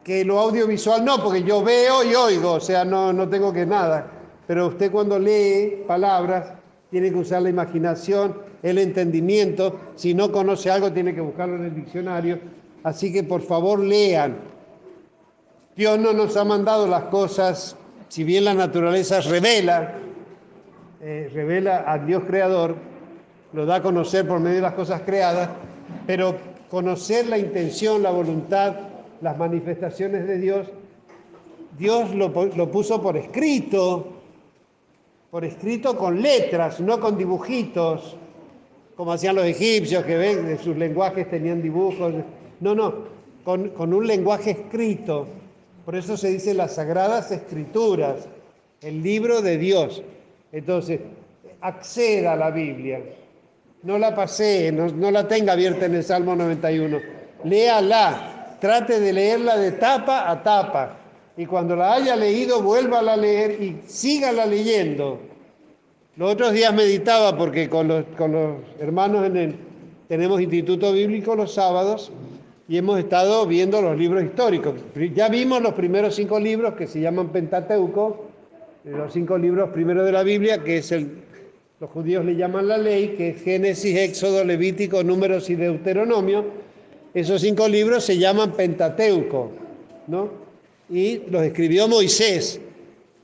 que 0.03 0.23
lo 0.23 0.39
audiovisual 0.39 1.03
no, 1.03 1.21
porque 1.21 1.43
yo 1.43 1.63
veo 1.63 2.03
y 2.03 2.15
oigo, 2.15 2.53
o 2.53 2.59
sea, 2.59 2.85
no, 2.85 3.11
no 3.11 3.27
tengo 3.27 3.51
que 3.51 3.65
nada, 3.65 4.07
pero 4.47 4.67
usted 4.67 4.91
cuando 4.91 5.19
lee 5.19 5.83
palabras 5.87 6.53
tiene 6.89 7.11
que 7.11 7.17
usar 7.17 7.41
la 7.41 7.49
imaginación, 7.49 8.37
el 8.61 8.77
entendimiento, 8.77 9.79
si 9.95 10.13
no 10.13 10.31
conoce 10.31 10.71
algo 10.71 10.91
tiene 10.91 11.13
que 11.13 11.21
buscarlo 11.21 11.57
en 11.57 11.65
el 11.65 11.75
diccionario, 11.75 12.39
así 12.83 13.11
que 13.11 13.23
por 13.23 13.41
favor 13.41 13.79
lean, 13.79 14.52
Dios 15.75 15.97
no 15.97 16.13
nos 16.13 16.37
ha 16.37 16.43
mandado 16.43 16.85
las 16.85 17.05
cosas, 17.05 17.75
si 18.07 18.23
bien 18.23 18.45
la 18.45 18.53
naturaleza 18.53 19.21
revela, 19.21 19.95
eh, 21.01 21.31
revela 21.33 21.77
al 21.77 22.05
Dios 22.05 22.23
creador, 22.27 22.75
lo 23.53 23.65
da 23.65 23.75
a 23.77 23.81
conocer 23.81 24.27
por 24.27 24.39
medio 24.39 24.57
de 24.57 24.61
las 24.61 24.75
cosas 24.75 25.01
creadas, 25.01 25.49
pero 26.05 26.35
conocer 26.69 27.27
la 27.27 27.39
intención, 27.39 28.03
la 28.03 28.11
voluntad, 28.11 28.75
las 29.21 29.35
manifestaciones 29.35 30.27
de 30.27 30.37
Dios, 30.37 30.67
Dios 31.75 32.13
lo, 32.13 32.29
lo 32.29 32.69
puso 32.69 33.01
por 33.01 33.17
escrito, 33.17 34.09
por 35.31 35.43
escrito 35.43 35.97
con 35.97 36.21
letras, 36.21 36.79
no 36.81 36.99
con 36.99 37.17
dibujitos, 37.17 38.15
como 38.95 39.11
hacían 39.11 39.35
los 39.35 39.45
egipcios 39.45 40.03
que 40.03 40.17
ven, 40.17 40.59
sus 40.59 40.77
lenguajes 40.77 41.27
tenían 41.31 41.63
dibujos. 41.63 42.13
No, 42.59 42.75
no, 42.75 42.93
con, 43.43 43.69
con 43.69 43.91
un 43.91 44.05
lenguaje 44.05 44.51
escrito 44.51 45.25
por 45.85 45.95
eso 45.95 46.15
se 46.15 46.29
dice 46.29 46.53
las 46.53 46.75
sagradas 46.75 47.31
escrituras, 47.31 48.27
el 48.81 49.03
libro 49.03 49.41
de 49.41 49.57
Dios. 49.57 50.01
Entonces, 50.51 51.01
acceda 51.61 52.33
a 52.33 52.35
la 52.35 52.51
Biblia. 52.51 53.01
No 53.83 53.97
la 53.97 54.15
pasee, 54.15 54.71
no, 54.71 55.11
la 55.11 55.27
tenga 55.27 55.53
abierta 55.53 55.85
en 55.85 55.95
el 55.95 56.03
Salmo 56.03 56.35
91. 56.35 56.99
Léala, 57.43 58.57
trate 58.61 58.99
de 58.99 59.11
leerla 59.11 59.57
de 59.57 59.73
tapa 59.73 60.29
a 60.29 60.41
tapa. 60.41 60.97
Y 61.35 61.45
cuando 61.45 61.75
la 61.75 61.95
haya 61.95 62.15
leído, 62.15 62.61
vuélvala 62.61 63.13
a 63.13 63.17
leer 63.17 63.61
y 63.61 63.81
sígala 63.85 64.45
leyendo. 64.45 65.19
Los 66.15 66.31
otros 66.31 66.53
días 66.53 66.73
meditaba 66.73 67.35
porque 67.35 67.67
con 67.69 67.87
los, 67.87 68.05
con 68.17 68.31
los 68.31 68.57
hermanos 68.79 69.29
tenemos 70.07 70.39
instituto 70.39 70.93
bíblico 70.93 71.35
los 71.35 71.53
sábados 71.53 72.11
y 72.67 72.77
hemos 72.77 72.99
estado 72.99 73.45
viendo 73.45 73.81
los 73.81 73.97
libros 73.97 74.23
históricos. 74.23 74.75
Ya 75.13 75.27
vimos 75.27 75.61
los 75.61 75.73
primeros 75.73 76.15
cinco 76.15 76.39
libros 76.39 76.75
que 76.75 76.87
se 76.87 77.01
llaman 77.01 77.29
Pentateuco, 77.29 78.27
los 78.85 79.13
cinco 79.13 79.37
libros 79.37 79.69
primeros 79.71 80.05
de 80.05 80.11
la 80.11 80.23
Biblia, 80.23 80.63
que 80.63 80.77
es 80.77 80.91
el, 80.91 81.23
los 81.79 81.89
judíos 81.89 82.23
le 82.23 82.35
llaman 82.35 82.67
la 82.67 82.77
ley, 82.77 83.15
que 83.17 83.29
es 83.29 83.41
Génesis, 83.41 83.97
Éxodo, 83.97 84.43
Levítico, 84.43 85.03
Números 85.03 85.49
y 85.49 85.55
Deuteronomio. 85.55 86.45
Esos 87.13 87.41
cinco 87.41 87.67
libros 87.67 88.05
se 88.05 88.17
llaman 88.17 88.53
Pentateuco, 88.53 89.51
¿no? 90.07 90.31
Y 90.89 91.23
los 91.29 91.43
escribió 91.43 91.87
Moisés. 91.87 92.59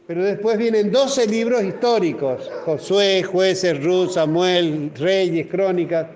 Pero 0.06 0.24
después 0.24 0.58
vienen 0.58 0.92
12 0.92 1.28
libros 1.28 1.64
históricos, 1.64 2.50
Josué, 2.66 3.24
jueces, 3.24 3.82
Ruth, 3.84 4.10
Samuel, 4.10 4.92
Reyes, 4.96 5.48
Crónicas. 5.48 6.08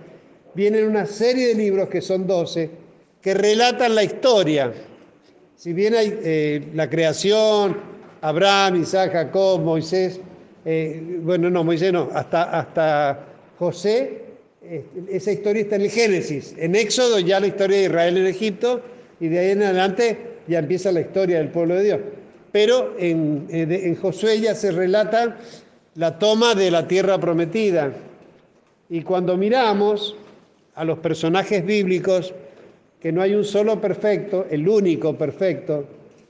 Vienen 0.56 0.88
una 0.88 1.06
serie 1.06 1.50
de 1.50 1.56
libros 1.56 1.90
que 1.90 2.02
son 2.02 2.26
12, 2.26 2.83
que 3.24 3.34
relatan 3.34 3.96
la 3.96 4.04
historia. 4.04 4.72
Si 5.56 5.74
bien 5.74 5.96
hay 5.96 6.20
eh, 6.24 6.68
la 6.76 6.90
creación, 6.90 7.78
Abraham, 8.22 8.82
Isaac, 8.82 9.14
Jacob, 9.14 9.62
Moisés, 9.62 10.20
eh, 10.66 11.20
bueno, 11.22 11.50
no, 11.50 11.64
Moisés 11.64 11.92
no, 11.92 12.10
hasta, 12.14 12.44
hasta 12.44 13.26
José, 13.58 14.22
eh, 14.62 14.86
esa 15.10 15.32
historia 15.32 15.64
está 15.64 15.78
en 15.78 15.84
el 15.84 15.90
Génesis. 15.90 16.54
En 16.58 16.76
Éxodo 16.76 17.20
ya 17.20 17.40
la 17.40 17.48
historia 17.48 17.78
de 17.78 17.84
Israel 17.86 18.18
en 18.18 18.28
Egipto 18.28 18.82
y 19.20 19.30
de 19.30 19.40
ahí 19.40 19.52
en 19.52 19.64
adelante 19.64 20.18
ya 20.48 20.60
empieza 20.60 20.92
la 20.92 21.02
historia 21.02 21.38
del 21.40 21.50
pueblo 21.50 21.76
de 21.76 21.84
Dios 21.84 22.00
pero 22.54 22.94
en, 23.00 23.96
Josué 23.96 24.40
ya 24.40 24.54
se 24.54 24.72
relata 24.72 25.38
la 25.96 26.20
toma 26.20 26.54
de 26.54 26.70
la 26.70 26.88
tierra 26.88 27.18
prometida. 27.18 27.92
Y 28.90 29.02
cuando 29.02 29.36
miramos 29.36 30.16
a 30.76 30.86
los 30.86 31.00
personajes 31.00 31.66
bíblicos, 31.66 32.32
que 33.04 33.12
no 33.12 33.22
hay 33.22 33.36
un 33.36 33.44
solo 33.44 33.82
perfecto, 33.82 34.48
el 34.50 34.66
único 34.66 35.18
perfecto 35.18 35.84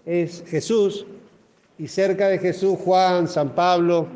es 0.07 0.43
Jesús, 0.47 1.05
y 1.77 1.87
cerca 1.87 2.29
de 2.29 2.39
Jesús 2.39 2.79
Juan, 2.83 3.27
San 3.27 3.49
Pablo, 3.49 4.07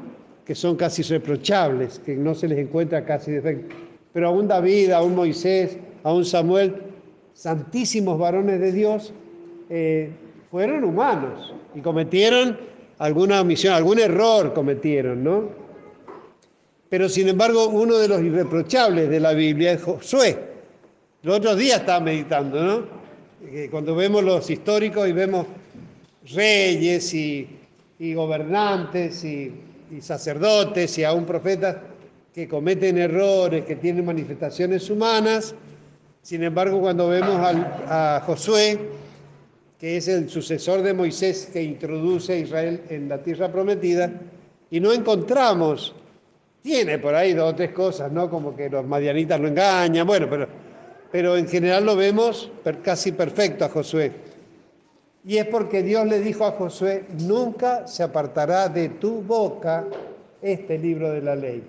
que 0.43 0.55
son 0.55 0.75
casi 0.75 1.03
reprochables, 1.03 1.99
que 1.99 2.15
no 2.15 2.33
se 2.33 2.47
les 2.47 2.57
encuentra 2.57 3.05
casi 3.05 3.29
defecto. 3.29 3.75
Pero 4.11 4.29
aún 4.29 4.47
David, 4.47 4.89
aún 4.89 5.15
Moisés, 5.15 5.77
aún 6.01 6.25
Samuel, 6.25 6.81
santísimos 7.35 8.17
varones 8.17 8.59
de 8.59 8.71
Dios, 8.71 9.13
eh, 9.69 10.09
fueron 10.49 10.83
humanos 10.83 11.53
y 11.75 11.81
cometieron 11.81 12.57
alguna 12.97 13.41
omisión, 13.41 13.75
algún 13.75 13.99
error 13.99 14.55
cometieron, 14.55 15.23
¿no? 15.23 15.49
Pero 16.89 17.07
sin 17.07 17.27
embargo, 17.27 17.69
uno 17.69 17.97
de 17.97 18.07
los 18.07 18.19
irreprochables 18.23 19.11
de 19.11 19.19
la 19.19 19.33
Biblia 19.33 19.73
es 19.73 19.83
Josué. 19.83 20.46
Los 21.23 21.37
otros 21.37 21.57
días 21.57 21.79
estaba 21.79 21.99
meditando, 21.99 22.63
¿no? 22.63 22.85
Cuando 23.71 23.95
vemos 23.95 24.23
los 24.23 24.49
históricos 24.49 25.07
y 25.07 25.13
vemos 25.13 25.47
reyes 26.33 27.13
y, 27.13 27.49
gobernantes 28.13 29.23
y, 29.23 29.51
sacerdotes 29.99 30.97
y 30.97 31.03
aún 31.03 31.25
profetas 31.25 31.77
que 32.33 32.47
cometen 32.47 32.97
errores, 32.97 33.65
que 33.65 33.77
tienen 33.77 34.05
manifestaciones 34.05 34.89
humanas, 34.89 35.55
sin 36.21 36.43
embargo, 36.43 36.79
cuando 36.81 37.07
vemos 37.07 37.39
a 37.39 38.21
Josué, 38.25 38.77
que 39.79 39.97
es 39.97 40.07
el 40.07 40.29
sucesor 40.29 40.81
de 40.81 40.93
Moisés 40.93 41.49
que 41.51 41.63
introduce 41.63 42.33
a 42.33 42.37
Israel 42.37 42.81
en 42.89 43.07
la 43.07 43.23
tierra 43.23 43.51
prometida, 43.51 44.11
y 44.69 44.79
no 44.79 44.91
encontramos, 44.91 45.95
tiene 46.61 46.99
por 46.99 47.15
ahí 47.15 47.33
dos 47.33 47.53
o 47.53 47.55
tres 47.55 47.71
cosas, 47.71 48.11
¿no? 48.11 48.29
Como 48.29 48.55
que 48.55 48.69
los 48.69 48.85
madianitas 48.85 49.39
lo 49.39 49.47
engañan, 49.47 50.05
bueno, 50.05 50.27
pero, 50.29 50.47
pero 51.11 51.37
en 51.37 51.47
general 51.47 51.85
lo 51.85 51.95
vemos 51.95 52.51
casi 52.83 53.11
perfecto 53.11 53.65
a 53.65 53.69
Josué. 53.69 54.11
Y 55.25 55.37
es 55.37 55.45
porque 55.47 55.83
Dios 55.83 56.05
le 56.07 56.19
dijo 56.19 56.45
a 56.45 56.51
Josué, 56.51 57.05
nunca 57.19 57.87
se 57.87 58.03
apartará 58.03 58.69
de 58.69 58.89
tu 58.89 59.21
boca 59.21 59.85
este 60.41 60.77
libro 60.77 61.11
de 61.11 61.21
la 61.21 61.35
ley. 61.35 61.63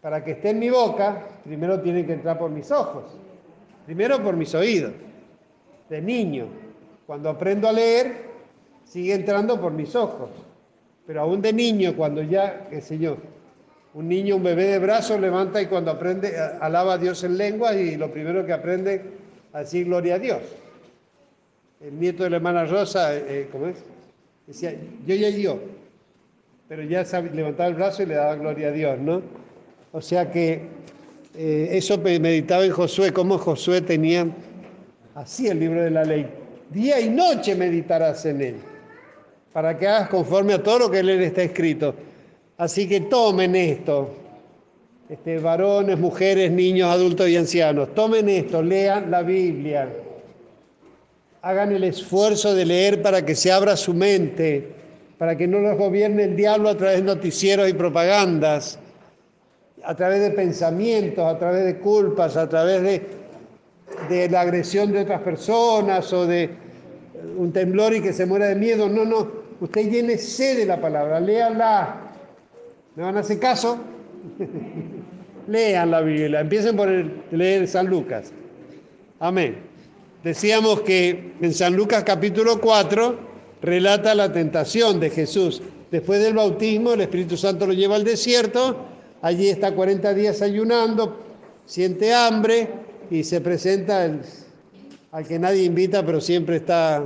Para 0.00 0.22
que 0.22 0.32
esté 0.32 0.50
en 0.50 0.58
mi 0.58 0.70
boca, 0.70 1.26
primero 1.44 1.80
tiene 1.80 2.04
que 2.04 2.12
entrar 2.12 2.38
por 2.38 2.50
mis 2.50 2.70
ojos, 2.70 3.04
primero 3.86 4.22
por 4.22 4.36
mis 4.36 4.54
oídos 4.54 4.92
de 5.88 6.00
niño. 6.00 6.46
Cuando 7.06 7.28
aprendo 7.30 7.68
a 7.68 7.72
leer, 7.72 8.24
sigue 8.84 9.14
entrando 9.14 9.60
por 9.60 9.72
mis 9.72 9.94
ojos. 9.94 10.30
Pero 11.06 11.20
aún 11.22 11.42
de 11.42 11.52
niño, 11.52 11.94
cuando 11.96 12.22
ya, 12.22 12.68
qué 12.70 12.80
sé 12.80 12.98
yo, 12.98 13.16
un 13.94 14.08
niño, 14.08 14.36
un 14.36 14.42
bebé 14.42 14.64
de 14.64 14.78
brazos 14.78 15.20
levanta 15.20 15.62
y 15.62 15.66
cuando 15.66 15.92
aprende, 15.92 16.36
alaba 16.60 16.94
a 16.94 16.98
Dios 16.98 17.22
en 17.24 17.38
lengua 17.38 17.74
y 17.74 17.96
lo 17.96 18.10
primero 18.10 18.44
que 18.44 18.52
aprende 18.52 19.02
a 19.52 19.60
decir 19.60 19.86
gloria 19.86 20.16
a 20.16 20.18
Dios. 20.18 20.40
El 21.80 21.98
nieto 21.98 22.24
de 22.24 22.30
la 22.30 22.36
hermana 22.36 22.64
Rosa, 22.64 23.14
eh, 23.14 23.24
eh, 23.28 23.48
¿cómo 23.52 23.68
es? 23.68 23.76
Decía, 24.46 24.74
yo 25.06 25.14
ya 25.14 25.28
yo, 25.30 25.60
pero 26.68 26.82
ya 26.82 27.04
levantaba 27.32 27.68
el 27.68 27.74
brazo 27.74 28.02
y 28.02 28.06
le 28.06 28.14
daba 28.14 28.34
gloria 28.34 28.68
a 28.68 28.72
Dios, 28.72 28.98
¿no? 28.98 29.22
O 29.92 30.00
sea 30.00 30.30
que 30.30 30.62
eh, 31.36 31.68
eso 31.72 31.98
meditaba 31.98 32.64
en 32.64 32.72
Josué, 32.72 33.12
cómo 33.12 33.38
Josué 33.38 33.80
tenía 33.80 34.26
Así 35.14 35.46
el 35.46 35.60
libro 35.60 35.80
de 35.80 35.90
la 35.90 36.04
ley. 36.04 36.26
Día 36.70 37.00
y 37.00 37.08
noche 37.08 37.54
meditarás 37.54 38.26
en 38.26 38.42
él, 38.42 38.56
para 39.52 39.78
que 39.78 39.86
hagas 39.86 40.08
conforme 40.08 40.54
a 40.54 40.62
todo 40.62 40.80
lo 40.80 40.90
que 40.90 40.98
en 40.98 41.08
él 41.08 41.22
está 41.22 41.44
escrito. 41.44 41.94
Así 42.56 42.88
que 42.88 43.00
tomen 43.00 43.56
esto, 43.56 44.10
este, 45.08 45.38
varones, 45.38 45.98
mujeres, 45.98 46.50
niños, 46.52 46.88
adultos 46.88 47.28
y 47.28 47.36
ancianos, 47.36 47.94
tomen 47.94 48.28
esto, 48.28 48.62
lean 48.62 49.10
la 49.10 49.22
Biblia, 49.22 49.88
hagan 51.42 51.72
el 51.72 51.84
esfuerzo 51.84 52.54
de 52.54 52.64
leer 52.64 53.02
para 53.02 53.24
que 53.26 53.34
se 53.34 53.50
abra 53.50 53.76
su 53.76 53.92
mente, 53.92 54.68
para 55.18 55.36
que 55.36 55.48
no 55.48 55.58
los 55.58 55.76
gobierne 55.76 56.24
el 56.24 56.36
diablo 56.36 56.68
a 56.68 56.76
través 56.76 56.98
de 56.98 57.02
noticieros 57.02 57.68
y 57.68 57.72
propagandas, 57.72 58.78
a 59.82 59.94
través 59.96 60.20
de 60.20 60.30
pensamientos, 60.30 61.26
a 61.26 61.38
través 61.38 61.64
de 61.64 61.78
culpas, 61.78 62.36
a 62.36 62.48
través 62.48 63.02
de 64.08 64.28
la 64.30 64.40
agresión 64.40 64.92
de 64.92 65.00
otras 65.00 65.20
personas 65.22 66.12
o 66.12 66.26
de 66.26 66.50
un 67.36 67.52
temblor 67.52 67.94
y 67.94 68.00
que 68.00 68.12
se 68.12 68.26
muera 68.26 68.46
de 68.46 68.54
miedo. 68.54 68.88
No, 68.88 69.04
no. 69.04 69.44
Usted 69.60 69.90
llénese 69.90 70.54
de 70.54 70.66
la 70.66 70.80
palabra, 70.80 71.20
léala. 71.20 72.03
¿Me 72.96 73.02
van 73.02 73.16
a 73.16 73.20
hacer 73.20 73.40
caso? 73.40 73.78
Lean 75.48 75.90
la 75.90 76.00
Biblia, 76.00 76.40
empiecen 76.40 76.76
por 76.76 76.88
leer 76.88 77.66
San 77.66 77.86
Lucas. 77.86 78.32
Amén. 79.18 79.56
Decíamos 80.22 80.82
que 80.82 81.32
en 81.40 81.52
San 81.52 81.74
Lucas 81.74 82.04
capítulo 82.04 82.60
4 82.60 83.18
relata 83.60 84.14
la 84.14 84.32
tentación 84.32 85.00
de 85.00 85.10
Jesús. 85.10 85.60
Después 85.90 86.22
del 86.22 86.34
bautismo, 86.34 86.92
el 86.92 87.00
Espíritu 87.00 87.36
Santo 87.36 87.66
lo 87.66 87.72
lleva 87.72 87.96
al 87.96 88.04
desierto, 88.04 88.86
allí 89.22 89.48
está 89.48 89.74
40 89.74 90.14
días 90.14 90.40
ayunando, 90.40 91.18
siente 91.66 92.14
hambre, 92.14 92.68
y 93.10 93.24
se 93.24 93.40
presenta 93.40 94.08
al 95.12 95.26
que 95.26 95.38
nadie 95.38 95.64
invita, 95.64 96.06
pero 96.06 96.20
siempre 96.20 96.56
está 96.56 97.02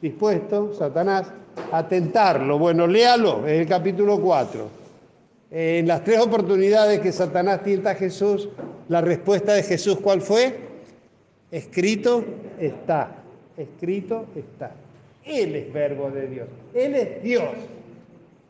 dispuesto, 0.00 0.72
Satanás, 0.72 1.26
a 1.72 1.86
tentarlo. 1.86 2.58
Bueno, 2.58 2.86
léalo, 2.86 3.46
es 3.46 3.60
el 3.60 3.66
capítulo 3.66 4.20
4. 4.20 4.79
En 5.50 5.88
las 5.88 6.04
tres 6.04 6.20
oportunidades 6.20 7.00
que 7.00 7.10
Satanás 7.10 7.64
tienta 7.64 7.90
a 7.90 7.94
Jesús, 7.96 8.48
la 8.88 9.00
respuesta 9.00 9.52
de 9.52 9.64
Jesús, 9.64 9.98
¿cuál 10.00 10.20
fue? 10.20 10.56
Escrito 11.50 12.24
está, 12.60 13.16
escrito 13.56 14.26
está. 14.36 14.72
Él 15.24 15.56
es 15.56 15.72
verbo 15.72 16.10
de 16.10 16.28
Dios, 16.28 16.48
Él 16.72 16.94
es 16.94 17.22
Dios. 17.22 17.50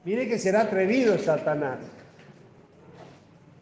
Mire 0.04 0.28
que 0.28 0.38
será 0.38 0.62
atrevido 0.62 1.16
Satanás, 1.18 1.78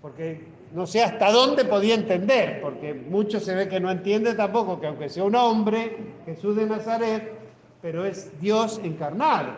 porque 0.03 0.41
no 0.74 0.86
sé 0.86 1.03
hasta 1.03 1.30
dónde 1.30 1.64
podía 1.64 1.95
entender, 1.95 2.61
porque 2.61 2.93
mucho 2.93 3.39
se 3.39 3.55
ve 3.55 3.68
que 3.68 3.78
no 3.78 3.91
entiende 3.91 4.34
tampoco, 4.34 4.80
que 4.80 4.89
aunque 4.89 5.09
sea 5.09 5.22
un 5.24 5.36
hombre, 5.36 5.97
Jesús 6.26 6.57
de 6.57 6.66
Nazaret, 6.66 7.32
pero 7.80 8.05
es 8.05 8.32
Dios 8.41 8.80
encarnado. 8.82 9.53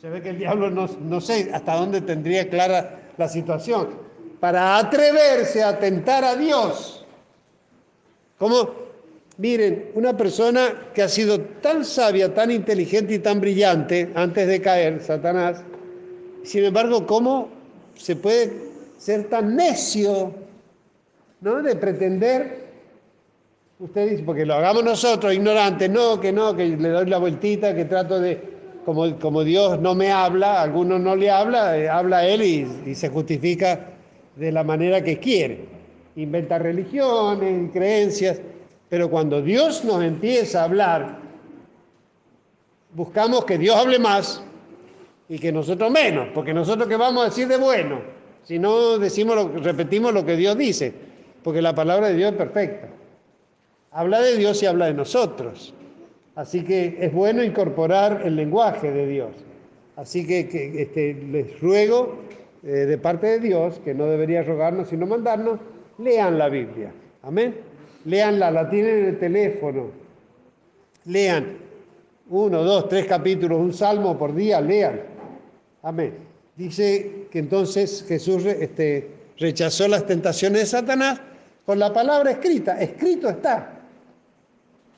Se 0.00 0.08
ve 0.08 0.22
que 0.22 0.30
el 0.30 0.38
diablo 0.38 0.70
no, 0.70 0.86
no 1.00 1.20
sé 1.20 1.50
hasta 1.52 1.74
dónde 1.74 2.00
tendría 2.00 2.48
clara 2.48 3.07
la 3.18 3.28
situación. 3.28 3.88
Para 4.40 4.78
atreverse 4.78 5.62
a 5.62 5.78
tentar 5.78 6.24
a 6.24 6.36
Dios. 6.36 7.04
Como, 8.38 8.70
miren, 9.36 9.90
una 9.94 10.16
persona 10.16 10.90
que 10.94 11.02
ha 11.02 11.08
sido 11.08 11.40
tan 11.40 11.84
sabia, 11.84 12.32
tan 12.32 12.50
inteligente 12.50 13.14
y 13.14 13.18
tan 13.18 13.40
brillante 13.40 14.12
antes 14.14 14.46
de 14.46 14.62
caer, 14.62 15.02
Satanás, 15.02 15.60
sin 16.44 16.64
embargo, 16.64 17.04
¿cómo 17.04 17.48
se 17.96 18.14
puede 18.14 18.52
ser 18.96 19.28
tan 19.28 19.56
necio, 19.56 20.32
¿no? 21.40 21.60
De 21.60 21.74
pretender, 21.74 22.68
usted 23.80 24.10
dice, 24.10 24.22
porque 24.22 24.46
lo 24.46 24.54
hagamos 24.54 24.84
nosotros, 24.84 25.34
ignorantes, 25.34 25.90
no, 25.90 26.20
que 26.20 26.32
no, 26.32 26.54
que 26.54 26.64
le 26.68 26.88
doy 26.90 27.06
la 27.06 27.18
vueltita, 27.18 27.74
que 27.74 27.86
trato 27.86 28.20
de, 28.20 28.57
como, 28.88 29.18
como 29.18 29.44
Dios 29.44 29.78
no 29.80 29.94
me 29.94 30.10
habla, 30.10 30.60
a 30.60 30.62
algunos 30.62 30.98
no 30.98 31.14
le 31.14 31.30
habla, 31.30 31.76
eh, 31.76 31.90
habla 31.90 32.26
Él 32.26 32.40
y, 32.86 32.94
se 32.94 33.10
justifica 33.10 33.90
de 34.34 34.50
la 34.50 34.64
manera 34.64 35.04
que 35.04 35.18
quiere. 35.18 35.66
inventa 36.16 36.58
religiones 36.58 37.66
y 37.66 37.68
creencias, 37.68 38.40
pero 38.88 39.10
cuando 39.10 39.42
Dios 39.42 39.84
nos 39.84 40.02
empieza 40.02 40.62
a 40.62 40.64
hablar, 40.64 41.18
buscamos 42.94 43.44
que 43.44 43.58
Dios 43.58 43.76
hable 43.76 43.98
más 43.98 44.42
y 45.28 45.38
que 45.38 45.52
nosotros 45.52 45.90
menos, 45.90 46.28
porque 46.34 46.54
nosotros 46.54 46.88
qué 46.88 46.96
vamos 46.96 47.24
a 47.24 47.26
decir 47.26 47.46
de 47.46 47.58
bueno, 47.58 48.00
si 48.42 48.58
no 48.58 48.96
decimos 48.96 49.36
lo, 49.36 49.48
repetimos 49.62 50.14
lo 50.14 50.24
que 50.24 50.34
Dios 50.34 50.56
dice, 50.56 50.94
porque 51.42 51.60
la 51.60 51.74
palabra 51.74 52.08
de 52.08 52.14
Dios 52.14 52.32
es 52.32 52.38
perfecta. 52.38 52.88
Habla 53.90 54.22
de 54.22 54.38
Dios 54.38 54.62
y 54.62 54.66
habla 54.66 54.86
de 54.86 54.94
nosotros. 54.94 55.74
Así 56.38 56.62
que 56.62 56.98
es 57.00 57.12
bueno 57.12 57.42
incorporar 57.42 58.22
el 58.24 58.36
lenguaje 58.36 58.92
de 58.92 59.08
Dios. 59.08 59.30
Así 59.96 60.24
que, 60.24 60.48
este, 60.80 61.14
les 61.14 61.60
ruego 61.60 62.18
eh, 62.62 62.68
de 62.68 62.96
parte 62.96 63.26
de 63.26 63.40
Dios, 63.40 63.80
que 63.84 63.92
no 63.92 64.06
debería 64.06 64.44
rogarnos 64.44 64.88
sino 64.88 65.04
mandarnos, 65.04 65.58
lean 65.98 66.38
la 66.38 66.48
Biblia. 66.48 66.92
Amén. 67.24 67.56
Leanla, 68.04 68.52
la 68.52 68.70
tienen 68.70 68.98
en 68.98 69.04
el 69.06 69.18
teléfono. 69.18 69.86
Lean 71.06 71.56
uno, 72.30 72.62
dos, 72.62 72.88
tres 72.88 73.06
capítulos, 73.06 73.58
un 73.58 73.72
salmo 73.72 74.16
por 74.16 74.32
día, 74.32 74.60
lean. 74.60 75.00
Amén. 75.82 76.14
Dice 76.54 77.26
que 77.32 77.40
entonces 77.40 78.04
Jesús 78.06 78.44
este, 78.44 79.10
rechazó 79.38 79.88
las 79.88 80.06
tentaciones 80.06 80.60
de 80.60 80.66
Satanás 80.66 81.20
con 81.66 81.80
la 81.80 81.92
palabra 81.92 82.30
escrita. 82.30 82.80
Escrito 82.80 83.28
está. 83.28 83.77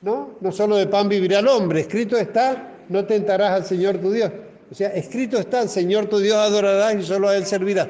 ¿No? 0.01 0.31
No 0.41 0.51
solo 0.51 0.77
de 0.77 0.87
pan 0.87 1.07
vivirá 1.07 1.39
el 1.39 1.47
hombre, 1.47 1.81
escrito 1.81 2.17
está, 2.17 2.71
no 2.89 3.05
tentarás 3.05 3.51
al 3.51 3.65
Señor 3.65 3.99
tu 3.99 4.11
Dios. 4.11 4.31
O 4.71 4.75
sea, 4.75 4.89
escrito 4.89 5.37
está, 5.37 5.61
el 5.61 5.69
Señor 5.69 6.07
tu 6.07 6.17
Dios 6.17 6.37
adorarás 6.37 6.95
y 6.95 7.03
solo 7.03 7.29
a 7.29 7.35
Él 7.35 7.45
servirás. 7.45 7.87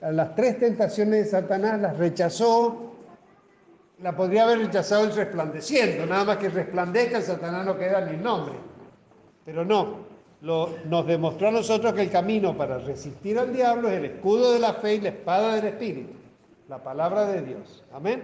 Las 0.00 0.34
tres 0.34 0.58
tentaciones 0.58 1.24
de 1.24 1.30
Satanás 1.30 1.80
las 1.80 1.96
rechazó, 1.96 2.94
la 4.02 4.16
podría 4.16 4.44
haber 4.44 4.58
rechazado 4.58 5.04
el 5.04 5.14
resplandeciendo, 5.14 6.06
nada 6.06 6.24
más 6.24 6.38
que 6.38 6.48
resplandezca, 6.48 7.20
Satanás 7.20 7.64
no 7.64 7.78
queda 7.78 8.00
ni 8.00 8.16
nombre. 8.16 8.54
Pero 9.44 9.64
no, 9.64 9.98
nos 10.40 11.06
demostró 11.06 11.48
a 11.48 11.52
nosotros 11.52 11.92
que 11.92 12.02
el 12.02 12.10
camino 12.10 12.56
para 12.56 12.78
resistir 12.78 13.38
al 13.38 13.52
diablo 13.52 13.88
es 13.88 13.98
el 13.98 14.06
escudo 14.06 14.52
de 14.52 14.58
la 14.58 14.74
fe 14.74 14.96
y 14.96 15.00
la 15.00 15.10
espada 15.10 15.54
del 15.54 15.66
Espíritu, 15.66 16.14
la 16.68 16.82
palabra 16.82 17.26
de 17.26 17.42
Dios. 17.42 17.84
Amén. 17.92 18.22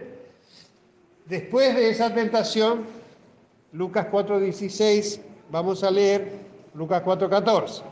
Después 1.26 1.76
de 1.76 1.91
esa 1.91 2.12
tentación, 2.12 2.86
Lucas 3.73 4.07
4:16, 4.11 5.21
vamos 5.51 5.85
a 5.85 5.91
leer 5.91 6.31
Lucas 6.75 7.03
4:14. 7.03 7.83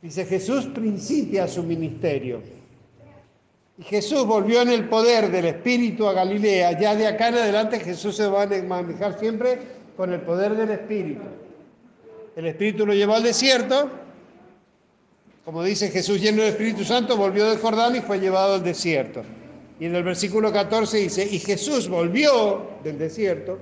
Dice, 0.00 0.24
Jesús 0.24 0.66
principia 0.66 1.48
su 1.48 1.62
ministerio. 1.62 2.40
Y 3.78 3.82
Jesús 3.82 4.24
volvió 4.24 4.62
en 4.62 4.70
el 4.70 4.88
poder 4.88 5.30
del 5.30 5.46
Espíritu 5.46 6.06
a 6.06 6.12
Galilea. 6.12 6.78
Ya 6.78 6.94
de 6.94 7.06
acá 7.06 7.28
en 7.28 7.34
adelante 7.34 7.80
Jesús 7.80 8.16
se 8.16 8.26
va 8.26 8.42
a 8.42 8.62
manejar 8.62 9.18
siempre 9.18 9.58
con 9.96 10.12
el 10.12 10.20
poder 10.20 10.56
del 10.56 10.70
Espíritu. 10.70 11.22
El 12.36 12.46
Espíritu 12.46 12.86
lo 12.86 12.94
llevó 12.94 13.14
al 13.14 13.22
desierto. 13.22 13.90
Como 15.44 15.62
dice 15.62 15.90
Jesús 15.90 16.20
lleno 16.20 16.42
del 16.42 16.52
Espíritu 16.52 16.84
Santo, 16.84 17.16
volvió 17.16 17.48
del 17.48 17.58
Jordán 17.58 17.96
y 17.96 18.00
fue 18.00 18.18
llevado 18.18 18.54
al 18.54 18.64
desierto. 18.64 19.22
Y 19.78 19.86
en 19.86 19.94
el 19.94 20.02
versículo 20.02 20.52
14 20.52 20.96
dice, 20.98 21.28
y 21.30 21.38
Jesús 21.38 21.88
volvió 21.88 22.66
del 22.82 22.98
desierto 22.98 23.58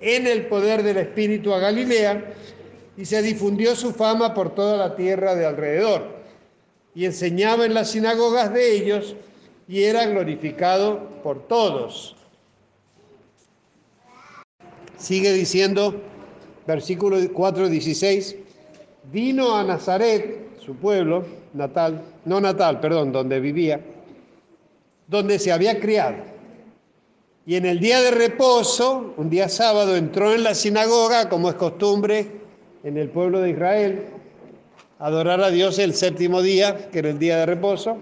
en 0.00 0.26
el 0.26 0.46
poder 0.46 0.82
del 0.82 0.98
Espíritu 0.98 1.52
a 1.52 1.58
Galilea 1.58 2.34
y 2.96 3.04
se 3.04 3.22
difundió 3.22 3.76
su 3.76 3.92
fama 3.92 4.34
por 4.34 4.54
toda 4.54 4.76
la 4.76 4.96
tierra 4.96 5.34
de 5.34 5.46
alrededor. 5.46 6.18
Y 6.94 7.04
enseñaba 7.04 7.64
en 7.64 7.74
las 7.74 7.90
sinagogas 7.90 8.52
de 8.52 8.72
ellos 8.72 9.14
y 9.68 9.84
era 9.84 10.06
glorificado 10.06 11.08
por 11.22 11.46
todos. 11.46 12.16
Sigue 14.96 15.32
diciendo 15.32 16.02
versículo 16.68 17.16
4, 17.32 17.68
16, 17.70 18.36
vino 19.10 19.56
a 19.56 19.64
Nazaret, 19.64 20.58
su 20.60 20.74
pueblo 20.74 21.24
natal, 21.54 22.02
no 22.26 22.42
natal, 22.42 22.78
perdón, 22.78 23.10
donde 23.10 23.40
vivía, 23.40 23.80
donde 25.06 25.38
se 25.38 25.50
había 25.50 25.80
criado. 25.80 26.16
Y 27.48 27.56
en 27.56 27.64
el 27.64 27.80
día 27.80 28.02
de 28.02 28.10
reposo, 28.10 29.14
un 29.16 29.30
día 29.30 29.48
sábado, 29.48 29.96
entró 29.96 30.34
en 30.34 30.42
la 30.42 30.54
sinagoga, 30.54 31.30
como 31.30 31.48
es 31.48 31.54
costumbre 31.54 32.26
en 32.84 32.98
el 32.98 33.08
pueblo 33.08 33.40
de 33.40 33.52
Israel, 33.52 34.02
adorar 34.98 35.40
a 35.40 35.48
Dios 35.48 35.78
el 35.78 35.94
séptimo 35.94 36.42
día, 36.42 36.90
que 36.90 36.98
era 36.98 37.08
el 37.08 37.18
día 37.18 37.38
de 37.38 37.46
reposo, 37.46 37.96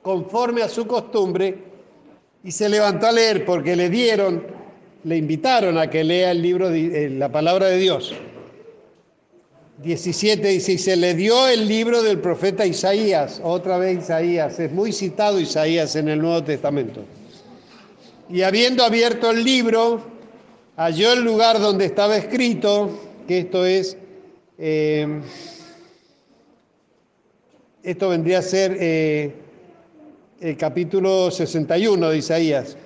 conforme 0.00 0.62
a 0.62 0.68
su 0.70 0.86
costumbre, 0.86 1.58
y 2.42 2.50
se 2.50 2.70
levantó 2.70 3.08
a 3.08 3.12
leer 3.12 3.44
porque 3.44 3.76
le 3.76 3.90
dieron 3.90 4.42
le 5.04 5.18
invitaron 5.18 5.76
a 5.76 5.90
que 5.90 6.02
lea 6.02 6.30
el 6.30 6.40
libro, 6.40 6.70
de, 6.70 7.04
eh, 7.04 7.10
la 7.10 7.30
palabra 7.30 7.66
de 7.66 7.76
Dios. 7.76 8.14
17 9.82 10.48
dice, 10.48 10.72
y 10.72 10.78
se 10.78 10.96
le 10.96 11.12
dio 11.12 11.48
el 11.48 11.68
libro 11.68 12.02
del 12.02 12.18
profeta 12.18 12.64
Isaías, 12.64 13.42
otra 13.44 13.76
vez 13.76 13.98
Isaías, 13.98 14.58
es 14.58 14.72
muy 14.72 14.92
citado 14.92 15.38
Isaías 15.38 15.96
en 15.96 16.08
el 16.08 16.22
Nuevo 16.22 16.42
Testamento. 16.42 17.04
Y 18.30 18.42
habiendo 18.42 18.84
abierto 18.84 19.30
el 19.30 19.42
libro, 19.42 20.02
halló 20.76 21.12
el 21.12 21.22
lugar 21.22 21.60
donde 21.60 21.86
estaba 21.86 22.16
escrito, 22.16 22.90
que 23.26 23.38
esto 23.38 23.64
es, 23.64 23.96
eh, 24.58 25.20
esto 27.82 28.08
vendría 28.08 28.38
a 28.38 28.42
ser 28.42 28.76
eh, 28.78 29.34
el 30.40 30.56
capítulo 30.56 31.30
61 31.30 32.10
de 32.10 32.18
Isaías 32.18 32.76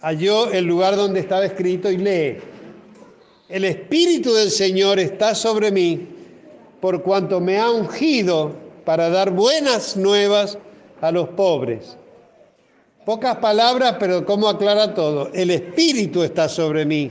halló 0.00 0.50
el 0.52 0.64
lugar 0.64 0.96
donde 0.96 1.20
estaba 1.20 1.44
escrito 1.44 1.90
y 1.90 1.96
lee, 1.96 2.36
el 3.48 3.64
Espíritu 3.64 4.32
del 4.34 4.50
Señor 4.50 4.98
está 4.98 5.34
sobre 5.34 5.70
mí 5.72 6.08
por 6.80 7.02
cuanto 7.02 7.40
me 7.40 7.58
ha 7.58 7.70
ungido 7.70 8.52
para 8.84 9.08
dar 9.08 9.30
buenas 9.30 9.96
nuevas 9.96 10.58
a 11.00 11.10
los 11.10 11.28
pobres. 11.30 11.96
Pocas 13.08 13.38
palabras, 13.38 13.96
pero 13.98 14.26
¿cómo 14.26 14.50
aclara 14.50 14.92
todo? 14.92 15.30
El 15.32 15.50
Espíritu 15.50 16.22
está 16.22 16.46
sobre 16.46 16.84
mí. 16.84 17.10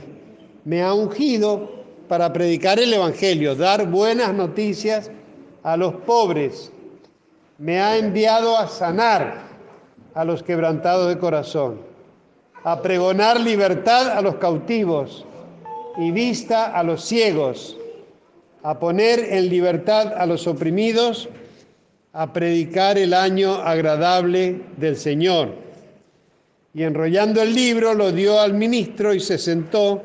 Me 0.64 0.80
ha 0.80 0.94
ungido 0.94 1.72
para 2.06 2.32
predicar 2.32 2.78
el 2.78 2.94
Evangelio, 2.94 3.56
dar 3.56 3.84
buenas 3.90 4.32
noticias 4.32 5.10
a 5.64 5.76
los 5.76 5.94
pobres. 5.94 6.70
Me 7.58 7.80
ha 7.80 7.96
enviado 7.96 8.56
a 8.56 8.68
sanar 8.68 9.42
a 10.14 10.24
los 10.24 10.44
quebrantados 10.44 11.08
de 11.08 11.18
corazón 11.18 11.80
a 12.62 12.80
pregonar 12.80 13.40
libertad 13.40 14.16
a 14.16 14.22
los 14.22 14.36
cautivos 14.36 15.26
y 15.96 16.12
vista 16.12 16.66
a 16.66 16.84
los 16.84 17.02
ciegos, 17.02 17.76
a 18.62 18.78
poner 18.78 19.18
en 19.18 19.48
libertad 19.48 20.14
a 20.16 20.26
los 20.26 20.46
oprimidos, 20.46 21.28
a 22.12 22.32
predicar 22.32 22.98
el 22.98 23.14
año 23.14 23.54
agradable 23.54 24.62
del 24.76 24.96
Señor. 24.96 25.66
Y 26.74 26.82
enrollando 26.82 27.42
el 27.42 27.54
libro 27.54 27.94
lo 27.94 28.12
dio 28.12 28.40
al 28.40 28.54
ministro 28.54 29.14
y 29.14 29.20
se 29.20 29.38
sentó, 29.38 30.02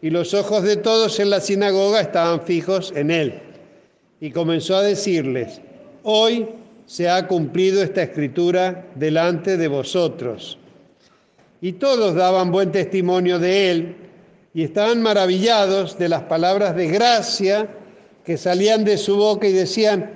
y 0.00 0.10
los 0.10 0.34
ojos 0.34 0.64
de 0.64 0.76
todos 0.76 1.20
en 1.20 1.30
la 1.30 1.40
sinagoga 1.40 2.00
estaban 2.00 2.42
fijos 2.42 2.92
en 2.96 3.10
él. 3.10 3.40
Y 4.20 4.30
comenzó 4.30 4.76
a 4.76 4.82
decirles, 4.82 5.60
hoy 6.02 6.48
se 6.86 7.08
ha 7.08 7.26
cumplido 7.28 7.82
esta 7.82 8.02
escritura 8.02 8.86
delante 8.96 9.56
de 9.56 9.68
vosotros 9.68 10.58
y 11.62 11.74
todos 11.74 12.16
daban 12.16 12.50
buen 12.50 12.72
testimonio 12.72 13.38
de 13.38 13.70
él 13.70 13.96
y 14.52 14.64
estaban 14.64 15.00
maravillados 15.00 15.96
de 15.96 16.08
las 16.08 16.24
palabras 16.24 16.74
de 16.76 16.88
gracia 16.88 17.68
que 18.24 18.36
salían 18.36 18.84
de 18.84 18.98
su 18.98 19.16
boca 19.16 19.46
y 19.46 19.52
decían, 19.52 20.10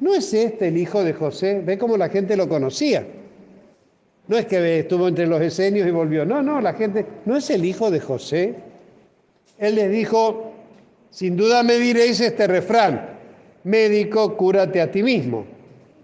¿no 0.00 0.14
es 0.14 0.32
este 0.32 0.68
el 0.68 0.78
hijo 0.78 1.02
de 1.02 1.12
José? 1.12 1.60
Ve 1.64 1.76
cómo 1.76 1.96
la 1.96 2.08
gente 2.08 2.36
lo 2.36 2.48
conocía. 2.48 3.04
No 4.28 4.36
es 4.36 4.46
que 4.46 4.80
estuvo 4.80 5.08
entre 5.08 5.26
los 5.26 5.40
esenios 5.40 5.86
y 5.86 5.90
volvió. 5.90 6.24
No, 6.24 6.42
no, 6.42 6.60
la 6.60 6.74
gente, 6.74 7.06
¿no 7.24 7.36
es 7.36 7.48
el 7.50 7.64
hijo 7.64 7.90
de 7.90 8.00
José? 8.00 8.54
Él 9.58 9.76
les 9.76 9.90
dijo, 9.90 10.52
sin 11.10 11.36
duda 11.36 11.62
me 11.62 11.78
diréis 11.78 12.20
este 12.20 12.46
refrán, 12.46 13.18
médico, 13.64 14.36
cúrate 14.36 14.80
a 14.80 14.90
ti 14.90 15.02
mismo. 15.02 15.46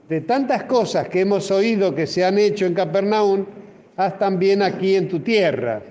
De 0.08 0.20
tantas 0.20 0.64
cosas 0.64 1.08
que 1.08 1.20
hemos 1.20 1.50
oído 1.50 1.94
que 1.94 2.06
se 2.06 2.24
han 2.24 2.38
hecho 2.38 2.66
en 2.66 2.74
Capernaum, 2.74 3.44
haz 3.96 4.18
también 4.18 4.62
aquí 4.62 4.94
en 4.94 5.08
tu 5.08 5.20
tierra. 5.20 5.82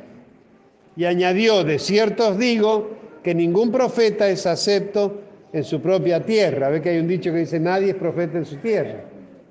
Y 0.95 1.05
añadió, 1.05 1.63
de 1.63 1.79
cierto 1.79 2.29
os 2.29 2.37
digo 2.37 2.91
que 3.23 3.33
ningún 3.35 3.71
profeta 3.71 4.29
es 4.29 4.45
acepto 4.45 5.21
en 5.53 5.63
su 5.63 5.81
propia 5.81 6.23
tierra. 6.23 6.69
Ve 6.69 6.81
que 6.81 6.89
hay 6.89 6.99
un 6.99 7.07
dicho 7.07 7.31
que 7.31 7.39
dice, 7.39 7.59
nadie 7.59 7.91
es 7.91 7.95
profeta 7.95 8.37
en 8.37 8.45
su 8.45 8.57
tierra. 8.57 9.03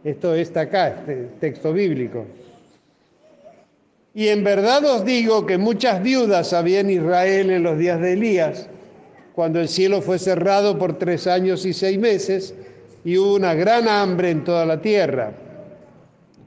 Esto 0.03 0.35
está 0.35 0.63
acá, 0.63 0.89
este 0.89 1.29
texto 1.41 1.73
bíblico. 1.73 2.25
Y 4.15 4.29
en 4.29 4.43
verdad 4.43 4.85
os 4.85 5.05
digo 5.05 5.47
que 5.47 5.57
muchas 5.57 6.03
viudas 6.03 6.53
había 6.53 6.81
en 6.81 6.91
Israel 6.91 7.51
en 7.51 7.63
los 7.63 7.79
días 7.79 8.01
de 8.01 8.15
Elías, 8.15 8.69
cuando 9.35 9.61
el 9.61 9.69
cielo 9.69 10.03
fue 10.03 10.19
cerrado 10.19 10.77
por 10.79 10.99
tres 10.99 11.27
años 11.27 11.65
y 11.65 11.73
seis 11.73 11.99
meses, 11.99 12.55
y 13.05 13.17
hubo 13.17 13.35
una 13.35 13.55
gran 13.55 13.89
hambre 13.89 14.31
en 14.31 14.45
toda 14.45 14.67
la 14.67 14.83
tierra 14.83 15.33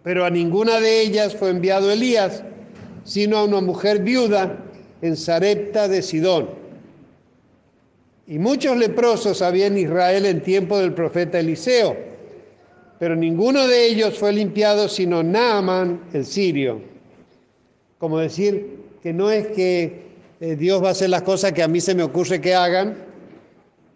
Pero 0.03 0.23
a 0.23 0.29
ninguna 0.29 0.79
de 0.79 1.01
ellas 1.01 1.35
fue 1.35 1.49
enviado 1.49 1.89
Elías, 1.89 2.43
sino 3.05 3.37
a 3.37 3.45
una 3.45 3.61
mujer 3.61 4.03
viuda 4.03 4.59
en 5.01 5.15
Sarepta 5.15 5.87
de 5.87 6.01
Sidón. 6.01 6.49
Y 8.27 8.37
muchos 8.37 8.77
leprosos 8.77 9.41
había 9.41 9.67
en 9.67 9.77
Israel 9.77 10.25
en 10.25 10.43
tiempo 10.43 10.77
del 10.77 10.93
profeta 10.93 11.39
Eliseo, 11.39 11.95
pero 12.99 13.15
ninguno 13.15 13.65
de 13.67 13.85
ellos 13.85 14.19
fue 14.19 14.33
limpiado 14.33 14.87
sino 14.89 15.23
Naaman 15.23 16.01
el 16.13 16.25
sirio. 16.25 16.92
Como 18.03 18.19
decir 18.19 18.79
que 19.01 19.13
no 19.13 19.31
es 19.31 19.47
que 19.47 20.01
eh, 20.41 20.57
Dios 20.57 20.83
va 20.83 20.89
a 20.89 20.91
hacer 20.91 21.09
las 21.09 21.21
cosas 21.21 21.53
que 21.53 21.63
a 21.63 21.69
mí 21.69 21.79
se 21.79 21.95
me 21.95 22.03
ocurre 22.03 22.41
que 22.41 22.53
hagan, 22.53 22.97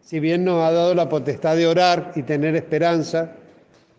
si 0.01 0.21
bien 0.21 0.45
nos 0.45 0.63
ha 0.63 0.71
dado 0.71 0.95
la 0.95 1.09
potestad 1.09 1.57
de 1.57 1.67
orar 1.67 2.13
y 2.15 2.23
tener 2.23 2.55
esperanza, 2.55 3.35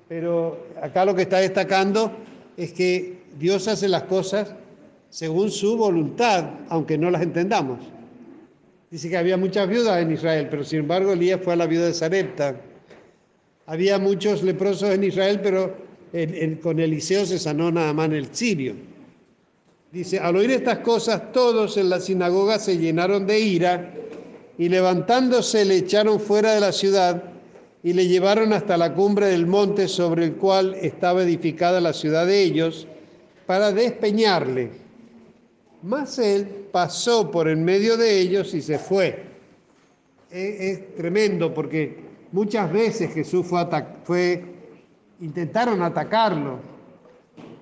pero 0.09 0.65
acá 0.81 1.05
lo 1.05 1.15
que 1.15 1.21
está 1.21 1.41
destacando 1.41 2.11
es 2.57 2.73
que 2.73 3.19
Dios 3.39 3.69
hace 3.69 3.87
las 3.87 4.05
cosas 4.05 4.55
según 5.11 5.51
su 5.51 5.77
voluntad, 5.77 6.53
aunque 6.71 6.97
no 6.97 7.11
las 7.11 7.21
entendamos. 7.21 7.79
Dice 8.91 9.11
que 9.11 9.19
había 9.19 9.37
muchas 9.37 9.69
viudas 9.69 10.01
en 10.01 10.11
Israel, 10.11 10.49
pero 10.51 10.65
sin 10.65 10.79
embargo 10.79 11.13
Elías 11.13 11.41
fue 11.45 11.53
a 11.53 11.57
la 11.57 11.67
viuda 11.67 11.85
de 11.85 11.93
Sarepta. 11.93 12.57
Había 13.67 13.99
muchos 13.99 14.43
leprosos 14.43 14.89
en 14.89 15.05
Israel, 15.05 15.41
pero 15.43 15.77
con 16.63 16.81
Eliseo 16.81 17.27
se 17.27 17.39
sanó 17.39 17.71
nada 17.71 17.93
más 17.93 18.09
el 18.09 18.35
sirio. 18.35 18.89
Dice, 19.91 20.19
al 20.19 20.37
oír 20.37 20.51
estas 20.51 20.81
cosas, 20.81 21.33
todos 21.33 21.79
en 21.79 21.89
la 21.89 21.99
sinagoga 21.99 22.59
se 22.59 22.77
llenaron 22.77 23.27
de 23.27 23.41
ira 23.41 23.95
y 24.59 24.69
levantándose 24.69 25.65
le 25.65 25.77
echaron 25.77 26.21
fuera 26.21 26.53
de 26.53 26.61
la 26.61 26.73
ciudad 26.73 27.23
y 27.83 27.95
le 27.95 28.07
llevaron 28.07 28.53
hasta 28.53 28.77
la 28.77 28.93
cumbre 28.93 29.27
del 29.29 29.47
monte 29.47 29.89
sobre 29.89 30.27
el 30.27 30.35
cual 30.35 30.75
estaba 30.75 31.23
edificada 31.23 31.81
la 31.81 31.95
ciudad 31.95 32.27
de 32.27 32.43
ellos 32.43 32.87
para 33.47 33.73
despeñarle. 33.73 34.73
Mas 35.83 36.19
él 36.19 36.67
pasó 36.71 37.31
por 37.31 37.49
en 37.49 37.65
medio 37.65 37.97
de 37.97 38.21
ellos 38.21 38.53
y 38.53 38.61
se 38.61 38.79
fue. 38.79 39.25
Es, 40.31 40.95
tremendo 40.97 41.55
porque 41.55 41.97
muchas 42.33 42.71
veces 42.71 43.15
Jesús 43.15 43.47
fue, 43.47 43.67
fue 44.05 44.45
intentaron 45.21 45.81
atacarlo, 45.81 46.59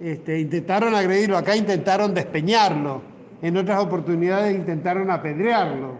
este, 0.01 0.41
intentaron 0.41 0.95
agredirlo, 0.95 1.37
acá 1.39 1.57
intentaron 1.57 2.13
despeñarlo, 2.13 3.03
en 3.43 3.57
otras 3.57 3.83
oportunidades 3.83 4.55
intentaron 4.55 5.11
apedrearlo, 5.11 5.95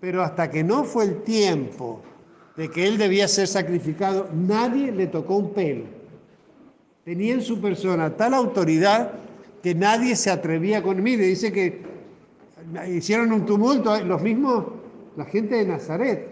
pero 0.00 0.22
hasta 0.22 0.50
que 0.50 0.62
no 0.62 0.84
fue 0.84 1.04
el 1.04 1.22
tiempo 1.22 2.02
de 2.56 2.70
que 2.70 2.86
él 2.86 2.98
debía 2.98 3.26
ser 3.28 3.48
sacrificado, 3.48 4.28
nadie 4.32 4.92
le 4.92 5.06
tocó 5.06 5.36
un 5.36 5.52
pelo. 5.52 5.84
Tenía 7.04 7.34
en 7.34 7.42
su 7.42 7.60
persona 7.60 8.10
tal 8.10 8.34
autoridad 8.34 9.12
que 9.62 9.74
nadie 9.74 10.16
se 10.16 10.30
atrevía 10.30 10.82
con 10.82 11.02
mí. 11.02 11.16
Dice 11.16 11.52
que 11.52 11.82
hicieron 12.88 13.32
un 13.32 13.44
tumulto, 13.44 13.98
los 14.04 14.22
mismos, 14.22 14.64
la 15.16 15.24
gente 15.24 15.56
de 15.56 15.66
Nazaret, 15.66 16.28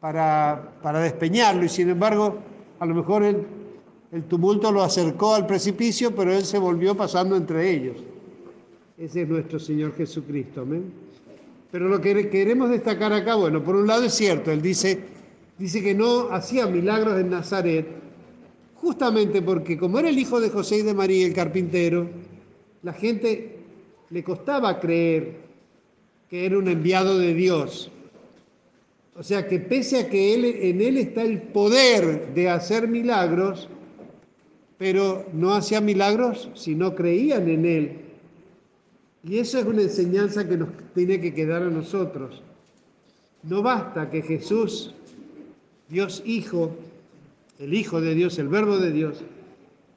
para, 0.00 0.72
para 0.82 1.00
despeñarlo. 1.00 1.64
Y 1.64 1.68
sin 1.68 1.90
embargo, 1.90 2.38
a 2.78 2.86
lo 2.86 2.94
mejor 2.94 3.24
el, 3.24 3.46
el 4.16 4.24
tumulto 4.24 4.72
lo 4.72 4.82
acercó 4.82 5.34
al 5.34 5.46
precipicio, 5.46 6.14
pero 6.14 6.32
él 6.32 6.42
se 6.42 6.56
volvió 6.56 6.96
pasando 6.96 7.36
entre 7.36 7.70
ellos. 7.70 7.98
Ese 8.96 9.22
es 9.22 9.28
nuestro 9.28 9.58
Señor 9.58 9.94
Jesucristo. 9.94 10.62
Amén. 10.62 10.90
Pero 11.70 11.86
lo 11.86 12.00
que 12.00 12.30
queremos 12.30 12.70
destacar 12.70 13.12
acá, 13.12 13.34
bueno, 13.34 13.62
por 13.62 13.76
un 13.76 13.86
lado 13.86 14.04
es 14.04 14.14
cierto, 14.14 14.50
él 14.50 14.62
dice, 14.62 15.00
dice 15.58 15.82
que 15.82 15.94
no 15.94 16.30
hacía 16.32 16.66
milagros 16.66 17.20
en 17.20 17.28
Nazaret, 17.28 17.86
justamente 18.76 19.42
porque 19.42 19.76
como 19.76 19.98
era 19.98 20.08
el 20.08 20.18
hijo 20.18 20.40
de 20.40 20.48
José 20.48 20.78
y 20.78 20.82
de 20.82 20.94
María, 20.94 21.26
el 21.26 21.34
carpintero, 21.34 22.08
la 22.84 22.94
gente 22.94 23.58
le 24.08 24.24
costaba 24.24 24.80
creer 24.80 25.40
que 26.30 26.46
era 26.46 26.56
un 26.56 26.68
enviado 26.68 27.18
de 27.18 27.34
Dios. 27.34 27.90
O 29.14 29.22
sea 29.22 29.46
que 29.46 29.60
pese 29.60 29.98
a 29.98 30.08
que 30.08 30.32
él, 30.32 30.44
en 30.46 30.80
él 30.80 30.96
está 30.96 31.20
el 31.20 31.42
poder 31.42 32.32
de 32.32 32.48
hacer 32.48 32.88
milagros, 32.88 33.68
pero 34.78 35.26
no 35.32 35.54
hacía 35.54 35.80
milagros 35.80 36.50
si 36.54 36.74
no 36.74 36.94
creían 36.94 37.48
en 37.48 37.64
él. 37.64 38.00
Y 39.22 39.38
eso 39.38 39.58
es 39.58 39.64
una 39.64 39.82
enseñanza 39.82 40.46
que 40.46 40.56
nos 40.56 40.68
tiene 40.94 41.20
que 41.20 41.34
quedar 41.34 41.62
a 41.62 41.70
nosotros. 41.70 42.42
No 43.42 43.62
basta 43.62 44.10
que 44.10 44.22
Jesús, 44.22 44.94
Dios 45.88 46.22
Hijo, 46.24 46.76
el 47.58 47.74
Hijo 47.74 48.00
de 48.00 48.14
Dios, 48.14 48.38
el 48.38 48.48
Verbo 48.48 48.78
de 48.78 48.92
Dios, 48.92 49.24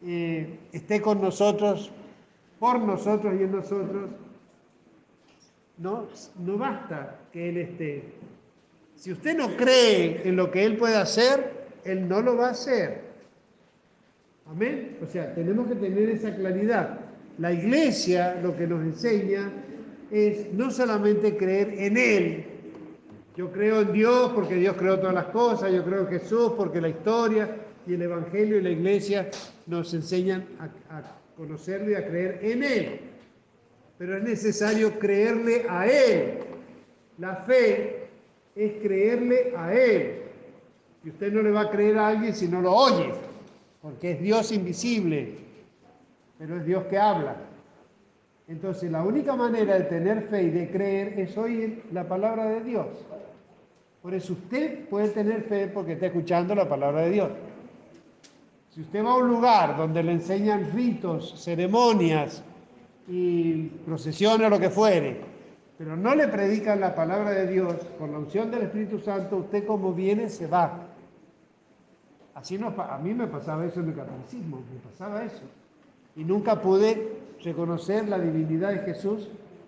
eh, 0.05 0.57
esté 0.71 1.01
con 1.01 1.21
nosotros, 1.21 1.91
por 2.57 2.79
nosotros 2.79 3.33
y 3.39 3.43
en 3.43 3.51
nosotros, 3.51 4.09
no, 5.77 6.07
no 6.45 6.57
basta 6.57 7.19
que 7.31 7.49
Él 7.49 7.57
esté. 7.57 8.03
Si 8.95 9.11
usted 9.11 9.37
no 9.37 9.55
cree 9.55 10.27
en 10.27 10.35
lo 10.35 10.51
que 10.51 10.65
Él 10.65 10.77
puede 10.77 10.95
hacer, 10.95 11.67
Él 11.85 12.07
no 12.07 12.21
lo 12.21 12.35
va 12.35 12.47
a 12.47 12.51
hacer. 12.51 13.08
Amén. 14.49 14.97
O 15.03 15.05
sea, 15.05 15.33
tenemos 15.35 15.67
que 15.67 15.75
tener 15.75 16.09
esa 16.09 16.35
claridad. 16.35 16.99
La 17.37 17.53
iglesia 17.53 18.39
lo 18.41 18.55
que 18.57 18.67
nos 18.67 18.81
enseña 18.81 19.51
es 20.11 20.51
no 20.53 20.71
solamente 20.71 21.37
creer 21.37 21.73
en 21.77 21.97
Él, 21.97 22.45
yo 23.39 23.51
creo 23.53 23.79
en 23.79 23.93
Dios 23.93 24.33
porque 24.35 24.55
Dios 24.55 24.75
creó 24.75 24.99
todas 24.99 25.13
las 25.13 25.27
cosas, 25.27 25.71
yo 25.71 25.81
creo 25.85 26.01
en 26.01 26.07
Jesús 26.07 26.51
porque 26.57 26.81
la 26.81 26.89
historia 26.89 27.49
y 27.87 27.93
el 27.93 28.01
Evangelio 28.01 28.57
y 28.57 28.61
la 28.61 28.71
iglesia 28.71 29.29
nos 29.65 29.93
enseñan 29.93 30.45
a, 30.59 31.01
conocerlo 31.37 31.91
y 31.91 31.95
a 31.95 32.05
creer 32.05 32.39
en 32.41 32.63
Él. 32.63 32.99
Pero 33.97 34.17
es 34.17 34.23
necesario 34.23 34.99
creerle 34.99 35.65
a 35.69 35.87
Él. 35.87 36.39
La 37.17 37.37
fe 37.37 38.07
es 38.57 38.73
creerle 38.81 39.53
a 39.55 39.73
Él. 39.73 40.15
Y 41.05 41.09
usted 41.11 41.31
no 41.31 41.41
le 41.41 41.51
va 41.51 41.61
a 41.61 41.71
creer 41.71 41.97
a 41.97 42.09
alguien 42.09 42.35
si 42.35 42.49
no 42.49 42.59
lo 42.59 42.73
oye, 42.73 43.09
porque 43.81 44.11
es 44.11 44.21
Dios 44.21 44.51
invisible, 44.51 45.35
pero 46.37 46.57
es 46.57 46.65
Dios 46.65 46.83
que 46.85 46.97
habla. 46.97 47.35
Entonces 48.47 48.91
la 48.91 49.03
única 49.03 49.35
manera 49.35 49.75
de 49.75 49.85
tener 49.85 50.23
fe 50.23 50.43
y 50.43 50.49
de 50.49 50.69
creer 50.69 51.19
es 51.19 51.37
oír 51.37 51.83
la 51.91 52.07
palabra 52.07 52.45
de 52.45 52.61
Dios. 52.61 52.87
Por 54.01 54.13
eso 54.13 54.33
usted 54.33 54.87
puede 54.87 55.09
tener 55.09 55.43
fe 55.43 55.67
porque 55.67 55.93
está 55.93 56.07
escuchando 56.07 56.55
la 56.55 56.67
palabra 56.67 57.01
de 57.01 57.11
Dios. 57.11 57.29
Si 58.73 58.81
usted 58.81 59.03
va 59.03 59.11
a 59.11 59.17
un 59.17 59.27
lugar 59.27 59.77
donde 59.77 60.01
le 60.01 60.13
enseñan 60.13 60.71
ritos, 60.73 61.35
ceremonias 61.43 62.43
y 63.07 63.63
procesiones 63.85 64.47
o 64.47 64.49
lo 64.49 64.59
que 64.59 64.69
fuere, 64.69 65.21
pero 65.77 65.95
no 65.95 66.15
le 66.15 66.27
predican 66.27 66.79
la 66.79 66.95
palabra 66.95 67.31
de 67.31 67.47
Dios 67.47 67.75
con 67.97 68.11
la 68.11 68.19
unción 68.19 68.51
del 68.51 68.63
Espíritu 68.63 68.99
Santo, 68.99 69.37
usted 69.37 69.65
como 69.65 69.93
viene 69.93 70.29
se 70.29 70.47
va. 70.47 70.88
Así 72.39 72.57
no, 72.57 72.67
a 72.67 72.97
mí 72.99 73.13
me 73.13 73.27
pasaba 73.27 73.65
eso 73.65 73.81
en 73.81 73.89
el 73.89 73.95
catolicismo, 73.95 74.57
me 74.57 74.79
pasaba 74.89 75.23
eso. 75.25 75.41
Y 76.15 76.23
nunca 76.23 76.61
pude 76.61 77.19
reconocer 77.43 78.07
la 78.07 78.17
divinidad 78.17 78.71
de 78.71 78.79
Jesús 78.79 79.27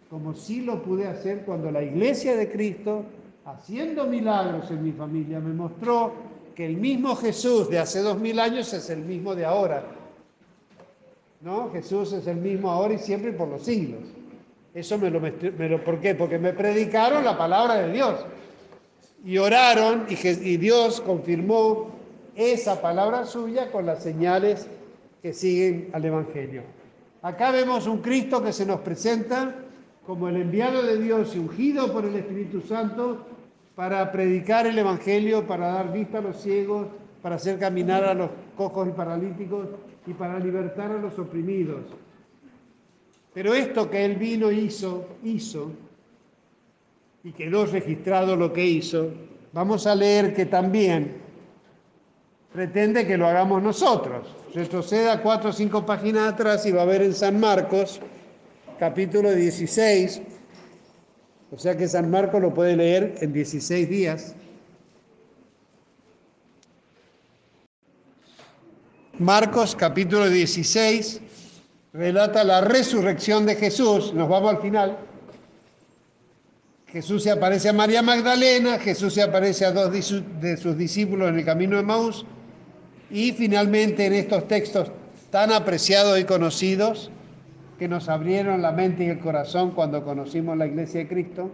como 0.10 0.34
sí 0.34 0.62
lo 0.62 0.84
pude 0.84 1.08
hacer 1.08 1.44
cuando 1.46 1.72
la 1.72 1.82
iglesia 1.82 2.36
de 2.36 2.52
Cristo 2.52 3.06
haciendo 3.46 4.06
milagros 4.06 4.70
en 4.70 4.84
mi 4.84 4.92
familia, 4.92 5.40
me 5.40 5.54
mostró 5.54 6.14
que 6.54 6.66
el 6.66 6.78
mismo 6.78 7.16
Jesús 7.16 7.70
de 7.70 7.80
hace 7.80 8.02
dos 8.02 8.20
mil 8.20 8.40
años 8.40 8.74
es 8.74 8.90
el 8.90 9.00
mismo 9.00 9.36
de 9.36 9.46
ahora. 9.46 9.84
¿No? 11.40 11.72
Jesús 11.72 12.14
es 12.14 12.28
el 12.28 12.38
mismo 12.38 12.70
ahora 12.70 12.94
y 12.94 13.00
siempre 13.00 13.32
por 13.32 13.48
los 13.48 13.64
siglos. 13.64 14.02
Eso 14.74 14.98
me 14.98 15.10
lo, 15.10 15.20
me 15.20 15.32
¿por 15.80 16.00
qué? 16.00 16.14
Porque 16.14 16.38
me 16.38 16.54
predicaron 16.54 17.24
la 17.24 17.38
palabra 17.38 17.76
de 17.76 17.92
Dios. 17.94 18.26
Y 19.24 19.38
oraron 19.38 20.06
y, 20.10 20.28
y 20.28 20.58
Dios 20.58 21.02
confirmó 21.02 22.01
esa 22.42 22.82
palabra 22.82 23.26
suya 23.26 23.72
con 23.72 23.86
las 23.86 24.02
señales 24.02 24.68
que 25.22 25.34
siguen 25.34 25.90
al 25.94 26.06
Evangelio. 26.06 26.64
Acá 27.22 27.52
vemos 27.52 27.86
un 27.86 28.00
Cristo 28.00 28.44
que 28.44 28.52
se 28.52 28.66
nos 28.66 28.80
presenta 28.82 29.56
como 30.06 30.28
el 30.28 30.38
enviado 30.38 30.82
de 30.82 30.98
Dios 30.98 31.36
y 31.36 31.40
ungido 31.40 31.94
por 31.94 32.06
el 32.06 32.16
Espíritu 32.16 32.62
Santo 32.62 33.26
para 33.76 34.12
predicar 34.12 34.66
el 34.66 34.78
Evangelio, 34.78 35.46
para 35.46 35.68
dar 35.68 35.94
vista 35.94 36.18
a 36.18 36.22
los 36.22 36.42
ciegos, 36.42 36.88
para 37.22 37.36
hacer 37.36 37.60
caminar 37.60 38.04
a 38.04 38.14
los 38.16 38.30
cojos 38.58 38.88
y 38.88 38.92
paralíticos 38.92 39.68
y 40.08 40.14
para 40.14 40.40
libertar 40.40 40.92
a 40.92 40.98
los 40.98 41.18
oprimidos. 41.20 41.84
Pero 43.34 43.54
esto 43.54 43.90
que 43.90 44.04
él 44.04 44.16
vino 44.16 44.52
hizo, 44.52 45.06
hizo, 45.24 45.72
y 47.24 47.32
quedó 47.32 47.66
registrado 47.66 48.36
lo 48.36 48.52
que 48.52 48.66
hizo, 48.66 49.10
vamos 49.54 49.86
a 49.86 49.96
leer 49.96 50.34
que 50.34 50.48
también 50.48 51.21
pretende 52.54 53.08
que 53.08 53.18
lo 53.18 53.28
hagamos 53.28 53.62
nosotros. 53.62 54.28
Retroceda 54.54 55.22
cuatro 55.22 55.50
o 55.50 55.54
cinco 55.54 55.86
páginas 55.86 56.34
atrás 56.34 56.66
y 56.66 56.72
va 56.72 56.82
a 56.82 56.86
ver 56.86 57.02
en 57.02 57.14
San 57.14 57.40
Marcos, 57.40 58.02
capítulo 58.80 59.32
16, 59.32 60.22
o 61.52 61.58
sea 61.58 61.78
que 61.78 61.88
San 61.88 62.10
Marcos 62.10 62.42
lo 62.42 62.54
puede 62.54 62.76
leer 62.76 63.16
en 63.22 63.32
16 63.32 63.90
días. 63.90 64.36
Marcos 69.20 69.76
capítulo 69.76 70.30
16 70.30 71.22
relata 71.94 72.44
la 72.44 72.62
resurrección 72.62 73.46
de 73.46 73.56
Jesús. 73.56 74.14
Nos 74.14 74.28
vamos 74.28 74.56
al 74.56 74.62
final. 74.62 74.98
Jesús 76.88 77.24
se 77.24 77.32
aparece 77.32 77.70
a 77.70 77.74
María 77.74 78.02
Magdalena, 78.02 78.80
Jesús 78.80 79.14
se 79.14 79.22
aparece 79.22 79.66
a 79.66 79.72
dos 79.72 79.92
de 79.92 80.58
sus 80.58 80.78
discípulos 80.78 81.30
en 81.30 81.40
el 81.40 81.46
camino 81.46 81.78
de 81.78 81.84
Maús 81.84 82.26
y 83.12 83.34
finalmente 83.34 84.06
en 84.06 84.14
estos 84.14 84.48
textos 84.48 84.92
tan 85.30 85.52
apreciados 85.52 86.20
y 86.20 86.26
conocidos 86.26 87.12
que 87.78 87.88
nos 87.88 88.10
abrieron 88.10 88.62
la 88.62 88.72
mente 88.72 89.06
y 89.06 89.10
el 89.10 89.20
corazón 89.20 89.72
cuando 89.72 90.04
conocimos 90.04 90.58
la 90.58 90.68
iglesia 90.68 91.02
de 91.02 91.08
Cristo, 91.08 91.52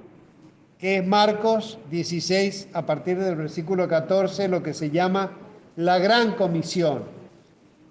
que 0.78 0.97
es 0.97 1.08
Marcos 1.08 1.80
16 1.89 2.70
a 2.74 2.86
partir 2.86 3.18
del 3.18 3.36
versículo 3.36 3.88
14, 3.88 4.47
lo 4.47 4.62
que 4.62 4.74
se 4.74 4.91
llama 4.91 5.32
la 5.76 5.97
gran 5.99 6.34
comisión. 6.34 7.03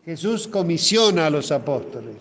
Jesús 0.05 0.47
comisiona 0.47 1.27
a 1.27 1.31
los 1.31 1.51
apóstoles. 1.51 2.17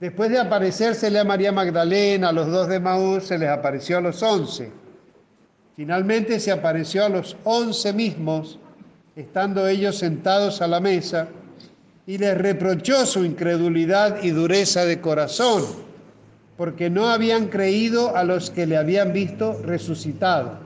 Después 0.00 0.30
de 0.30 0.38
aparecérsele 0.38 1.18
a 1.18 1.24
María 1.24 1.50
Magdalena, 1.50 2.28
a 2.28 2.32
los 2.32 2.46
dos 2.46 2.68
de 2.68 2.78
Maús, 2.78 3.24
se 3.24 3.36
les 3.36 3.48
apareció 3.48 3.98
a 3.98 4.00
los 4.00 4.22
once. 4.22 4.70
Finalmente 5.74 6.38
se 6.38 6.52
apareció 6.52 7.04
a 7.04 7.08
los 7.08 7.36
once 7.44 7.92
mismos, 7.92 8.58
estando 9.18 9.66
ellos 9.66 9.98
sentados 9.98 10.62
a 10.62 10.68
la 10.68 10.78
mesa, 10.78 11.26
y 12.06 12.18
les 12.18 12.38
reprochó 12.38 13.04
su 13.04 13.24
incredulidad 13.24 14.22
y 14.22 14.30
dureza 14.30 14.84
de 14.84 15.00
corazón, 15.00 15.64
porque 16.56 16.88
no 16.88 17.08
habían 17.08 17.48
creído 17.48 18.16
a 18.16 18.22
los 18.22 18.50
que 18.50 18.64
le 18.64 18.76
habían 18.76 19.12
visto 19.12 19.60
resucitado. 19.64 20.60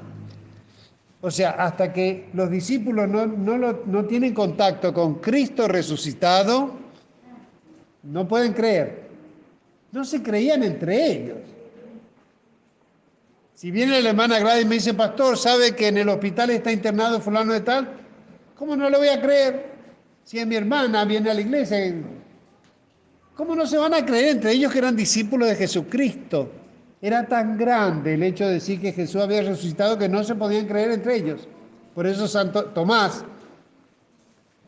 O 1.22 1.30
sea, 1.30 1.52
hasta 1.52 1.94
que 1.94 2.28
los 2.34 2.50
discípulos 2.50 3.08
no, 3.08 3.26
no 3.26 4.04
tienen 4.04 4.34
contacto 4.34 4.92
con 4.92 5.14
Cristo 5.14 5.66
resucitado, 5.66 6.74
no 8.02 8.28
pueden 8.28 8.52
creer. 8.52 9.08
No 9.92 10.04
se 10.04 10.22
creían 10.22 10.62
entre 10.62 11.10
ellos. 11.10 11.38
Si 13.54 13.70
viene 13.70 14.02
la 14.02 14.10
hermana 14.10 14.40
Gladys 14.40 14.64
y 14.64 14.68
me 14.68 14.74
dice, 14.74 14.92
pastor, 14.92 15.38
¿sabe 15.38 15.74
que 15.74 15.88
en 15.88 15.96
el 15.96 16.08
hospital 16.10 16.50
está 16.50 16.70
internado 16.70 17.18
fulano 17.18 17.54
de 17.54 17.60
tal? 17.60 18.01
¿Cómo 18.56 18.76
no 18.76 18.88
lo 18.88 18.98
voy 18.98 19.08
a 19.08 19.20
creer? 19.20 19.72
Si 20.24 20.38
es 20.38 20.46
mi 20.46 20.56
hermana, 20.56 21.04
viene 21.04 21.30
a 21.30 21.34
la 21.34 21.40
iglesia. 21.40 21.94
¿Cómo 23.34 23.54
no 23.54 23.66
se 23.66 23.78
van 23.78 23.94
a 23.94 24.04
creer 24.04 24.36
entre 24.36 24.52
ellos 24.52 24.72
que 24.72 24.78
eran 24.78 24.94
discípulos 24.94 25.48
de 25.48 25.56
Jesucristo? 25.56 26.50
Era 27.00 27.26
tan 27.26 27.58
grande 27.58 28.14
el 28.14 28.22
hecho 28.22 28.46
de 28.46 28.54
decir 28.54 28.80
que 28.80 28.92
Jesús 28.92 29.20
había 29.20 29.42
resucitado 29.42 29.98
que 29.98 30.08
no 30.08 30.22
se 30.22 30.34
podían 30.34 30.66
creer 30.66 30.92
entre 30.92 31.16
ellos. 31.16 31.48
Por 31.94 32.06
eso 32.06 32.28
Santo 32.28 32.66
Tomás, 32.66 33.24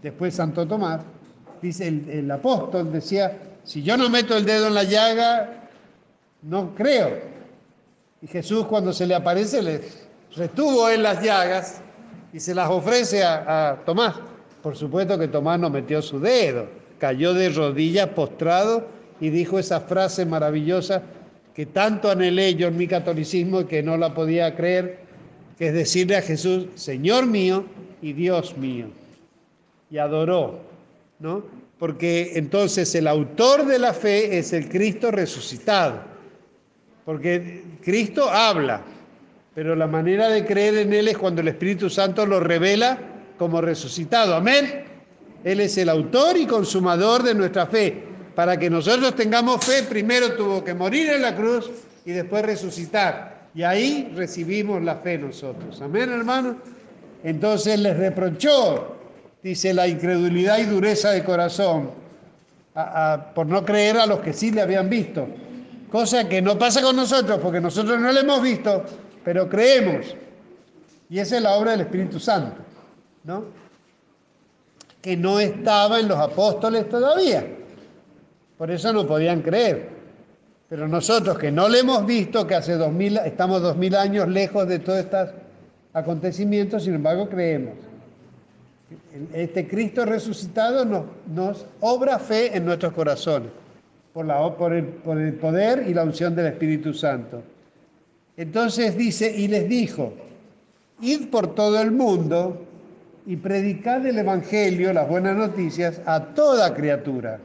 después 0.03 0.35
Santo 0.35 0.66
Tomás, 0.66 1.03
dice 1.62 1.87
el, 1.87 2.11
el 2.11 2.30
apóstol, 2.30 2.93
decía, 2.93 3.39
si 3.62 3.82
yo 3.82 3.97
no 3.97 4.09
meto 4.11 4.37
el 4.37 4.45
dedo 4.45 4.66
en 4.66 4.74
la 4.74 4.85
llaga, 4.85 5.68
no 6.43 6.74
creo. 6.74 7.18
Y 8.20 8.26
Jesús 8.26 8.66
cuando 8.66 8.93
se 8.93 9.07
le 9.07 9.14
aparece 9.14 9.62
le 9.62 9.82
retuvo 10.35 10.89
en 10.91 11.03
las 11.03 11.22
llagas 11.22 11.80
y 12.35 12.41
se 12.41 12.53
las 12.53 12.68
ofrece 12.68 13.22
a, 13.22 13.78
Tomás. 13.87 14.16
Por 14.61 14.76
supuesto 14.76 15.16
que 15.16 15.28
Tomás 15.28 15.61
no 15.61 15.70
metió 15.70 16.03
su 16.03 16.18
dedo, 16.18 16.66
cayó 16.99 17.32
de 17.32 17.49
rodillas 17.51 18.09
postrado 18.09 18.89
y 19.20 19.30
dijo 19.30 19.59
esa 19.59 19.80
frase 19.80 20.26
maravillosa 20.26 21.03
que 21.55 21.66
tanto 21.66 22.11
anhelé 22.11 22.57
yo 22.57 22.66
en 22.66 22.76
mi 22.76 22.89
catolicismo 22.89 23.61
y 23.61 23.64
que 23.66 23.85
no 23.85 23.97
la 23.97 24.12
podía 24.12 24.57
creer, 24.57 24.99
que 25.57 25.68
es 25.68 25.74
decirle 25.74 26.16
a 26.16 26.22
Jesús, 26.22 26.66
Señor 26.74 27.26
mío 27.26 27.66
y 28.03 28.12
Dios 28.14 28.57
mío. 28.57 28.87
Y 29.89 29.99
adoró, 29.99 30.59
¿no? 31.20 31.45
porque 31.78 32.32
entonces 32.35 32.95
el 32.97 33.07
autor 33.07 33.66
de 33.66 33.78
la 33.78 33.93
fe 33.93 34.39
es 34.39 34.53
el 34.53 34.68
Cristo 34.68 35.12
resucitado, 35.12 36.01
porque 37.05 37.62
Cristo 37.82 38.28
habla, 38.28 38.82
pero 39.55 39.76
la 39.76 39.86
manera 39.86 40.28
de 40.28 40.44
creer 40.44 40.78
en 40.78 40.92
Él 40.92 41.09
es 41.09 41.18
cuando 41.18 41.40
el 41.40 41.48
Espíritu 41.48 41.88
Santo 41.88 42.26
lo 42.26 42.40
revela 42.40 42.98
como 43.38 43.61
resucitado. 43.61 44.34
Amén. 44.34 44.84
Él 45.44 45.61
es 45.61 45.76
el 45.78 45.88
autor 45.88 46.36
y 46.36 46.46
consumador 46.46 47.22
de 47.22 47.34
nuestra 47.34 47.66
fe. 47.66 48.02
Para 48.34 48.57
que 48.59 48.68
nosotros 48.68 49.14
tengamos 49.14 49.64
fe, 49.64 49.84
primero 49.84 50.32
tuvo 50.32 50.64
que 50.64 50.74
morir 50.74 51.11
en 51.11 51.22
la 51.22 51.36
cruz 51.36 51.70
y 52.05 52.11
después 52.11 52.44
resucitar. 52.44 53.48
Y 53.55 53.62
ahí 53.62 54.12
recibimos 54.16 54.82
la 54.82 54.96
fe 54.96 55.18
nosotros. 55.18 55.80
Amén, 55.80 56.11
hermano. 56.11 56.57
Entonces 57.22 57.78
les 57.78 57.96
reprochó 57.96 58.94
dice, 59.44 59.74
la 59.74 59.86
incredulidad 59.86 60.59
y 60.59 60.64
dureza 60.64 61.11
de 61.11 61.22
corazón, 61.22 61.90
por 63.34 63.46
no 63.46 63.64
creer 63.64 63.98
a 63.98 64.07
los 64.07 64.20
que 64.20 64.32
sí 64.32 64.50
le 64.50 64.62
habían 64.62 64.88
visto. 64.88 65.28
Cosa 65.92 66.26
que 66.28 66.40
no 66.40 66.59
pasa 66.59 66.80
con 66.80 66.96
nosotros, 66.96 67.38
porque 67.40 67.61
nosotros 67.61 68.00
no 68.00 68.11
le 68.11 68.20
hemos 68.20 68.42
visto, 68.42 68.84
pero 69.24 69.48
creemos. 69.48 70.14
Y 71.08 71.18
esa 71.18 71.36
es 71.36 71.42
la 71.42 71.54
obra 71.54 71.72
del 71.72 71.82
Espíritu 71.82 72.20
Santo, 72.20 72.56
¿no? 73.24 73.44
Que 75.00 75.16
no 75.16 75.40
estaba 75.40 76.00
en 76.00 76.08
los 76.08 76.18
apóstoles 76.18 76.88
todavía. 76.88 77.46
Por 78.58 78.70
eso 78.70 78.92
no 78.92 79.06
podían 79.06 79.42
creer. 79.42 79.88
Pero 80.68 80.88
nosotros 80.88 81.38
que 81.38 81.52
no 81.52 81.68
le 81.68 81.80
hemos 81.80 82.06
visto, 82.06 82.46
que 82.46 82.54
hace 82.54 82.74
dos 82.74 82.92
mil, 82.92 83.18
estamos 83.18 83.62
dos 83.62 83.76
mil 83.76 83.94
años 83.94 84.28
lejos 84.28 84.66
de 84.66 84.78
todos 84.78 85.00
estos 85.00 85.30
acontecimientos, 85.92 86.84
sin 86.84 86.94
embargo 86.94 87.28
creemos. 87.28 87.74
Este 89.32 89.68
Cristo 89.68 90.04
resucitado 90.04 90.84
nos, 90.84 91.66
obra 91.80 92.18
fe 92.18 92.56
en 92.56 92.64
nuestros 92.64 92.92
corazones 92.92 93.50
por, 94.12 94.24
la, 94.24 94.38
por, 94.56 94.84
por 95.02 95.20
el 95.20 95.34
poder 95.34 95.84
y 95.86 95.94
la 95.94 96.02
unción 96.02 96.34
del 96.34 96.46
Espíritu 96.46 96.94
Santo. 96.94 97.42
Entonces 98.37 98.97
dice, 98.97 99.32
y 99.37 99.49
les 99.49 99.68
dijo, 99.68 100.12
id 101.01 101.28
por 101.28 101.55
todo 101.55 101.80
el 101.80 101.93
mundo 101.93 102.66
y 103.26 103.37
predicad 103.37 104.05
el 104.07 104.18
Evangelio, 104.18 104.93
las 104.93 105.09
buenas 105.09 105.37
noticias, 105.37 106.01
a 106.05 106.20
toda 106.35 106.74
criatura. 106.74 107.39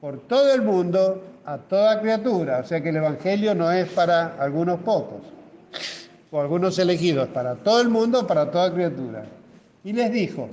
Por 0.00 0.20
todo 0.26 0.52
el 0.52 0.62
mundo, 0.62 1.22
a 1.44 1.58
toda 1.58 2.00
criatura. 2.00 2.58
O 2.58 2.66
sea 2.66 2.82
que 2.82 2.88
el 2.88 2.96
Evangelio 2.96 3.54
no 3.54 3.70
es 3.70 3.88
para 3.90 4.36
algunos 4.38 4.80
pocos 4.80 5.22
o 6.30 6.40
algunos 6.40 6.78
elegidos, 6.78 7.28
para 7.28 7.54
todo 7.54 7.80
el 7.80 7.88
mundo, 7.88 8.26
para 8.26 8.50
toda 8.50 8.72
criatura. 8.72 9.24
Y 9.84 9.92
les 9.92 10.10
dijo, 10.10 10.48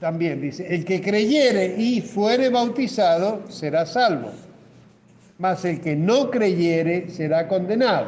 también 0.00 0.40
dice, 0.40 0.74
el 0.74 0.84
que 0.84 1.00
creyere 1.00 1.76
y 1.78 2.00
fuere 2.00 2.48
bautizado 2.48 3.42
será 3.48 3.86
salvo, 3.86 4.30
mas 5.42 5.64
el 5.64 5.80
que 5.80 5.96
no 5.96 6.30
creyere 6.30 7.08
será 7.08 7.48
condenado. 7.48 8.06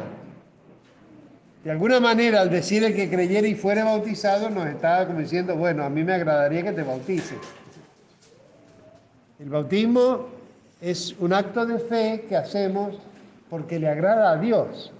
De 1.65 1.71
alguna 1.71 1.99
manera, 1.99 2.39
al 2.39 2.49
decir 2.49 2.81
el 2.85 2.95
que 2.95 3.09
creyere 3.09 3.49
y 3.49 3.55
fuere 3.55 3.83
bautizado, 3.83 4.49
nos 4.49 4.65
estaba 4.67 5.05
como 5.05 5.19
diciendo, 5.19 5.53
bueno, 5.57 5.83
a 5.83 5.89
mí 5.89 6.01
me 6.01 6.13
agradaría 6.13 6.63
que 6.63 6.71
te 6.71 6.83
bautices. 6.83 7.37
El 9.37 9.49
bautismo 9.49 10.27
es 10.79 11.13
un 11.19 11.33
acto 11.33 11.65
de 11.65 11.77
fe 11.79 12.25
que 12.29 12.37
hacemos 12.37 12.95
porque 13.49 13.79
le 13.79 13.89
agrada 13.89 14.31
a 14.31 14.37
Dios. 14.37 14.93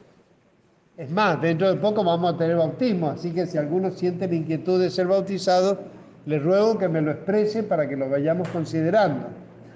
Es 0.97 1.09
más, 1.09 1.41
dentro 1.41 1.73
de 1.73 1.79
poco 1.79 2.03
vamos 2.03 2.33
a 2.33 2.37
tener 2.37 2.57
bautismo, 2.57 3.11
así 3.11 3.31
que 3.31 3.45
si 3.45 3.57
alguno 3.57 3.91
siente 3.91 4.27
la 4.27 4.35
inquietud 4.35 4.81
de 4.81 4.89
ser 4.89 5.07
bautizado, 5.07 5.79
les 6.25 6.43
ruego 6.43 6.77
que 6.77 6.89
me 6.89 7.01
lo 7.01 7.11
exprese 7.11 7.63
para 7.63 7.87
que 7.87 7.95
lo 7.95 8.09
vayamos 8.09 8.49
considerando 8.49 9.27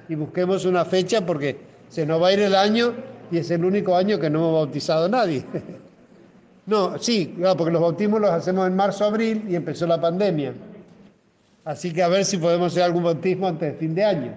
y 0.09 0.15
busquemos 0.15 0.65
una 0.65 0.83
fecha 0.83 1.25
porque 1.25 1.68
se 1.89 2.05
nos 2.05 2.21
va 2.21 2.27
a 2.29 2.33
ir 2.33 2.39
el 2.39 2.55
año 2.55 2.93
y 3.31 3.37
es 3.37 3.51
el 3.51 3.65
único 3.65 3.95
año 3.95 4.19
que 4.19 4.29
no 4.29 4.39
hemos 4.39 4.53
bautizado 4.53 5.05
a 5.05 5.09
nadie. 5.09 5.43
No, 6.65 6.99
sí, 6.99 7.33
claro, 7.35 7.57
porque 7.57 7.71
los 7.71 7.81
bautismos 7.81 8.21
los 8.21 8.29
hacemos 8.29 8.67
en 8.67 8.75
marzo, 8.75 9.03
abril 9.03 9.43
y 9.49 9.55
empezó 9.55 9.87
la 9.87 9.99
pandemia. 9.99 10.53
Así 11.65 11.91
que 11.91 12.03
a 12.03 12.07
ver 12.07 12.25
si 12.25 12.37
podemos 12.37 12.71
hacer 12.71 12.83
algún 12.83 13.05
bautismo 13.05 13.47
antes 13.47 13.73
de 13.73 13.79
fin 13.79 13.95
de 13.95 14.05
año. 14.05 14.33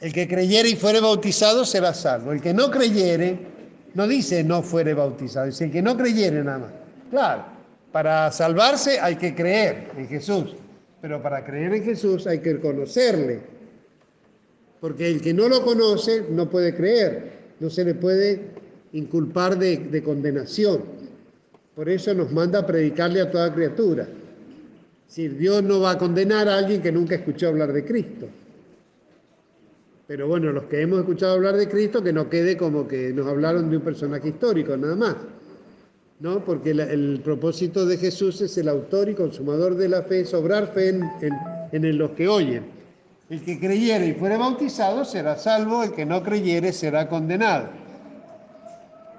El 0.00 0.12
que 0.12 0.28
creyere 0.28 0.68
y 0.68 0.76
fuere 0.76 1.00
bautizado 1.00 1.64
será 1.64 1.94
salvo. 1.94 2.32
El 2.32 2.42
que 2.42 2.52
no 2.52 2.70
creyere 2.70 3.38
no 3.94 4.06
dice 4.06 4.44
no 4.44 4.62
fuere 4.62 4.92
bautizado, 4.92 5.46
dice 5.46 5.64
el 5.64 5.72
que 5.72 5.80
no 5.80 5.96
creyere 5.96 6.44
nada 6.44 6.58
más. 6.58 6.70
Claro, 7.10 7.44
para 7.90 8.30
salvarse 8.30 9.00
hay 9.00 9.16
que 9.16 9.34
creer 9.34 9.92
en 9.96 10.08
Jesús, 10.08 10.54
pero 11.00 11.22
para 11.22 11.42
creer 11.42 11.72
en 11.72 11.84
Jesús 11.84 12.26
hay 12.26 12.40
que 12.40 12.60
conocerle. 12.60 13.40
Porque 14.80 15.08
el 15.08 15.20
que 15.20 15.34
no 15.34 15.48
lo 15.48 15.64
conoce 15.64 16.26
no 16.30 16.48
puede 16.48 16.74
creer, 16.74 17.32
no 17.60 17.68
se 17.70 17.84
le 17.84 17.94
puede 17.94 18.40
inculpar 18.92 19.58
de, 19.58 20.02
condenación. 20.02 20.82
Por 21.74 21.88
eso 21.88 22.14
nos 22.14 22.32
manda 22.32 22.60
a 22.60 22.66
predicarle 22.66 23.20
a 23.20 23.30
toda 23.30 23.54
criatura. 23.54 24.08
Si 25.06 25.28
Dios 25.28 25.62
no 25.62 25.80
va 25.80 25.92
a 25.92 25.98
condenar 25.98 26.48
a 26.48 26.58
alguien 26.58 26.82
que 26.82 26.92
nunca 26.92 27.16
escuchó 27.16 27.48
hablar 27.48 27.72
de 27.72 27.84
Cristo. 27.84 28.26
Pero 30.06 30.26
bueno, 30.26 30.52
los 30.52 30.64
que 30.64 30.80
hemos 30.80 31.00
escuchado 31.00 31.34
hablar 31.34 31.56
de 31.56 31.68
Cristo, 31.68 32.02
que 32.02 32.12
no 32.12 32.30
quede 32.30 32.56
como 32.56 32.88
que 32.88 33.12
nos 33.12 33.26
hablaron 33.26 33.70
de 33.70 33.76
un 33.76 33.82
personaje 33.82 34.28
histórico, 34.28 34.76
nada 34.76 34.96
más. 34.96 35.16
¿no? 36.20 36.44
Porque 36.44 36.70
el 36.70 37.20
propósito 37.22 37.86
de 37.86 37.96
Jesús 37.96 38.40
es 38.40 38.56
el 38.58 38.68
autor 38.68 39.08
y 39.08 39.14
consumador 39.14 39.76
de 39.76 39.88
la 39.88 40.02
fe, 40.02 40.24
sobrar 40.24 40.72
fe 40.72 40.88
en, 40.88 41.02
en 41.72 41.98
los 41.98 42.10
que 42.12 42.26
oyen. 42.26 42.77
El 43.30 43.42
que 43.42 43.60
creyere 43.60 44.06
y 44.06 44.14
fuere 44.14 44.38
bautizado 44.38 45.04
será 45.04 45.36
salvo, 45.36 45.82
el 45.82 45.92
que 45.92 46.06
no 46.06 46.22
creyere 46.22 46.72
será 46.72 47.08
condenado. 47.08 47.68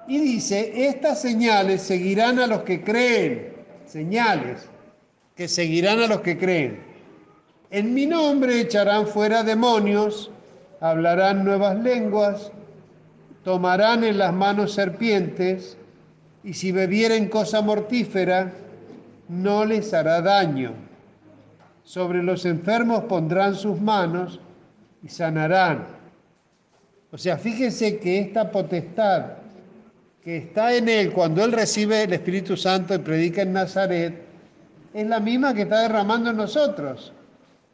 Y 0.08 0.18
dice, 0.18 0.88
estas 0.88 1.20
señales 1.20 1.82
seguirán 1.82 2.40
a 2.40 2.48
los 2.48 2.62
que 2.62 2.82
creen, 2.82 3.52
señales 3.86 4.68
que 5.36 5.46
seguirán 5.46 6.00
a 6.00 6.08
los 6.08 6.20
que 6.22 6.36
creen. 6.36 6.80
En 7.70 7.94
mi 7.94 8.04
nombre 8.06 8.60
echarán 8.60 9.06
fuera 9.06 9.44
demonios, 9.44 10.30
hablarán 10.80 11.44
nuevas 11.44 11.78
lenguas, 11.78 12.50
tomarán 13.44 14.02
en 14.02 14.18
las 14.18 14.34
manos 14.34 14.72
serpientes, 14.72 15.76
y 16.42 16.54
si 16.54 16.72
bebieren 16.72 17.28
cosa 17.28 17.62
mortífera, 17.62 18.52
no 19.28 19.64
les 19.64 19.94
hará 19.94 20.20
daño. 20.20 20.89
Sobre 21.90 22.22
los 22.22 22.46
enfermos 22.46 23.02
pondrán 23.08 23.56
sus 23.56 23.80
manos 23.80 24.38
y 25.02 25.08
sanarán. 25.08 25.88
O 27.10 27.18
sea, 27.18 27.36
fíjense 27.36 27.98
que 27.98 28.20
esta 28.20 28.48
potestad 28.48 29.38
que 30.22 30.36
está 30.36 30.72
en 30.72 30.88
él 30.88 31.12
cuando 31.12 31.44
él 31.44 31.50
recibe 31.50 32.04
el 32.04 32.12
Espíritu 32.12 32.56
Santo 32.56 32.94
y 32.94 32.98
predica 32.98 33.42
en 33.42 33.54
Nazaret, 33.54 34.22
es 34.94 35.04
la 35.08 35.18
misma 35.18 35.52
que 35.52 35.62
está 35.62 35.80
derramando 35.80 36.30
en 36.30 36.36
nosotros. 36.36 37.12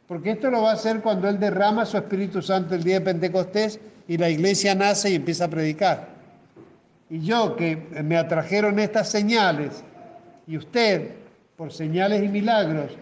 Porque 0.07 0.31
esto 0.31 0.49
lo 0.49 0.63
va 0.63 0.71
a 0.71 0.73
hacer 0.73 1.01
cuando 1.01 1.29
él 1.29 1.39
derrama 1.39 1.85
su 1.85 1.97
Espíritu 1.97 2.41
Santo 2.41 2.73
el 2.73 2.81
día 2.81 2.97
de 2.97 3.05
Pentecostés 3.05 3.79
y 4.07 4.17
la 4.17 4.31
iglesia 4.31 4.73
nace 4.73 5.11
y 5.11 5.15
empieza 5.17 5.45
a 5.45 5.49
predicar. 5.49 6.07
Y 7.11 7.19
yo 7.19 7.55
que 7.55 7.75
me 8.03 8.17
atrajeron 8.17 8.79
estas 8.79 9.11
señales 9.11 9.83
y 10.47 10.57
usted, 10.57 11.11
por 11.55 11.71
señales 11.71 12.23
y 12.23 12.29
milagros, 12.29 12.97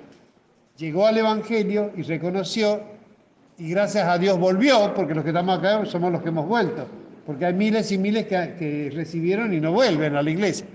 llegó 0.78 1.08
al 1.08 1.18
Evangelio 1.18 1.92
y 1.96 2.02
reconoció 2.04 2.82
y 3.58 3.70
gracias 3.70 4.08
a 4.08 4.18
Dios 4.18 4.38
volvió, 4.38 4.94
porque 4.94 5.16
los 5.16 5.24
que 5.24 5.30
estamos 5.30 5.60
acá 5.60 5.86
somos 5.86 6.12
los 6.12 6.22
que 6.22 6.30
hemos 6.30 6.48
vuelto 6.48 6.88
porque 7.26 7.46
hay 7.46 7.54
miles 7.54 7.92
y 7.92 7.98
miles 7.98 8.28
que, 8.28 8.92
recibieron 8.94 9.54
y 9.54 9.60
no 9.60 9.72
vuelven 9.72 10.16
a 10.16 10.22
la 10.22 10.30
iglesia. 10.30 10.66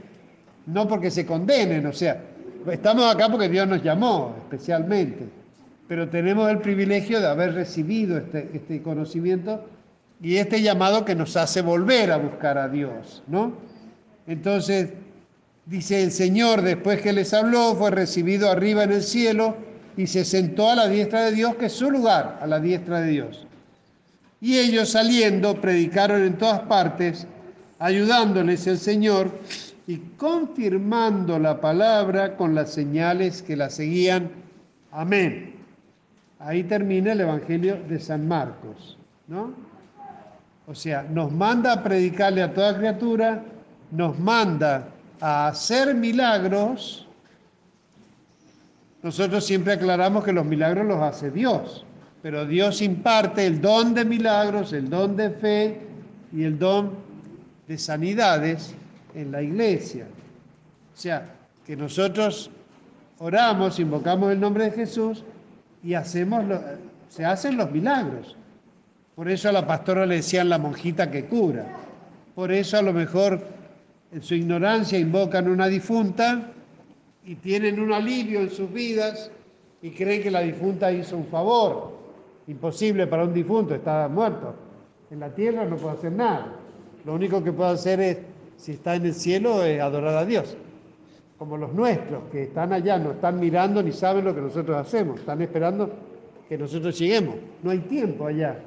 No 0.66 0.88
porque 0.88 1.10
se 1.10 1.24
condenen, 1.24 1.86
o 1.86 1.92
sea, 1.92 2.20
estamos 2.70 3.12
acá 3.12 3.28
porque 3.28 3.48
Dios 3.48 3.66
nos 3.68 3.82
llamó 3.82 4.36
especialmente, 4.38 5.26
pero 5.88 6.08
tenemos 6.08 6.50
el 6.50 6.58
privilegio 6.58 7.20
de 7.20 7.28
haber 7.28 7.54
recibido 7.54 8.18
este, 8.18 8.50
este 8.52 8.82
conocimiento 8.82 9.64
y 10.20 10.36
este 10.36 10.60
llamado 10.60 11.04
que 11.04 11.14
nos 11.14 11.36
hace 11.36 11.62
volver 11.62 12.10
a 12.12 12.18
buscar 12.18 12.58
a 12.58 12.68
Dios, 12.68 13.22
¿no? 13.26 13.54
Entonces, 14.26 14.90
dice 15.66 16.02
el 16.02 16.10
Señor, 16.10 16.62
después 16.62 17.00
que 17.00 17.12
les 17.12 17.32
habló, 17.32 17.74
fue 17.74 17.90
recibido 17.90 18.50
arriba 18.50 18.84
en 18.84 18.92
el 18.92 19.02
cielo 19.02 19.56
y 20.00 20.06
se 20.06 20.24
sentó 20.24 20.70
a 20.70 20.76
la 20.76 20.88
diestra 20.88 21.26
de 21.26 21.32
Dios, 21.32 21.56
que 21.56 21.66
es 21.66 21.74
su 21.74 21.90
lugar, 21.90 22.38
a 22.40 22.46
la 22.46 22.58
diestra 22.58 23.02
de 23.02 23.10
Dios. 23.10 23.46
Y 24.40 24.56
ellos 24.56 24.88
saliendo 24.88 25.60
predicaron 25.60 26.22
en 26.22 26.38
todas 26.38 26.60
partes, 26.60 27.26
ayudándoles 27.78 28.66
el 28.66 28.78
Señor 28.78 29.30
y 29.86 29.98
confirmando 30.16 31.38
la 31.38 31.60
palabra 31.60 32.38
con 32.38 32.54
las 32.54 32.72
señales 32.72 33.42
que 33.42 33.56
la 33.56 33.68
seguían. 33.68 34.30
Amén. 34.90 35.56
Ahí 36.38 36.62
termina 36.62 37.12
el 37.12 37.20
Evangelio 37.20 37.78
de 37.86 38.00
San 38.00 38.26
Marcos, 38.26 38.96
¿no? 39.28 39.52
O 40.66 40.74
sea, 40.74 41.02
nos 41.02 41.30
manda 41.30 41.74
a 41.74 41.82
predicarle 41.82 42.42
a 42.42 42.54
toda 42.54 42.78
criatura, 42.78 43.42
nos 43.90 44.18
manda 44.18 44.88
a 45.20 45.48
hacer 45.48 45.94
milagros. 45.94 47.06
Nosotros 49.02 49.44
siempre 49.44 49.72
aclaramos 49.74 50.24
que 50.24 50.32
los 50.32 50.44
milagros 50.44 50.86
los 50.86 51.00
hace 51.00 51.30
Dios 51.30 51.84
pero 52.22 52.44
Dios 52.44 52.82
imparte 52.82 53.46
el 53.46 53.60
don 53.60 53.94
de 53.94 54.04
milagros, 54.04 54.72
el 54.72 54.90
don 54.90 55.16
de 55.16 55.30
fe 55.30 55.80
y 56.32 56.44
el 56.44 56.58
don 56.58 56.92
de 57.66 57.78
sanidades 57.78 58.74
en 59.14 59.32
la 59.32 59.42
iglesia. 59.42 60.06
O 60.94 60.96
sea, 60.96 61.34
que 61.64 61.76
nosotros 61.76 62.50
oramos, 63.18 63.78
invocamos 63.78 64.32
el 64.32 64.40
nombre 64.40 64.64
de 64.64 64.70
Jesús 64.72 65.24
y 65.82 65.94
hacemos 65.94 66.44
se 67.08 67.24
hacen 67.24 67.56
los 67.56 67.70
milagros. 67.70 68.36
Por 69.14 69.28
eso 69.28 69.48
a 69.48 69.52
la 69.52 69.66
pastora 69.66 70.06
le 70.06 70.16
decían 70.16 70.48
la 70.48 70.58
monjita 70.58 71.10
que 71.10 71.24
cura. 71.24 71.66
Por 72.34 72.52
eso 72.52 72.76
a 72.76 72.82
lo 72.82 72.92
mejor 72.92 73.40
en 74.12 74.22
su 74.22 74.34
ignorancia 74.34 74.98
invocan 74.98 75.48
una 75.48 75.68
difunta 75.68 76.52
y 77.24 77.34
tienen 77.36 77.80
un 77.80 77.92
alivio 77.92 78.40
en 78.40 78.50
sus 78.50 78.72
vidas 78.72 79.30
y 79.82 79.90
creen 79.90 80.22
que 80.22 80.30
la 80.30 80.40
difunta 80.40 80.92
hizo 80.92 81.16
un 81.16 81.26
favor 81.26 81.92
imposible 82.46 83.06
para 83.06 83.24
un 83.24 83.32
difunto, 83.32 83.74
está 83.74 84.08
muerto. 84.08 84.54
En 85.10 85.20
la 85.20 85.32
tierra 85.34 85.64
no 85.64 85.76
puede 85.76 85.94
hacer 85.96 86.12
nada. 86.12 86.52
Lo 87.04 87.14
único 87.14 87.42
que 87.42 87.52
puede 87.52 87.70
hacer 87.70 88.00
es, 88.00 88.18
si 88.56 88.72
está 88.72 88.94
en 88.96 89.06
el 89.06 89.14
cielo, 89.14 89.64
es 89.64 89.80
adorar 89.80 90.16
a 90.16 90.24
Dios. 90.24 90.56
Como 91.38 91.56
los 91.56 91.72
nuestros, 91.72 92.24
que 92.30 92.44
están 92.44 92.72
allá, 92.72 92.98
no 92.98 93.12
están 93.12 93.40
mirando 93.40 93.82
ni 93.82 93.92
saben 93.92 94.24
lo 94.24 94.34
que 94.34 94.40
nosotros 94.40 94.76
hacemos, 94.76 95.20
están 95.20 95.40
esperando 95.40 95.90
que 96.48 96.58
nosotros 96.58 96.98
lleguemos. 96.98 97.36
No 97.62 97.70
hay 97.70 97.78
tiempo 97.78 98.26
allá. 98.26 98.58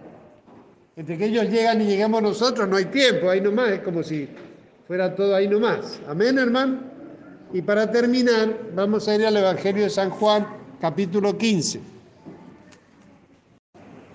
Entre 0.96 1.18
que 1.18 1.26
ellos 1.26 1.50
llegan 1.50 1.82
y 1.82 1.86
lleguemos 1.86 2.22
nosotros, 2.22 2.68
no 2.68 2.78
hay 2.78 2.86
tiempo, 2.86 3.30
ahí 3.30 3.42
nomás, 3.42 3.70
es 3.72 3.80
como 3.82 4.02
si 4.04 4.28
fuera 4.88 5.14
todo 5.16 5.36
ahí 5.36 5.48
nomás. 5.48 6.00
Amén, 6.08 6.38
hermano. 6.38 6.93
Y 7.54 7.62
para 7.62 7.90
terminar, 7.92 8.72
vamos 8.76 9.08
a 9.08 9.16
ir 9.16 9.26
al 9.26 9.38
Evangelio 9.38 9.84
de 9.84 9.90
San 9.90 10.10
Juan, 10.10 10.46
capítulo 10.82 11.38
15 11.38 11.94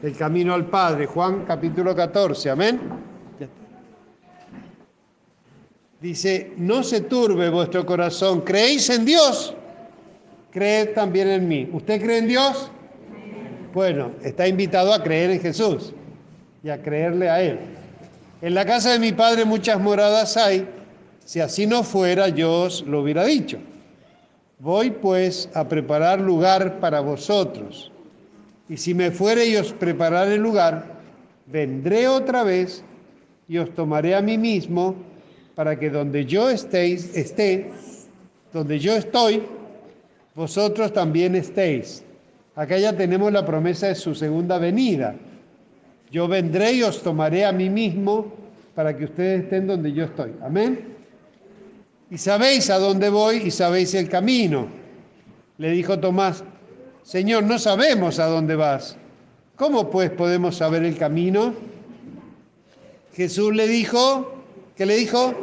el 0.03 0.17
camino 0.17 0.55
al 0.55 0.67
Padre, 0.67 1.07
Juan 1.07 1.45
capítulo 1.45 1.95
14, 1.95 2.51
amén. 2.51 2.81
Dice, 6.01 6.53
no 6.57 6.85
se 6.85 7.01
turbe 7.03 7.51
vuestro 7.51 7.85
corazón, 7.85 8.43
creéis 8.43 8.89
en 8.91 9.05
Dios, 9.05 9.55
creed 10.53 10.91
también 10.95 11.29
en 11.29 11.49
mí. 11.49 11.69
¿Usted 11.73 12.01
cree 12.01 12.19
en 12.19 12.29
Dios? 12.29 12.71
Bueno, 13.75 14.13
está 14.23 14.47
invitado 14.47 14.95
a 14.95 15.03
creer 15.03 15.33
en 15.33 15.41
Jesús 15.41 15.93
y 16.63 16.69
a 16.69 16.81
creerle 16.81 17.29
a 17.29 17.43
Él. 17.43 17.59
En 18.41 18.55
la 18.55 18.65
casa 18.65 18.93
de 18.93 19.01
mi 19.01 19.11
Padre 19.11 19.45
muchas 19.45 19.81
moradas 19.81 20.37
hay, 20.37 20.69
si 21.29 21.41
así 21.41 21.67
no 21.67 21.83
fuera 21.83 22.31
yo 22.31 22.63
os 22.63 22.81
lo 22.87 23.03
hubiera 23.03 23.27
dicho. 23.27 23.59
Voy 24.61 24.91
pues 24.91 25.51
a 25.53 25.69
preparar 25.69 26.23
lugar 26.23 26.81
para 26.81 27.01
vosotros. 27.01 27.93
Y 28.67 28.79
si 28.79 28.95
me 28.95 29.11
fuere 29.11 29.47
y 29.47 29.57
os 29.57 29.75
prepararé 29.75 30.39
lugar, 30.39 30.87
vendré 31.45 32.09
otra 32.09 32.45
vez 32.45 32.83
y 33.47 33.59
os 33.59 33.75
tomaré 33.75 34.15
a 34.15 34.23
mí 34.23 34.39
mismo 34.39 34.95
para 35.55 35.79
que 35.79 35.91
donde 35.91 36.25
yo 36.25 36.49
estéis, 36.49 37.15
esté, 37.15 37.73
donde 38.51 38.79
yo 38.79 38.97
estoy, 38.97 39.43
vosotros 40.35 40.95
también 40.95 41.35
estéis. 41.35 42.05
Acá 42.55 42.79
ya 42.79 42.97
tenemos 42.97 43.31
la 43.31 43.45
promesa 43.45 43.89
de 43.89 43.97
su 43.97 44.15
segunda 44.15 44.57
venida. 44.57 45.15
Yo 46.11 46.27
vendré 46.27 46.73
y 46.73 46.85
os 46.85 47.03
tomaré 47.03 47.45
a 47.45 47.53
mí 47.53 47.69
mismo 47.69 48.33
para 48.75 48.97
que 48.97 49.05
ustedes 49.05 49.43
estén 49.43 49.67
donde 49.67 49.93
yo 49.93 50.05
estoy. 50.05 50.33
Amén. 50.41 50.97
Y 52.11 52.19
sabéis 52.19 52.71
a 52.71 52.79
dónde 52.79 53.11
voy 53.11 53.37
y 53.37 53.51
sabéis 53.51 53.95
el 53.95 54.09
camino. 54.09 54.69
Le 55.59 55.71
dijo 55.71 55.99
Tomás, 55.99 56.45
Señor, 57.03 57.45
no 57.45 57.59
sabemos 57.59 58.19
a 58.19 58.27
dónde 58.27 58.57
vas. 58.57 58.97
¿Cómo 59.57 59.91
pues 59.91 60.11
podemos 60.11 60.57
saber 60.57 60.85
el 60.85 60.97
camino? 60.97 61.55
Jesús 63.15 63.55
le 63.55 63.67
dijo, 63.67 64.45
¿qué 64.77 64.87
le 64.87 64.97
dijo? 64.97 65.35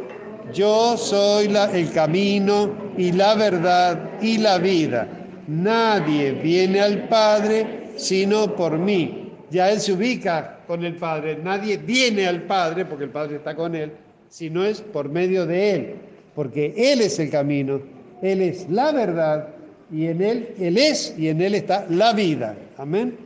Yo 0.52 0.96
soy 0.96 1.54
el 1.72 1.92
camino 1.92 2.70
y 2.96 3.12
la 3.12 3.34
verdad 3.34 4.20
y 4.20 4.38
la 4.38 4.58
vida. 4.58 5.06
Nadie 5.46 6.32
viene 6.32 6.80
al 6.80 7.08
Padre 7.08 7.86
sino 7.96 8.54
por 8.54 8.78
mí. 8.78 9.32
Ya 9.50 9.70
él 9.70 9.80
se 9.80 9.92
ubica 9.92 10.60
con 10.66 10.84
el 10.84 10.96
Padre. 10.96 11.38
Nadie 11.42 11.76
viene 11.78 12.26
al 12.26 12.42
Padre, 12.42 12.84
porque 12.84 13.04
el 13.04 13.10
Padre 13.10 13.36
está 13.36 13.54
con 13.54 13.74
él, 13.74 13.92
si 14.28 14.50
no 14.50 14.64
es 14.64 14.80
por 14.80 15.08
medio 15.08 15.46
de 15.46 15.70
él. 15.70 15.94
Porque 16.36 16.74
Él 16.76 17.00
es 17.00 17.18
el 17.18 17.30
camino, 17.30 17.80
Él 18.22 18.42
es 18.42 18.68
la 18.70 18.92
verdad 18.92 19.48
y 19.90 20.06
en 20.06 20.22
Él, 20.22 20.54
Él 20.60 20.76
es 20.76 21.14
y 21.18 21.28
en 21.28 21.40
Él 21.40 21.54
está 21.54 21.86
la 21.88 22.12
vida. 22.12 22.56
Amén. 22.76 23.16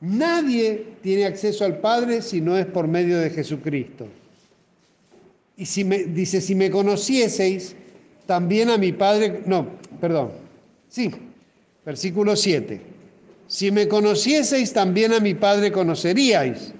Nadie 0.00 0.86
tiene 1.02 1.26
acceso 1.26 1.66
al 1.66 1.78
Padre 1.78 2.22
si 2.22 2.40
no 2.40 2.56
es 2.58 2.64
por 2.64 2.88
medio 2.88 3.18
de 3.18 3.28
Jesucristo. 3.28 4.08
Y 5.58 5.66
si 5.66 5.84
me, 5.84 6.04
dice, 6.04 6.40
si 6.40 6.54
me 6.54 6.70
conocieseis, 6.70 7.76
también 8.24 8.70
a 8.70 8.78
mi 8.78 8.92
Padre, 8.92 9.42
no, 9.44 9.66
perdón, 10.00 10.30
sí, 10.88 11.10
versículo 11.84 12.34
7. 12.34 12.80
Si 13.46 13.70
me 13.70 13.86
conocieseis, 13.86 14.72
también 14.72 15.12
a 15.12 15.20
mi 15.20 15.34
Padre 15.34 15.70
conoceríais. 15.70 16.72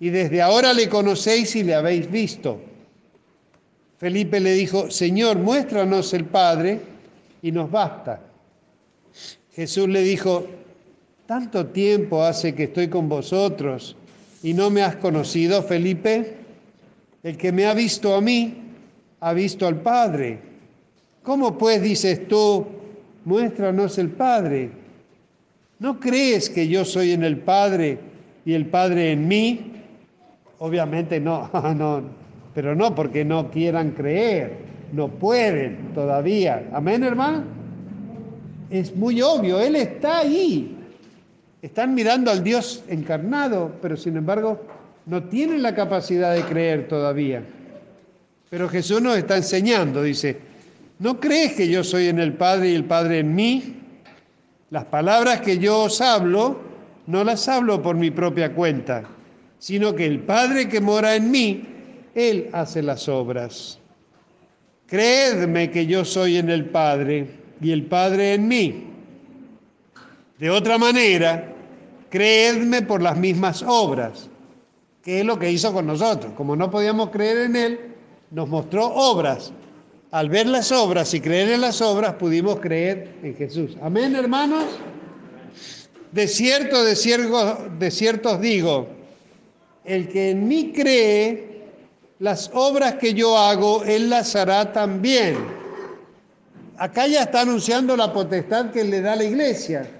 Y 0.00 0.10
desde 0.10 0.42
ahora 0.42 0.74
le 0.74 0.88
conocéis 0.88 1.56
y 1.56 1.62
le 1.62 1.74
habéis 1.74 2.10
visto. 2.10 2.60
Felipe 4.02 4.40
le 4.40 4.54
dijo, 4.54 4.90
Señor, 4.90 5.38
muéstranos 5.38 6.12
el 6.12 6.24
Padre 6.24 6.80
y 7.40 7.52
nos 7.52 7.70
basta. 7.70 8.18
Jesús 9.54 9.88
le 9.88 10.02
dijo, 10.02 10.44
tanto 11.24 11.66
tiempo 11.66 12.24
hace 12.24 12.52
que 12.52 12.64
estoy 12.64 12.88
con 12.88 13.08
vosotros 13.08 13.94
y 14.42 14.54
no 14.54 14.70
me 14.70 14.82
has 14.82 14.96
conocido, 14.96 15.62
Felipe. 15.62 16.34
El 17.22 17.36
que 17.36 17.52
me 17.52 17.64
ha 17.64 17.74
visto 17.74 18.16
a 18.16 18.20
mí, 18.20 18.52
ha 19.20 19.32
visto 19.34 19.68
al 19.68 19.80
Padre. 19.80 20.40
¿Cómo 21.22 21.56
pues 21.56 21.80
dices 21.80 22.26
tú, 22.26 22.66
muéstranos 23.24 23.98
el 23.98 24.08
Padre? 24.08 24.72
¿No 25.78 26.00
crees 26.00 26.50
que 26.50 26.66
yo 26.66 26.84
soy 26.84 27.12
en 27.12 27.22
el 27.22 27.38
Padre 27.38 28.00
y 28.44 28.54
el 28.54 28.66
Padre 28.66 29.12
en 29.12 29.28
mí? 29.28 29.60
Obviamente 30.58 31.20
no, 31.20 31.48
no, 31.76 32.21
pero 32.54 32.74
no 32.74 32.94
porque 32.94 33.24
no 33.24 33.50
quieran 33.50 33.92
creer, 33.92 34.56
no 34.92 35.08
pueden 35.08 35.92
todavía. 35.94 36.68
Amén, 36.72 37.02
hermano. 37.02 37.44
Es 38.70 38.94
muy 38.94 39.20
obvio, 39.22 39.60
Él 39.60 39.76
está 39.76 40.18
ahí. 40.18 40.76
Están 41.60 41.94
mirando 41.94 42.30
al 42.30 42.42
Dios 42.42 42.84
encarnado, 42.88 43.72
pero 43.80 43.96
sin 43.96 44.16
embargo 44.16 44.60
no 45.06 45.24
tienen 45.24 45.62
la 45.62 45.74
capacidad 45.74 46.34
de 46.34 46.42
creer 46.42 46.88
todavía. 46.88 47.42
Pero 48.50 48.68
Jesús 48.68 49.00
nos 49.00 49.16
está 49.16 49.36
enseñando, 49.36 50.02
dice, 50.02 50.38
¿no 50.98 51.18
crees 51.18 51.54
que 51.54 51.68
yo 51.68 51.82
soy 51.82 52.08
en 52.08 52.18
el 52.18 52.34
Padre 52.34 52.70
y 52.70 52.74
el 52.74 52.84
Padre 52.84 53.20
en 53.20 53.34
mí? 53.34 53.76
Las 54.70 54.84
palabras 54.86 55.40
que 55.40 55.58
yo 55.58 55.84
os 55.84 56.00
hablo, 56.00 56.60
no 57.06 57.24
las 57.24 57.48
hablo 57.48 57.82
por 57.82 57.96
mi 57.96 58.10
propia 58.10 58.54
cuenta, 58.54 59.04
sino 59.58 59.94
que 59.94 60.06
el 60.06 60.20
Padre 60.20 60.68
que 60.68 60.80
mora 60.80 61.14
en 61.14 61.30
mí, 61.30 61.64
Él 62.14 62.50
hace 62.52 62.82
las 62.82 63.08
obras. 63.08 63.78
Creedme 64.86 65.70
que 65.70 65.86
yo 65.86 66.04
soy 66.04 66.36
en 66.36 66.50
el 66.50 66.66
Padre 66.66 67.26
y 67.60 67.70
el 67.70 67.86
Padre 67.86 68.34
en 68.34 68.48
mí. 68.48 68.84
De 70.38 70.50
otra 70.50 70.76
manera, 70.76 71.52
creedme 72.10 72.82
por 72.82 73.00
las 73.00 73.16
mismas 73.16 73.64
obras, 73.66 74.28
que 75.02 75.20
es 75.20 75.24
lo 75.24 75.38
que 75.38 75.50
hizo 75.50 75.72
con 75.72 75.86
nosotros. 75.86 76.32
Como 76.36 76.56
no 76.56 76.70
podíamos 76.70 77.10
creer 77.10 77.38
en 77.38 77.56
Él, 77.56 77.80
nos 78.30 78.48
mostró 78.48 78.86
obras. 78.86 79.52
Al 80.10 80.28
ver 80.28 80.46
las 80.46 80.70
obras 80.72 81.14
y 81.14 81.20
creer 81.20 81.48
en 81.50 81.62
las 81.62 81.80
obras, 81.80 82.14
pudimos 82.14 82.60
creer 82.60 83.14
en 83.22 83.34
Jesús. 83.34 83.78
Amén, 83.80 84.14
hermanos. 84.14 84.64
De 86.10 86.28
cierto, 86.28 86.84
de 86.84 86.94
cierto, 86.94 87.70
de 87.78 87.90
cierto 87.90 88.32
os 88.32 88.40
digo, 88.40 88.88
el 89.84 90.08
que 90.08 90.30
en 90.30 90.46
mí 90.46 90.72
cree, 90.74 91.51
las 92.22 92.52
obras 92.54 92.94
que 92.94 93.14
yo 93.14 93.36
hago, 93.36 93.82
él 93.82 94.08
las 94.08 94.36
hará 94.36 94.72
también. 94.72 95.36
Acá 96.78 97.08
ya 97.08 97.22
está 97.22 97.40
anunciando 97.40 97.96
la 97.96 98.12
potestad 98.12 98.70
que 98.70 98.84
le 98.84 99.00
da 99.00 99.16
la 99.16 99.24
iglesia. 99.24 99.90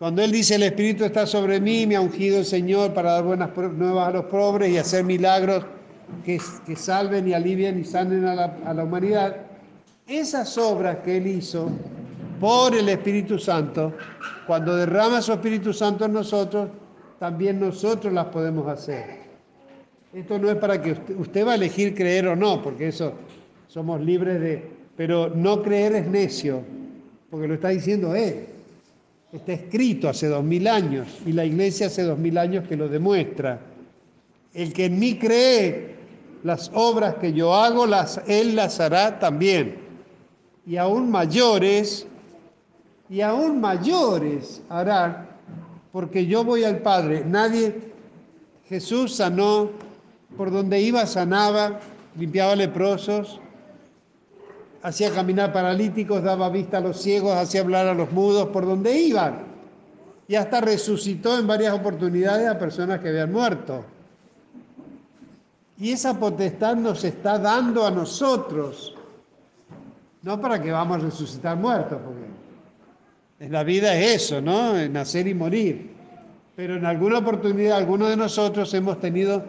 Cuando 0.00 0.20
él 0.20 0.32
dice, 0.32 0.56
el 0.56 0.64
Espíritu 0.64 1.04
está 1.04 1.28
sobre 1.28 1.60
mí, 1.60 1.86
me 1.86 1.94
ha 1.94 2.00
ungido 2.00 2.40
el 2.40 2.44
Señor 2.44 2.92
para 2.92 3.12
dar 3.12 3.22
buenas 3.22 3.56
nuevas 3.56 4.08
a 4.08 4.10
los 4.10 4.24
pobres 4.24 4.72
y 4.72 4.78
hacer 4.78 5.04
milagros 5.04 5.64
que, 6.24 6.40
salven 6.74 7.28
y 7.28 7.34
alivien 7.34 7.78
y 7.78 7.84
sanen 7.84 8.24
a 8.24 8.34
la, 8.34 8.56
a 8.66 8.74
la 8.74 8.82
humanidad, 8.82 9.36
esas 10.08 10.58
obras 10.58 10.96
que 11.04 11.18
Él 11.18 11.28
hizo 11.28 11.70
por 12.40 12.74
el 12.74 12.88
Espíritu 12.88 13.38
Santo, 13.38 13.92
cuando 14.44 14.74
derrama 14.74 15.22
su 15.22 15.32
Espíritu 15.32 15.72
Santo 15.72 16.06
en 16.06 16.14
nosotros, 16.14 16.68
también 17.20 17.60
nosotros 17.60 18.12
las 18.12 18.26
podemos 18.26 18.66
hacer. 18.66 19.19
Esto 20.12 20.38
no 20.38 20.50
es 20.50 20.56
para 20.56 20.82
que 20.82 20.92
usted, 20.92 21.16
usted 21.18 21.46
va 21.46 21.52
a 21.52 21.54
elegir 21.54 21.94
creer 21.94 22.26
o 22.28 22.36
no, 22.36 22.62
porque 22.62 22.88
eso 22.88 23.14
somos 23.68 24.00
libres 24.00 24.40
de... 24.40 24.80
Pero 24.96 25.30
no 25.34 25.62
creer 25.62 25.94
es 25.94 26.06
necio, 26.06 26.62
porque 27.30 27.46
lo 27.46 27.54
está 27.54 27.68
diciendo 27.68 28.14
Él. 28.14 28.46
Está 29.32 29.52
escrito 29.52 30.08
hace 30.08 30.26
dos 30.26 30.42
mil 30.42 30.66
años 30.66 31.06
y 31.24 31.32
la 31.32 31.44
iglesia 31.44 31.86
hace 31.86 32.02
dos 32.02 32.18
mil 32.18 32.36
años 32.36 32.66
que 32.68 32.76
lo 32.76 32.88
demuestra. 32.88 33.60
El 34.52 34.72
que 34.72 34.86
en 34.86 34.98
mí 34.98 35.16
cree 35.16 35.94
las 36.42 36.70
obras 36.74 37.14
que 37.14 37.32
yo 37.32 37.54
hago, 37.54 37.86
las, 37.86 38.20
Él 38.26 38.56
las 38.56 38.80
hará 38.80 39.18
también. 39.20 39.76
Y 40.66 40.76
aún 40.76 41.10
mayores, 41.10 42.06
y 43.08 43.20
aún 43.20 43.60
mayores 43.60 44.62
hará, 44.68 45.28
porque 45.92 46.26
yo 46.26 46.44
voy 46.44 46.64
al 46.64 46.78
Padre. 46.78 47.24
Nadie, 47.24 47.74
Jesús 48.68 49.14
sanó, 49.14 49.70
por 50.36 50.50
donde 50.50 50.80
iba 50.80 51.06
sanaba, 51.06 51.80
limpiaba 52.16 52.56
leprosos, 52.56 53.40
hacía 54.82 55.12
caminar 55.12 55.52
paralíticos, 55.52 56.22
daba 56.22 56.48
vista 56.48 56.78
a 56.78 56.80
los 56.80 57.00
ciegos, 57.00 57.34
hacía 57.36 57.60
hablar 57.60 57.86
a 57.86 57.94
los 57.94 58.10
mudos, 58.12 58.48
por 58.48 58.66
donde 58.66 58.98
iban. 58.98 59.44
Y 60.28 60.36
hasta 60.36 60.60
resucitó 60.60 61.38
en 61.38 61.46
varias 61.46 61.74
oportunidades 61.74 62.48
a 62.48 62.58
personas 62.58 63.00
que 63.00 63.08
habían 63.08 63.32
muerto. 63.32 63.84
Y 65.78 65.92
esa 65.92 66.18
potestad 66.18 66.76
nos 66.76 67.04
está 67.04 67.38
dando 67.38 67.86
a 67.86 67.90
nosotros, 67.90 68.94
no 70.22 70.40
para 70.40 70.62
que 70.62 70.70
vamos 70.70 70.98
a 70.98 71.04
resucitar 71.06 71.56
muertos, 71.56 71.98
porque 72.04 73.50
la 73.50 73.64
vida 73.64 73.94
es 73.96 74.22
eso, 74.24 74.40
¿no? 74.40 74.74
Nacer 74.88 75.26
y 75.26 75.34
morir. 75.34 75.90
Pero 76.54 76.76
en 76.76 76.84
alguna 76.84 77.18
oportunidad, 77.18 77.78
algunos 77.78 78.10
de 78.10 78.16
nosotros 78.18 78.72
hemos 78.74 79.00
tenido 79.00 79.42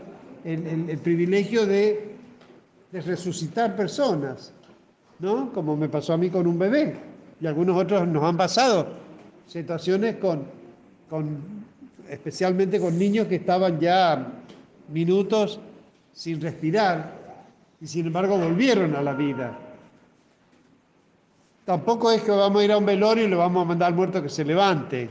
el, 0.44 0.98
privilegio 1.00 1.66
de, 1.66 2.16
de, 2.92 3.02
resucitar 3.02 3.76
personas, 3.76 4.54
¿no? 5.20 5.52
Como 5.54 5.76
me 5.76 5.90
pasó 5.90 6.14
a 6.14 6.18
mí 6.18 6.30
con 6.30 6.48
un 6.48 6.58
bebé. 6.58 6.96
Y 7.40 7.48
algunos 7.48 7.78
otros 7.78 8.08
nos 8.08 8.24
han 8.24 8.38
pasado 8.38 8.88
situaciones 9.48 10.16
con, 10.18 10.44
con 11.10 11.38
especialmente 12.10 12.80
con 12.80 12.98
niños 12.98 13.28
que 13.28 13.36
estaban 13.36 13.80
ya 13.80 14.28
minutos 14.90 15.60
sin 16.14 16.42
respirar 16.42 17.20
y 17.80 17.88
sin 17.88 18.08
embargo 18.08 18.38
volvieron 18.38 18.96
a 18.96 19.02
la 19.02 19.14
vida. 19.14 19.58
Tampoco 21.66 22.12
es 22.12 22.22
que 22.22 22.32
vamos 22.32 22.62
a 22.62 22.66
ir 22.66 22.72
a 22.72 22.78
un 22.78 22.86
velorio 22.86 23.26
y 23.26 23.30
le 23.30 23.36
vamos 23.36 23.64
a 23.64 23.66
mandar 23.66 23.90
al 23.90 23.96
muerto 23.96 24.22
que 24.22 24.30
se 24.30 24.44
levante. 24.44 25.10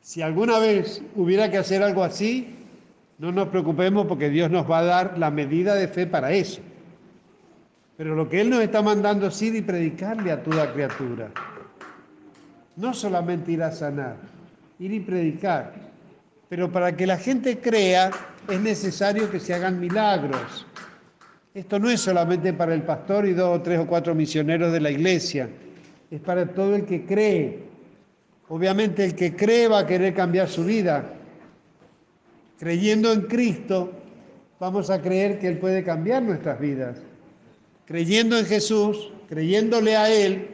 Si 0.00 0.22
alguna 0.22 0.58
vez 0.58 1.02
hubiera 1.16 1.50
que 1.50 1.58
hacer 1.58 1.82
algo 1.82 2.02
así, 2.02 2.61
no 3.22 3.30
nos 3.30 3.50
preocupemos 3.50 4.08
porque 4.08 4.30
Dios 4.30 4.50
nos 4.50 4.68
va 4.68 4.80
a 4.80 4.82
dar 4.82 5.16
la 5.16 5.30
medida 5.30 5.76
de 5.76 5.86
fe 5.86 6.08
para 6.08 6.32
eso. 6.32 6.60
Pero 7.96 8.16
lo 8.16 8.28
que 8.28 8.40
Él 8.40 8.50
nos 8.50 8.60
está 8.60 8.82
mandando 8.82 9.28
es 9.28 9.40
ir 9.42 9.54
y 9.54 9.62
predicarle 9.62 10.32
a 10.32 10.42
toda 10.42 10.72
criatura. 10.72 11.30
No 12.74 12.92
solamente 12.92 13.52
ir 13.52 13.62
a 13.62 13.70
sanar, 13.70 14.16
ir 14.80 14.92
y 14.92 14.98
predicar. 14.98 15.72
Pero 16.48 16.72
para 16.72 16.96
que 16.96 17.06
la 17.06 17.16
gente 17.16 17.60
crea, 17.60 18.10
es 18.50 18.60
necesario 18.60 19.30
que 19.30 19.38
se 19.38 19.54
hagan 19.54 19.78
milagros. 19.78 20.66
Esto 21.54 21.78
no 21.78 21.90
es 21.90 22.00
solamente 22.00 22.52
para 22.52 22.74
el 22.74 22.82
pastor 22.82 23.24
y 23.26 23.34
dos 23.34 23.56
o 23.56 23.62
tres 23.62 23.78
o 23.78 23.86
cuatro 23.86 24.16
misioneros 24.16 24.72
de 24.72 24.80
la 24.80 24.90
iglesia, 24.90 25.48
es 26.10 26.20
para 26.20 26.44
todo 26.44 26.74
el 26.74 26.86
que 26.86 27.06
cree. 27.06 27.60
Obviamente 28.48 29.04
el 29.04 29.14
que 29.14 29.36
cree 29.36 29.68
va 29.68 29.78
a 29.78 29.86
querer 29.86 30.12
cambiar 30.12 30.48
su 30.48 30.64
vida. 30.64 31.04
Creyendo 32.62 33.12
en 33.12 33.22
Cristo, 33.22 33.90
vamos 34.60 34.88
a 34.88 35.02
creer 35.02 35.40
que 35.40 35.48
Él 35.48 35.58
puede 35.58 35.82
cambiar 35.82 36.22
nuestras 36.22 36.60
vidas. 36.60 36.96
Creyendo 37.86 38.38
en 38.38 38.46
Jesús, 38.46 39.10
creyéndole 39.28 39.96
a 39.96 40.08
Él, 40.08 40.46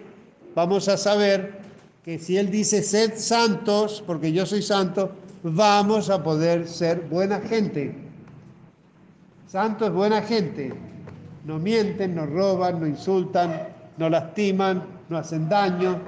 vamos 0.55 0.89
a 0.89 0.97
saber 0.97 1.59
que 2.03 2.19
si 2.19 2.39
Él 2.39 2.51
dice, 2.51 2.83
sed 2.83 3.13
santos, 3.17 4.03
porque 4.07 4.33
yo 4.33 4.47
soy 4.47 4.63
santo, 4.63 5.13
vamos 5.43 6.09
a 6.09 6.25
poder 6.25 6.67
ser 6.67 7.03
buena 7.11 7.41
gente. 7.41 7.95
Santo 9.47 9.85
es 9.85 9.93
buena 9.93 10.23
gente. 10.23 10.73
No 11.45 11.59
mienten, 11.59 12.15
no 12.15 12.25
roban, 12.25 12.81
no 12.81 12.87
insultan, 12.87 13.69
no 13.99 14.09
lastiman, 14.09 14.83
no 15.11 15.19
hacen 15.19 15.47
daño, 15.47 16.01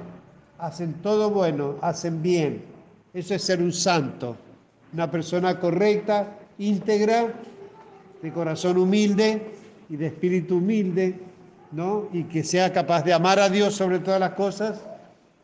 hacen 0.57 0.93
todo 1.03 1.29
bueno, 1.29 1.75
hacen 1.79 2.23
bien. 2.23 2.63
Eso 3.13 3.35
es 3.35 3.43
ser 3.43 3.61
un 3.61 3.71
santo, 3.71 4.35
una 4.93 5.09
persona 5.09 5.59
correcta, 5.59 6.37
íntegra, 6.57 7.33
de 8.21 8.31
corazón 8.31 8.77
humilde 8.77 9.41
y 9.89 9.95
de 9.95 10.07
espíritu 10.07 10.57
humilde, 10.57 11.19
¿no? 11.71 12.07
Y 12.13 12.23
que 12.25 12.43
sea 12.43 12.71
capaz 12.71 13.03
de 13.03 13.13
amar 13.13 13.39
a 13.39 13.49
Dios 13.49 13.73
sobre 13.73 13.99
todas 13.99 14.19
las 14.19 14.31
cosas, 14.31 14.81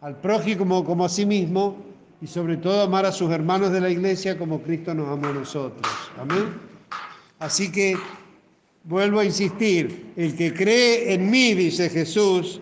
al 0.01 0.17
prójimo 0.17 0.83
como 0.83 1.05
a 1.05 1.09
sí 1.09 1.25
mismo 1.25 1.75
y 2.21 2.27
sobre 2.27 2.57
todo 2.57 2.81
amar 2.81 3.05
a 3.05 3.11
sus 3.11 3.31
hermanos 3.31 3.71
de 3.71 3.81
la 3.81 3.89
iglesia 3.89 4.37
como 4.37 4.61
Cristo 4.61 4.93
nos 4.93 5.09
amó 5.09 5.27
a 5.27 5.33
nosotros. 5.33 5.87
Amén. 6.19 6.53
Así 7.39 7.71
que 7.71 7.95
vuelvo 8.83 9.19
a 9.19 9.25
insistir, 9.25 10.13
el 10.15 10.35
que 10.35 10.53
cree 10.53 11.13
en 11.13 11.29
mí, 11.29 11.53
dice 11.53 11.89
Jesús, 11.89 12.61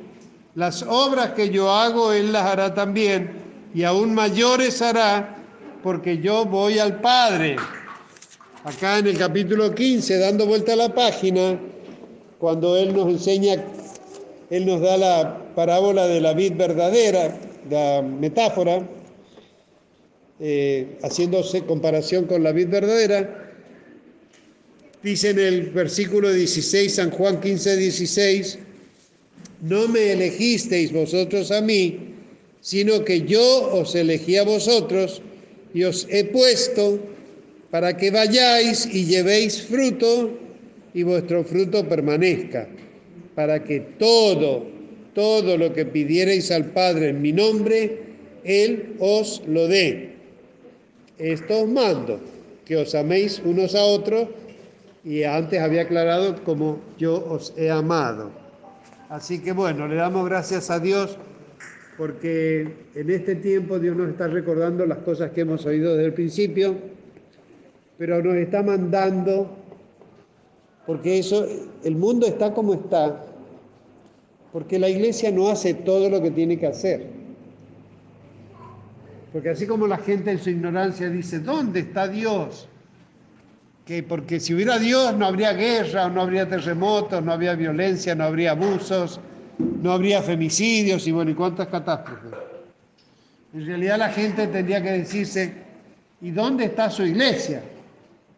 las 0.55 0.83
obras 0.83 1.31
que 1.31 1.49
yo 1.49 1.71
hago, 1.71 2.11
Él 2.13 2.31
las 2.31 2.45
hará 2.45 2.73
también, 2.73 3.31
y 3.73 3.83
aún 3.83 4.13
mayores 4.13 4.81
hará, 4.81 5.35
porque 5.85 6.17
yo 6.17 6.45
voy 6.45 6.79
al 6.79 6.99
Padre. 6.99 7.57
Acá 8.63 8.97
en 8.97 9.05
el 9.05 9.19
capítulo 9.19 9.75
15, 9.75 10.17
dando 10.17 10.47
vuelta 10.47 10.73
a 10.73 10.75
la 10.75 10.95
página, 10.95 11.61
cuando 12.39 12.75
Él 12.75 12.95
nos 12.95 13.07
enseña, 13.07 13.63
Él 14.49 14.65
nos 14.65 14.81
da 14.81 14.97
la 14.97 15.53
parábola 15.53 16.07
de 16.07 16.21
la 16.21 16.33
vid 16.33 16.53
verdadera, 16.55 17.37
la 17.69 18.01
metáfora, 18.01 18.81
eh, 20.39 20.97
haciéndose 21.03 21.65
comparación 21.65 22.25
con 22.25 22.41
la 22.41 22.51
vid 22.51 22.69
verdadera, 22.69 23.53
dice 25.03 25.29
en 25.29 25.39
el 25.39 25.69
versículo 25.69 26.33
16, 26.33 26.95
San 26.95 27.11
Juan 27.11 27.39
15, 27.39 27.77
16, 27.77 28.57
no 29.61 29.87
me 29.87 30.13
elegisteis 30.13 30.91
vosotros 30.91 31.51
a 31.51 31.61
mí, 31.61 32.15
sino 32.59 33.05
que 33.05 33.21
yo 33.21 33.69
os 33.71 33.93
elegí 33.93 34.37
a 34.37 34.43
vosotros 34.43 35.21
y 35.75 35.83
os 35.83 36.07
he 36.09 36.23
puesto 36.23 36.97
para 37.69 37.97
que 37.97 38.09
vayáis 38.09 38.87
y 38.87 39.03
llevéis 39.03 39.61
fruto 39.61 40.31
y 40.93 41.03
vuestro 41.03 41.43
fruto 41.43 41.83
permanezca, 41.83 42.65
para 43.35 43.61
que 43.61 43.81
todo, 43.99 44.65
todo 45.13 45.57
lo 45.57 45.73
que 45.73 45.85
pidierais 45.85 46.49
al 46.51 46.71
Padre 46.71 47.09
en 47.09 47.21
mi 47.21 47.33
nombre, 47.33 47.99
Él 48.45 48.95
os 48.99 49.43
lo 49.47 49.67
dé. 49.67 50.15
Esto 51.17 51.63
os 51.63 51.67
mando, 51.67 52.21
que 52.63 52.77
os 52.77 52.95
améis 52.95 53.41
unos 53.43 53.75
a 53.75 53.83
otros, 53.83 54.29
y 55.03 55.23
antes 55.23 55.59
había 55.59 55.81
aclarado 55.81 56.41
como 56.45 56.79
yo 56.97 57.19
os 57.19 57.51
he 57.57 57.69
amado. 57.69 58.31
Así 59.09 59.39
que 59.39 59.51
bueno, 59.51 59.89
le 59.89 59.95
damos 59.95 60.23
gracias 60.23 60.71
a 60.71 60.79
Dios 60.79 61.17
porque 61.97 62.89
en 62.93 63.09
este 63.09 63.35
tiempo 63.35 63.79
Dios 63.79 63.95
nos 63.95 64.09
está 64.09 64.27
recordando 64.27 64.85
las 64.85 64.99
cosas 64.99 65.31
que 65.31 65.41
hemos 65.41 65.65
oído 65.65 65.95
desde 65.95 66.07
el 66.07 66.13
principio, 66.13 66.75
pero 67.97 68.21
nos 68.21 68.35
está 68.35 68.61
mandando, 68.61 69.55
porque 70.85 71.19
eso, 71.19 71.47
el 71.83 71.95
mundo 71.95 72.27
está 72.27 72.53
como 72.53 72.73
está, 72.73 73.25
porque 74.51 74.77
la 74.77 74.89
iglesia 74.89 75.31
no 75.31 75.49
hace 75.49 75.73
todo 75.73 76.09
lo 76.09 76.21
que 76.21 76.31
tiene 76.31 76.59
que 76.59 76.67
hacer. 76.67 77.07
Porque 79.31 79.49
así 79.49 79.67
como 79.67 79.87
la 79.87 79.97
gente 79.97 80.31
en 80.31 80.39
su 80.39 80.49
ignorancia 80.49 81.09
dice, 81.09 81.39
¿dónde 81.39 81.81
está 81.81 82.07
Dios? 82.07 82.67
Que 83.85 84.01
porque 84.01 84.39
si 84.39 84.53
hubiera 84.53 84.79
Dios 84.79 85.15
no 85.17 85.25
habría 85.25 85.53
guerra, 85.53 86.09
no 86.09 86.21
habría 86.21 86.47
terremotos, 86.47 87.23
no 87.23 87.33
habría 87.33 87.53
violencia, 87.55 88.15
no 88.15 88.23
habría 88.23 88.51
abusos, 88.51 89.19
no 89.57 89.91
habría 89.91 90.21
femicidios 90.21 91.07
y 91.07 91.11
bueno, 91.11 91.31
¿y 91.31 91.35
cuántas 91.35 91.67
catástrofes? 91.67 92.31
En 93.53 93.65
realidad 93.65 93.97
la 93.97 94.09
gente 94.09 94.47
tendría 94.47 94.81
que 94.81 94.91
decirse, 94.91 95.53
¿y 96.21 96.31
dónde 96.31 96.65
está 96.65 96.89
su 96.89 97.03
iglesia? 97.03 97.63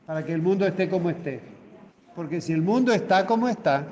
Para 0.05 0.23
que 0.23 0.33
el 0.33 0.41
mundo 0.41 0.67
esté 0.67 0.89
como 0.89 1.09
esté. 1.09 1.39
Porque 2.15 2.39
si 2.39 2.53
el 2.53 2.61
mundo 2.61 2.93
está 2.93 3.25
como 3.25 3.49
está, 3.49 3.85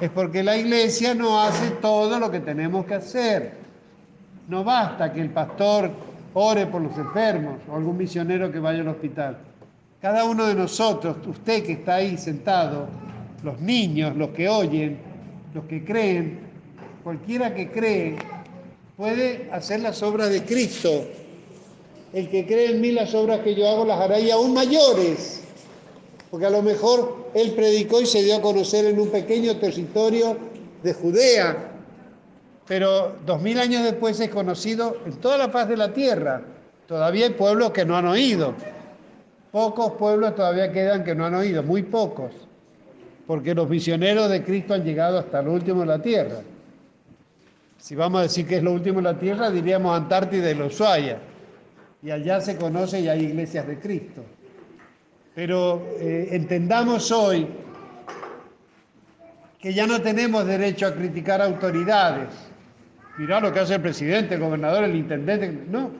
es 0.00 0.10
porque 0.10 0.42
la 0.42 0.56
iglesia 0.56 1.14
no 1.14 1.40
hace 1.40 1.70
todo 1.80 2.18
lo 2.18 2.30
que 2.30 2.40
tenemos 2.40 2.84
que 2.84 2.94
hacer. 2.94 3.52
No 4.48 4.62
basta 4.64 5.12
que 5.12 5.20
el 5.20 5.30
pastor 5.30 5.90
ore 6.34 6.66
por 6.66 6.82
los 6.82 6.96
enfermos 6.98 7.60
o 7.68 7.76
algún 7.76 7.96
misionero 7.96 8.52
que 8.52 8.58
vaya 8.58 8.80
al 8.80 8.88
hospital. 8.88 9.38
Cada 10.00 10.24
uno 10.24 10.44
de 10.46 10.54
nosotros, 10.54 11.16
usted 11.26 11.64
que 11.64 11.72
está 11.72 11.96
ahí 11.96 12.18
sentado, 12.18 12.86
los 13.42 13.58
niños, 13.60 14.14
los 14.14 14.28
que 14.30 14.48
oyen, 14.48 14.98
los 15.54 15.64
que 15.64 15.82
creen, 15.82 16.45
cualquiera 17.06 17.54
que 17.54 17.70
cree 17.70 18.16
puede 18.96 19.48
hacer 19.52 19.78
las 19.78 20.02
obras 20.02 20.28
de 20.28 20.42
Cristo. 20.42 21.04
El 22.12 22.28
que 22.28 22.44
cree 22.44 22.72
en 22.72 22.80
mí 22.80 22.90
las 22.90 23.14
obras 23.14 23.42
que 23.42 23.54
yo 23.54 23.68
hago 23.68 23.84
las 23.84 24.00
hará 24.00 24.18
y 24.18 24.32
aún 24.32 24.52
mayores. 24.52 25.44
Porque 26.32 26.46
a 26.46 26.50
lo 26.50 26.62
mejor 26.62 27.28
él 27.32 27.52
predicó 27.52 28.00
y 28.00 28.06
se 28.06 28.24
dio 28.24 28.34
a 28.34 28.42
conocer 28.42 28.86
en 28.86 28.98
un 28.98 29.10
pequeño 29.10 29.56
territorio 29.58 30.36
de 30.82 30.94
Judea, 30.94 31.70
pero 32.66 33.14
dos 33.24 33.40
mil 33.40 33.60
años 33.60 33.84
después 33.84 34.18
es 34.18 34.28
conocido 34.28 34.96
en 35.06 35.14
toda 35.18 35.38
la 35.38 35.52
paz 35.52 35.68
de 35.68 35.76
la 35.76 35.92
tierra. 35.92 36.42
Todavía 36.88 37.26
hay 37.26 37.34
pueblos 37.34 37.70
que 37.70 37.84
no 37.84 37.96
han 37.96 38.06
oído. 38.06 38.52
Pocos 39.52 39.92
pueblos 39.92 40.34
todavía 40.34 40.72
quedan 40.72 41.04
que 41.04 41.14
no 41.14 41.24
han 41.24 41.36
oído, 41.36 41.62
muy 41.62 41.84
pocos, 41.84 42.32
porque 43.28 43.54
los 43.54 43.68
misioneros 43.68 44.28
de 44.28 44.42
Cristo 44.42 44.74
han 44.74 44.82
llegado 44.82 45.20
hasta 45.20 45.40
lo 45.40 45.52
último 45.52 45.82
de 45.82 45.86
la 45.86 46.02
tierra. 46.02 46.40
Si 47.86 47.94
vamos 47.94 48.18
a 48.18 48.22
decir 48.22 48.48
que 48.48 48.56
es 48.56 48.64
lo 48.64 48.72
último 48.72 48.98
en 48.98 49.04
la 49.04 49.16
tierra, 49.16 49.48
diríamos 49.48 49.96
Antártida 49.96 50.50
y 50.50 50.56
los 50.56 50.74
Ushuaia. 50.74 51.20
Y 52.02 52.10
allá 52.10 52.40
se 52.40 52.56
conoce 52.56 52.98
y 52.98 53.06
hay 53.06 53.26
iglesias 53.26 53.64
de 53.64 53.78
Cristo. 53.78 54.24
Pero 55.36 55.86
eh, 56.00 56.30
entendamos 56.32 57.12
hoy 57.12 57.46
que 59.60 59.72
ya 59.72 59.86
no 59.86 60.02
tenemos 60.02 60.44
derecho 60.44 60.88
a 60.88 60.94
criticar 60.96 61.40
autoridades. 61.40 62.30
Mirá 63.18 63.38
lo 63.38 63.52
que 63.52 63.60
hace 63.60 63.76
el 63.76 63.82
presidente, 63.82 64.34
el 64.34 64.40
gobernador, 64.40 64.82
el 64.82 64.96
intendente. 64.96 65.52
No. 65.70 65.92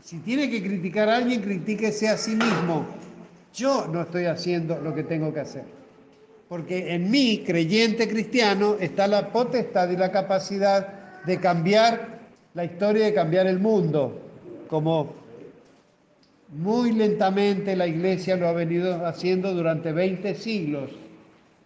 Si 0.00 0.16
tiene 0.20 0.48
que 0.48 0.62
criticar 0.62 1.10
a 1.10 1.16
alguien, 1.18 1.42
critíquese 1.42 2.08
a 2.08 2.16
sí 2.16 2.36
mismo. 2.36 2.86
Yo 3.52 3.86
no 3.86 4.00
estoy 4.00 4.24
haciendo 4.24 4.80
lo 4.80 4.94
que 4.94 5.02
tengo 5.02 5.34
que 5.34 5.40
hacer. 5.40 5.81
Porque 6.52 6.92
en 6.92 7.10
mí, 7.10 7.44
creyente 7.46 8.06
cristiano, 8.06 8.76
está 8.78 9.06
la 9.06 9.32
potestad 9.32 9.88
y 9.88 9.96
la 9.96 10.12
capacidad 10.12 11.22
de 11.24 11.40
cambiar 11.40 12.18
la 12.52 12.66
historia, 12.66 13.06
de 13.06 13.14
cambiar 13.14 13.46
el 13.46 13.58
mundo, 13.58 14.20
como 14.68 15.14
muy 16.50 16.92
lentamente 16.92 17.74
la 17.74 17.86
iglesia 17.86 18.36
lo 18.36 18.48
ha 18.48 18.52
venido 18.52 19.06
haciendo 19.06 19.54
durante 19.54 19.92
20 19.92 20.34
siglos. 20.34 20.90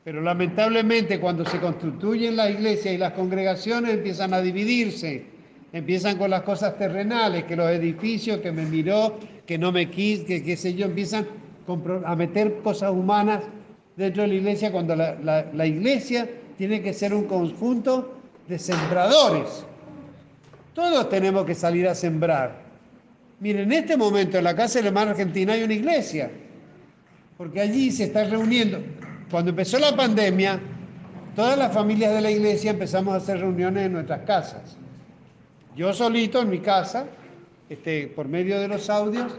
Pero 0.04 0.20
lamentablemente 0.20 1.18
cuando 1.18 1.44
se 1.44 1.58
constituyen 1.58 2.36
las 2.36 2.50
iglesias 2.50 2.94
y 2.94 2.98
las 2.98 3.10
congregaciones 3.14 3.92
empiezan 3.92 4.34
a 4.34 4.40
dividirse, 4.40 5.24
empiezan 5.72 6.16
con 6.16 6.30
las 6.30 6.42
cosas 6.42 6.78
terrenales, 6.78 7.42
que 7.42 7.56
los 7.56 7.72
edificios, 7.72 8.38
que 8.38 8.52
me 8.52 8.64
miró, 8.64 9.18
que 9.44 9.58
no 9.58 9.72
me 9.72 9.90
quis, 9.90 10.20
que 10.20 10.44
qué 10.44 10.56
sé 10.56 10.74
yo, 10.74 10.86
empiezan 10.86 11.26
a 12.04 12.14
meter 12.14 12.60
cosas 12.62 12.92
humanas 12.92 13.42
dentro 13.96 14.22
de 14.22 14.28
la 14.28 14.34
iglesia 14.34 14.70
cuando 14.70 14.94
la, 14.94 15.66
iglesia 15.66 16.28
tiene 16.58 16.82
que 16.82 16.92
ser 16.92 17.14
un 17.14 17.24
conjunto 17.24 18.14
de 18.46 18.58
sembradores. 18.58 19.64
Todos 20.74 21.08
tenemos 21.08 21.44
que 21.46 21.54
salir 21.54 21.88
a 21.88 21.94
sembrar. 21.94 22.66
Miren, 23.40 23.72
en 23.72 23.72
este 23.72 23.96
momento 23.96 24.38
en 24.38 24.44
la 24.44 24.54
Casa 24.54 24.78
de 24.78 24.84
la 24.84 24.88
Hermana 24.88 25.10
Argentina 25.12 25.54
hay 25.54 25.62
una 25.62 25.74
iglesia, 25.74 26.30
porque 27.36 27.60
allí 27.60 27.90
se 27.90 28.04
está 28.04 28.24
reuniendo. 28.24 28.78
Cuando 29.30 29.50
empezó 29.50 29.78
la 29.78 29.96
pandemia, 29.96 30.60
todas 31.34 31.58
las 31.58 31.72
familias 31.72 32.14
de 32.14 32.20
la 32.20 32.30
iglesia 32.30 32.70
empezamos 32.70 33.14
a 33.14 33.16
hacer 33.16 33.40
reuniones 33.40 33.86
en 33.86 33.92
nuestras 33.92 34.20
casas. 34.20 34.76
Yo 35.74 35.92
solito 35.92 36.40
en 36.40 36.50
mi 36.50 36.60
casa, 36.60 37.06
este, 37.68 38.06
por 38.08 38.28
medio 38.28 38.60
de 38.60 38.68
los 38.68 38.88
audios, 38.88 39.34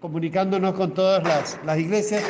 comunicándonos 0.00 0.74
con 0.74 0.94
todas 0.94 1.22
las, 1.24 1.58
las 1.64 1.78
iglesias 1.78 2.22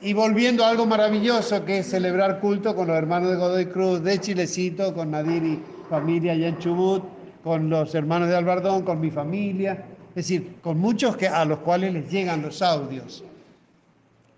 y 0.00 0.12
volviendo 0.12 0.64
a 0.64 0.70
algo 0.70 0.86
maravilloso 0.86 1.64
que 1.64 1.78
es 1.78 1.90
celebrar 1.90 2.40
culto 2.40 2.74
con 2.74 2.88
los 2.88 2.96
hermanos 2.96 3.30
de 3.30 3.36
Godoy 3.36 3.66
Cruz, 3.66 4.02
de 4.02 4.18
Chilecito, 4.18 4.94
con 4.94 5.10
Nadir 5.10 5.42
y 5.42 5.62
familia 5.90 6.32
allá 6.32 6.48
en 6.48 6.58
Chubut, 6.58 7.04
con 7.42 7.68
los 7.68 7.94
hermanos 7.94 8.28
de 8.28 8.36
Albardón, 8.36 8.82
con 8.82 9.00
mi 9.00 9.10
familia, 9.10 9.84
es 10.10 10.14
decir, 10.14 10.56
con 10.62 10.78
muchos 10.78 11.16
que, 11.16 11.26
a 11.26 11.44
los 11.44 11.58
cuales 11.60 11.92
les 11.92 12.10
llegan 12.10 12.42
los 12.42 12.62
audios. 12.62 13.24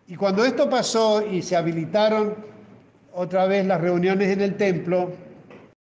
Y 0.06 0.16
cuando 0.16 0.44
esto 0.44 0.68
pasó 0.68 1.24
y 1.26 1.42
se 1.42 1.56
habilitaron 1.56 2.34
otra 3.12 3.46
vez 3.46 3.66
las 3.66 3.80
reuniones 3.80 4.28
en 4.28 4.40
el 4.40 4.56
templo, 4.56 5.12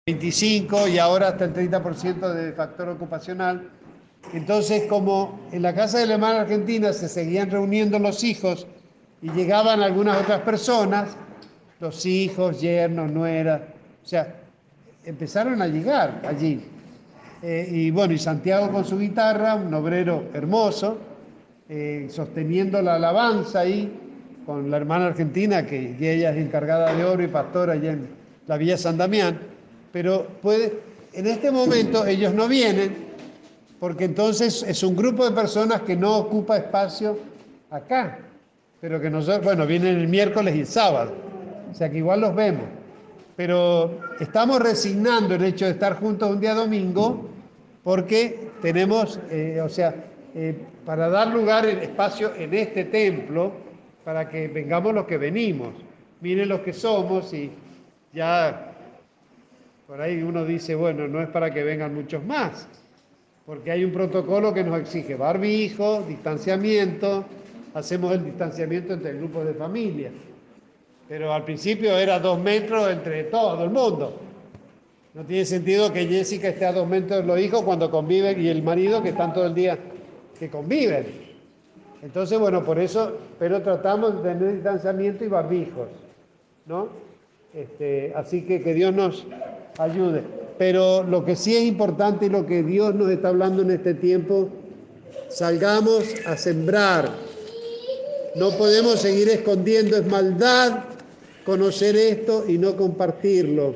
25 0.07 0.89
y 0.89 0.99
ahora 0.99 1.29
hasta 1.29 1.45
el 1.45 1.55
30% 1.55 2.33
de 2.33 2.53
factor 2.53 2.89
ocupacional, 2.89 3.71
entonces 4.33 4.85
como 4.85 5.41
en 5.53 5.63
la 5.63 5.75
casa 5.75 5.99
de 5.99 6.07
la 6.07 6.15
hermana 6.15 6.41
argentina 6.41 6.93
se 6.93 7.09
seguían 7.09 7.51
reuniendo 7.51 7.99
los 7.99 8.25
hijos, 8.25 8.67
y 9.23 9.31
llegaban 9.31 9.83
algunas 9.83 10.21
otras 10.21 10.41
personas, 10.43 11.17
los 11.81 12.07
hijos, 12.07 12.61
yernos, 12.61 13.11
nueras, 13.11 13.63
o 14.05 14.07
sea, 14.07 14.35
empezaron 15.05 15.61
a 15.61 15.67
llegar 15.67 16.23
allí. 16.27 16.65
Eh, 17.43 17.69
y 17.71 17.91
bueno, 17.91 18.15
y 18.15 18.19
Santiago 18.19 18.71
con 18.71 18.85
su 18.85 18.99
guitarra, 18.99 19.55
un 19.55 19.73
obrero 19.75 20.25
hermoso, 20.35 20.99
eh, 21.69 22.09
sosteniendo 22.11 22.81
la 22.83 22.95
alabanza 22.95 23.61
ahí 23.61 23.93
con 24.47 24.71
la 24.71 24.79
hermana 24.79 25.07
argentina, 25.07 25.67
que 25.67 25.97
ella 26.01 26.31
es 26.31 26.39
encargada 26.39 26.95
de 26.95 27.05
oro 27.05 27.23
y 27.23 27.29
pastora 27.29 27.75
allá 27.75 27.93
en 27.93 28.09
la 28.47 28.57
Villa 28.57 28.77
San 28.77 28.97
Damián, 28.97 29.39
pero 29.93 30.27
puede, 30.41 30.81
en 31.13 31.27
este 31.27 31.51
momento 31.51 32.07
ellos 32.07 32.33
no 32.35 32.49
vienen 32.49 33.09
porque 33.79 34.07
entonces 34.07 34.63
es 34.63 34.83
un 34.83 34.97
grupo 34.97 35.29
de 35.29 35.35
personas 35.35 35.83
que 35.83 35.95
no 35.95 36.17
ocupa 36.17 36.57
espacio 36.57 37.19
acá 37.71 38.19
pero 38.81 39.01
que 39.01 39.11
nosotros, 39.11 39.45
bueno, 39.45 39.67
vienen 39.67 39.99
el 39.99 40.09
miércoles 40.09 40.55
y 40.55 40.61
el 40.61 40.67
sábado, 40.67 41.13
o 41.71 41.75
sea 41.75 41.91
que 41.91 41.99
igual 41.99 42.21
los 42.21 42.35
vemos, 42.35 42.65
pero 43.37 44.01
estamos 44.21 44.61
resignando 44.61 45.35
el 45.35 45.45
hecho 45.45 45.65
de 45.65 45.73
estar 45.73 45.95
juntos 45.95 46.31
un 46.31 46.41
día 46.41 46.55
domingo 46.55 47.29
porque 47.83 48.51
tenemos, 48.61 49.19
eh, 49.31 49.61
o 49.63 49.69
sea, 49.69 49.95
eh, 50.35 50.55
para 50.85 51.09
dar 51.09 51.29
lugar, 51.29 51.67
el 51.67 51.79
espacio 51.79 52.35
en 52.35 52.55
este 52.55 52.85
templo, 52.85 53.53
para 54.05 54.29
que 54.29 54.49
vengamos 54.49 54.95
los 54.95 55.07
que 55.07 55.19
venimos. 55.19 55.75
miren 56.21 56.49
los 56.49 56.61
que 56.61 56.73
somos 56.73 57.33
y 57.33 57.51
ya 58.13 58.73
por 59.87 60.01
ahí 60.01 60.23
uno 60.23 60.45
dice, 60.45 60.75
bueno, 60.75 61.09
no 61.09 61.23
es 61.23 61.29
para 61.29 61.51
que 61.51 61.63
vengan 61.63 61.95
muchos 61.95 62.25
más, 62.25 62.67
porque 63.47 63.71
hay 63.71 63.85
un 63.85 63.93
protocolo 63.93 64.53
que 64.53 64.65
nos 64.65 64.81
exige 64.81 65.15
barbijo, 65.15 66.03
distanciamiento, 66.07 67.25
hacemos 67.79 68.13
el 68.13 68.25
distanciamiento 68.25 68.93
entre 68.93 69.15
grupos 69.15 69.47
de 69.47 69.55
familia, 69.55 70.11
pero 71.09 71.33
al 71.33 71.45
principio 71.45 71.97
era 71.97 72.19
dos 72.19 72.39
metros 72.39 72.91
entre 72.91 73.25
todo 73.25 73.63
el 73.65 73.71
mundo. 73.71 74.21
No 75.15 75.25
tiene 75.25 75.45
sentido 75.45 75.93
que 75.93 76.07
Jessica 76.07 76.49
esté 76.49 76.67
a 76.67 76.73
dos 76.73 76.87
metros 76.87 77.21
de 77.21 77.27
los 77.27 77.41
hijos 77.41 77.63
cuando 77.63 77.91
conviven 77.91 78.41
y 78.41 78.49
el 78.49 78.63
marido 78.63 79.03
que 79.03 79.11
están 79.11 79.33
todo 79.33 79.47
el 79.47 79.55
día 79.55 79.79
que 80.39 80.51
conviven. 80.51 81.07
Entonces, 82.03 82.39
bueno, 82.39 82.65
por 82.65 82.79
eso, 82.79 83.17
pero 83.39 83.63
tratamos 83.63 84.23
de 84.23 84.35
tener 84.35 84.55
distanciamiento 84.55 85.25
y 85.25 85.29
barbijos, 85.29 85.89
¿no? 86.67 86.89
Este, 87.55 88.13
así 88.15 88.43
que 88.43 88.61
que 88.61 88.75
Dios 88.75 88.95
nos 88.95 89.27
ayude. 89.79 90.23
Pero 90.59 91.03
lo 91.03 91.25
que 91.25 91.35
sí 91.35 91.57
es 91.57 91.65
importante 91.65 92.27
y 92.27 92.29
lo 92.29 92.47
que 92.47 92.63
Dios 92.63 92.95
nos 92.95 93.11
está 93.11 93.29
hablando 93.29 93.63
en 93.63 93.71
este 93.71 93.95
tiempo, 93.95 94.49
salgamos 95.29 96.05
a 96.27 96.37
sembrar. 96.37 97.09
No 98.39 98.51
podemos 98.53 99.01
seguir 99.01 99.29
escondiendo, 99.31 99.97
es 99.97 100.07
maldad 100.07 100.85
conocer 101.45 101.97
esto 101.97 102.45
y 102.47 102.57
no 102.57 102.77
compartirlo. 102.77 103.75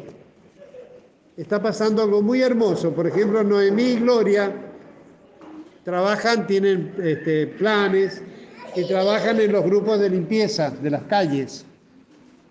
Está 1.37 1.61
pasando 1.61 2.03
algo 2.03 2.23
muy 2.23 2.43
hermoso. 2.43 2.93
Por 2.93 3.09
ejemplo, 3.09 3.43
Noemí 3.43 3.83
y 3.83 3.97
Gloria 3.97 4.53
trabajan, 5.85 6.47
tienen 6.47 6.95
este, 7.03 7.49
planes 7.49 8.23
y 8.77 8.85
trabajan 8.85 9.41
en 9.41 9.51
los 9.51 9.65
grupos 9.65 9.99
de 9.99 10.11
limpieza 10.11 10.71
de 10.71 10.91
las 10.91 11.03
calles. 11.05 11.65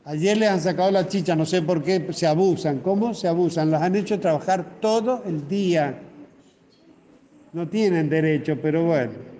Ayer 0.03 0.35
les 0.35 0.49
han 0.49 0.59
sacado 0.59 0.91
la 0.91 1.07
chicha, 1.07 1.33
no 1.35 1.45
sé 1.45 1.61
por 1.61 1.81
qué 1.81 2.05
se 2.11 2.27
abusan. 2.27 2.79
¿Cómo 2.79 3.13
se 3.13 3.29
abusan? 3.29 3.71
Las 3.71 3.83
han 3.83 3.95
hecho 3.95 4.19
trabajar 4.19 4.79
todo 4.81 5.23
el 5.25 5.47
día. 5.47 5.97
No 7.53 7.69
tienen 7.69 8.09
derecho, 8.09 8.57
pero 8.61 8.83
bueno. 8.83 9.30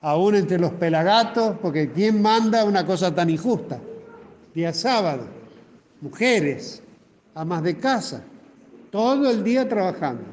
Aún 0.00 0.36
entre 0.36 0.58
los 0.58 0.72
pelagatos, 0.72 1.56
porque 1.60 1.90
¿quién 1.90 2.22
manda 2.22 2.64
una 2.64 2.86
cosa 2.86 3.14
tan 3.14 3.30
injusta? 3.30 3.80
Día 4.54 4.72
sábado, 4.72 5.24
mujeres, 6.00 6.82
amas 7.34 7.62
de 7.62 7.76
casa, 7.76 8.22
todo 8.90 9.30
el 9.30 9.42
día 9.42 9.68
trabajando. 9.68 10.24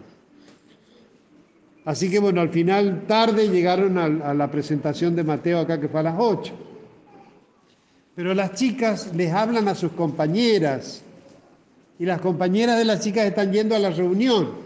Así 1.85 2.09
que 2.09 2.19
bueno, 2.19 2.41
al 2.41 2.49
final 2.49 3.03
tarde 3.07 3.47
llegaron 3.47 3.97
a, 3.97 4.33
la 4.33 4.49
presentación 4.49 5.15
de 5.15 5.23
Mateo 5.23 5.59
acá 5.59 5.79
que 5.79 5.87
fue 5.87 5.99
a 5.99 6.03
las 6.03 6.15
8. 6.17 6.53
Pero 8.15 8.33
las 8.33 8.53
chicas 8.53 9.11
les 9.13 9.31
hablan 9.31 9.67
a 9.67 9.75
sus 9.75 9.91
compañeras 9.91 11.03
y 11.99 12.05
las 12.05 12.21
compañeras 12.21 12.77
de 12.77 12.85
las 12.85 13.01
chicas 13.01 13.25
están 13.25 13.53
yendo 13.53 13.75
a 13.75 13.79
la 13.79 13.91
reunión. 13.91 14.64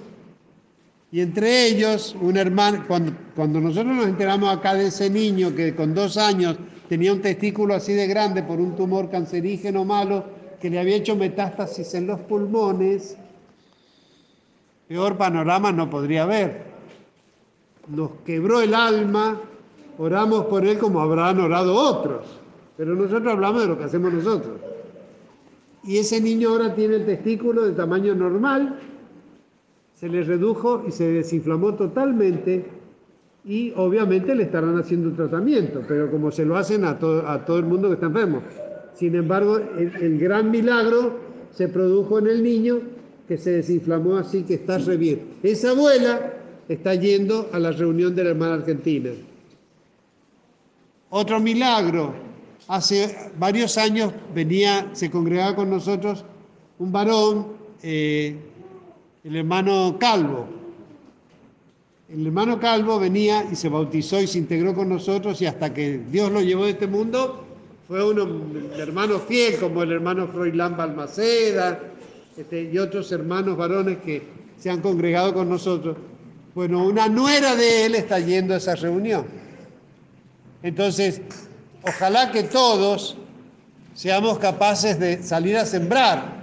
Y 1.11 1.21
entre 1.21 1.65
ellos, 1.65 2.15
un 2.21 2.37
hermano, 2.37 2.85
cuando, 2.87 3.59
nosotros 3.59 3.95
nos 3.95 4.07
enteramos 4.07 4.55
acá 4.55 4.75
de 4.75 4.87
ese 4.87 5.09
niño 5.09 5.55
que 5.55 5.75
con 5.75 5.95
dos 5.95 6.17
años 6.17 6.57
tenía 6.87 7.11
un 7.11 7.21
testículo 7.21 7.73
así 7.73 7.93
de 7.93 8.05
grande 8.05 8.43
por 8.43 8.59
un 8.59 8.75
tumor 8.75 9.09
cancerígeno 9.09 9.85
malo 9.85 10.23
que 10.61 10.69
le 10.69 10.79
había 10.79 10.97
hecho 10.97 11.15
metástasis 11.15 11.95
en 11.95 12.05
los 12.05 12.19
pulmones, 12.19 13.17
peor 14.87 15.17
panorama 15.17 15.71
no 15.71 15.89
podría 15.89 16.23
haber. 16.23 16.63
Nos 17.87 18.11
quebró 18.25 18.61
el 18.61 18.75
alma, 18.75 19.39
oramos 19.97 20.45
por 20.45 20.65
él 20.65 20.77
como 20.77 20.99
habrán 20.99 21.39
orado 21.39 21.75
otros. 21.75 22.25
Pero 22.75 22.95
nosotros 22.95 23.33
hablamos 23.33 23.61
de 23.61 23.67
lo 23.67 23.77
que 23.77 23.85
hacemos 23.85 24.13
nosotros. 24.13 24.57
Y 25.83 25.97
ese 25.97 26.19
niño 26.21 26.49
ahora 26.49 26.75
tiene 26.75 26.95
el 26.95 27.05
testículo 27.05 27.63
de 27.65 27.73
tamaño 27.73 28.13
normal, 28.13 28.79
se 29.99 30.07
le 30.07 30.23
redujo 30.23 30.85
y 30.87 30.91
se 30.91 31.11
desinflamó 31.11 31.73
totalmente 31.73 32.65
y 33.43 33.73
obviamente 33.75 34.33
le 34.33 34.43
estarán 34.43 34.77
haciendo 34.77 35.09
un 35.09 35.15
tratamiento, 35.17 35.83
pero 35.85 36.09
como 36.09 36.31
se 36.31 36.45
lo 36.45 36.55
hacen 36.55 36.85
a, 36.85 36.91
a 36.91 37.45
todo 37.45 37.59
el 37.59 37.65
mundo 37.65 37.89
que 37.89 37.95
está 37.95 38.05
enfermo. 38.05 38.41
Sin 38.93 39.15
embargo, 39.15 39.57
el, 39.57 39.93
el, 39.97 40.17
gran 40.17 40.51
milagro 40.51 41.19
se 41.51 41.67
produjo 41.67 42.19
en 42.19 42.27
el 42.27 42.43
niño 42.43 42.79
que 43.27 43.37
se 43.37 43.51
desinflamó 43.51 44.15
así 44.15 44.43
que 44.43 44.53
está 44.53 44.77
re 44.77 44.95
bien. 44.95 45.21
Esa 45.43 45.71
abuela 45.71 46.33
está 46.69 46.95
yendo 46.95 47.49
a 47.51 47.59
la 47.59 47.71
reunión 47.71 48.15
de 48.15 48.23
la 48.23 48.29
hermana 48.29 48.53
argentina. 48.53 49.09
Otro 51.09 51.41
milagro, 51.41 52.13
hace 52.69 53.31
varios 53.37 53.77
años 53.77 54.13
venía, 54.33 54.91
se 54.93 55.11
congregaba 55.11 55.57
con 55.57 55.69
nosotros 55.69 56.23
un 56.77 56.91
varón, 56.91 57.47
eh, 57.83 58.48
el 59.23 59.35
hermano 59.35 59.97
Calvo. 59.99 60.47
El 62.11 62.25
hermano 62.25 62.59
Calvo 62.59 62.99
venía 62.99 63.45
y 63.51 63.55
se 63.55 63.69
bautizó 63.69 64.19
y 64.19 64.27
se 64.27 64.39
integró 64.39 64.73
con 64.73 64.89
nosotros 64.89 65.41
y 65.41 65.45
hasta 65.45 65.73
que 65.73 65.99
Dios 66.09 66.31
lo 66.31 66.41
llevó 66.41 66.65
de 66.65 66.71
este 66.71 66.87
mundo, 66.87 67.45
fue 67.87 68.03
un 68.03 68.71
hermano 68.75 69.19
fiel 69.19 69.57
como 69.59 69.83
el 69.83 69.91
hermano 69.91 70.27
Froilán 70.27 70.75
Balmaceda 70.75 71.79
este, 72.37 72.63
y 72.71 72.77
otros 72.77 73.11
hermanos 73.11 73.57
varones 73.57 73.99
que 73.99 74.23
se 74.57 74.69
han 74.69 74.81
congregado 74.81 75.33
con 75.33 75.49
nosotros. 75.49 75.97
Bueno, 76.55 76.85
una 76.85 77.07
nuera 77.07 77.55
de 77.55 77.85
él 77.85 77.95
está 77.95 78.19
yendo 78.19 78.53
a 78.53 78.57
esa 78.57 78.75
reunión. 78.75 79.25
Entonces, 80.61 81.21
Ojalá 81.83 82.31
que 82.31 82.43
todos 82.43 83.15
seamos 83.93 84.37
capaces 84.37 84.99
de 84.99 85.23
salir 85.23 85.57
a 85.57 85.65
sembrar 85.65 86.38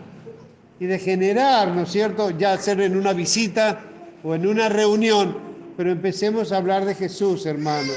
y 0.78 0.86
de 0.86 0.98
generar, 0.98 1.69
¿no 1.69 1.82
es 1.82 1.90
cierto?, 1.90 2.31
ya 2.31 2.57
ser 2.59 2.81
en 2.81 2.97
una 2.97 3.12
visita 3.12 3.81
o 4.23 4.35
en 4.35 4.47
una 4.47 4.69
reunión, 4.69 5.36
pero 5.77 5.90
empecemos 5.90 6.53
a 6.53 6.59
hablar 6.59 6.85
de 6.85 6.94
Jesús, 6.94 7.47
hermanos, 7.47 7.97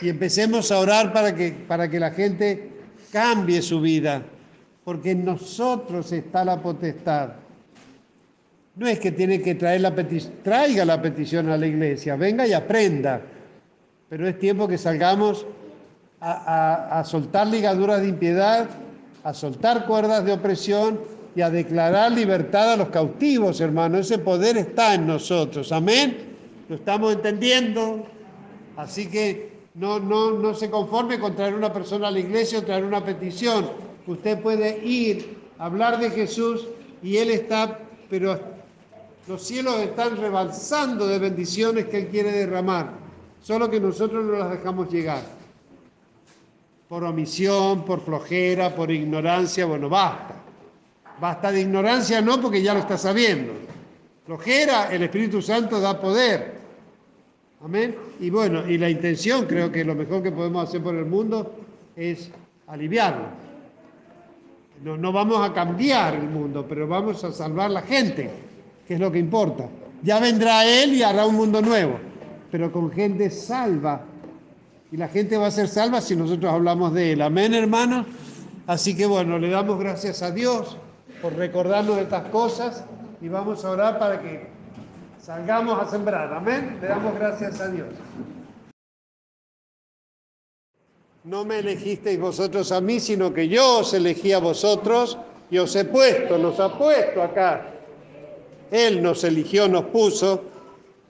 y 0.00 0.08
empecemos 0.08 0.70
a 0.70 0.78
orar 0.78 1.12
para 1.12 1.34
que, 1.34 1.52
para 1.52 1.88
que 1.88 2.00
la 2.00 2.10
gente 2.10 2.70
cambie 3.12 3.60
su 3.62 3.80
vida, 3.80 4.22
porque 4.84 5.12
en 5.12 5.24
nosotros 5.24 6.12
está 6.12 6.44
la 6.44 6.62
potestad. 6.62 7.30
No 8.76 8.86
es 8.86 8.98
que 8.98 9.12
tiene 9.12 9.42
que 9.42 9.56
traer 9.56 9.80
la 9.80 9.94
traiga 10.42 10.84
la 10.84 11.02
petición 11.02 11.48
a 11.50 11.56
la 11.56 11.66
iglesia, 11.66 12.16
venga 12.16 12.46
y 12.46 12.52
aprenda, 12.52 13.20
pero 14.08 14.28
es 14.28 14.38
tiempo 14.38 14.68
que 14.68 14.78
salgamos 14.78 15.44
a, 16.20 17.02
soltar 17.04 17.46
ligaduras 17.46 18.02
de 18.02 18.08
impiedad, 18.08 18.68
a 19.22 19.34
soltar 19.34 19.86
cuerdas 19.86 20.24
de 20.24 20.32
opresión 20.32 21.00
y 21.34 21.42
a 21.42 21.50
declarar 21.50 22.12
libertad 22.12 22.72
a 22.72 22.76
los 22.76 22.88
cautivos, 22.88 23.60
hermano. 23.60 23.98
Ese 23.98 24.18
poder 24.18 24.56
está 24.56 24.94
en 24.94 25.06
nosotros. 25.06 25.70
Amén. 25.72 26.36
Lo 26.68 26.76
estamos 26.76 27.12
entendiendo. 27.12 28.04
Así 28.76 29.08
que 29.08 29.50
no, 29.74 30.00
no, 30.00 30.32
no 30.32 30.54
se 30.54 30.70
conforme 30.70 31.18
con 31.18 31.36
traer 31.36 31.54
una 31.54 31.72
persona 31.72 32.08
a 32.08 32.10
la 32.10 32.18
iglesia 32.18 32.58
o 32.58 32.62
traer 32.62 32.84
una 32.84 33.04
petición. 33.04 33.70
Usted 34.06 34.40
puede 34.40 34.84
ir, 34.84 35.36
hablar 35.58 36.00
de 36.00 36.10
Jesús 36.10 36.66
y 37.02 37.16
Él 37.16 37.30
está, 37.30 37.78
pero 38.08 38.38
los 39.28 39.42
cielos 39.42 39.76
están 39.80 40.16
rebalsando 40.16 41.06
de 41.06 41.18
bendiciones 41.18 41.86
que 41.86 41.98
Él 41.98 42.08
quiere 42.08 42.32
derramar. 42.32 42.90
Solo 43.42 43.70
que 43.70 43.80
nosotros 43.80 44.24
no 44.24 44.32
las 44.32 44.50
dejamos 44.50 44.90
llegar 44.90 45.40
por 46.90 47.04
omisión, 47.04 47.84
por 47.84 48.00
flojera, 48.00 48.74
por 48.74 48.90
ignorancia, 48.90 49.64
bueno, 49.64 49.88
basta. 49.88 50.39
Basta 51.20 51.52
de 51.52 51.60
ignorancia 51.60 52.22
no 52.22 52.40
porque 52.40 52.62
ya 52.62 52.72
lo 52.72 52.80
está 52.80 52.96
sabiendo. 52.96 53.52
Flojera, 54.24 54.90
el 54.90 55.02
Espíritu 55.02 55.42
Santo 55.42 55.80
da 55.80 56.00
poder. 56.00 56.60
Amén. 57.62 57.94
Y 58.20 58.30
bueno, 58.30 58.66
y 58.66 58.78
la 58.78 58.88
intención, 58.88 59.44
creo 59.44 59.70
que 59.70 59.84
lo 59.84 59.94
mejor 59.94 60.22
que 60.22 60.32
podemos 60.32 60.66
hacer 60.66 60.82
por 60.82 60.94
el 60.94 61.04
mundo 61.04 61.52
es 61.94 62.30
aliviarlo. 62.68 63.26
No, 64.82 64.96
no 64.96 65.12
vamos 65.12 65.46
a 65.46 65.52
cambiar 65.52 66.14
el 66.14 66.28
mundo, 66.28 66.64
pero 66.66 66.88
vamos 66.88 67.22
a 67.22 67.32
salvar 67.32 67.70
la 67.70 67.82
gente, 67.82 68.30
que 68.88 68.94
es 68.94 69.00
lo 69.00 69.12
que 69.12 69.18
importa. 69.18 69.68
Ya 70.02 70.18
vendrá 70.20 70.64
Él 70.64 70.94
y 70.94 71.02
hará 71.02 71.26
un 71.26 71.34
mundo 71.34 71.60
nuevo, 71.60 71.98
pero 72.50 72.72
con 72.72 72.90
gente 72.90 73.28
salva 73.28 74.06
y 74.90 74.96
la 74.96 75.08
gente 75.08 75.36
va 75.36 75.48
a 75.48 75.50
ser 75.50 75.68
salva 75.68 76.00
si 76.00 76.16
nosotros 76.16 76.50
hablamos 76.50 76.94
de 76.94 77.12
Él. 77.12 77.20
Amén, 77.20 77.52
hermanos. 77.52 78.06
Así 78.66 78.96
que 78.96 79.04
bueno, 79.04 79.38
le 79.38 79.50
damos 79.50 79.78
gracias 79.78 80.22
a 80.22 80.30
Dios 80.30 80.78
por 81.20 81.34
recordarnos 81.34 81.96
de 81.96 82.02
estas 82.02 82.28
cosas 82.28 82.84
y 83.20 83.28
vamos 83.28 83.64
a 83.64 83.70
orar 83.70 83.98
para 83.98 84.20
que 84.20 84.48
salgamos 85.20 85.80
a 85.80 85.90
sembrar. 85.90 86.32
Amén. 86.32 86.78
Le 86.80 86.88
damos 86.88 87.14
gracias 87.14 87.60
a 87.60 87.68
Dios. 87.68 87.88
No 91.24 91.44
me 91.44 91.58
elegisteis 91.58 92.18
vosotros 92.18 92.72
a 92.72 92.80
mí, 92.80 92.98
sino 92.98 93.34
que 93.34 93.46
yo 93.46 93.80
os 93.80 93.92
elegí 93.92 94.32
a 94.32 94.38
vosotros 94.38 95.18
y 95.50 95.58
os 95.58 95.76
he 95.76 95.84
puesto, 95.84 96.38
nos 96.38 96.58
ha 96.60 96.76
puesto 96.78 97.22
acá. 97.22 97.66
Él 98.70 99.02
nos 99.02 99.22
eligió, 99.24 99.68
nos 99.68 99.84
puso 99.86 100.44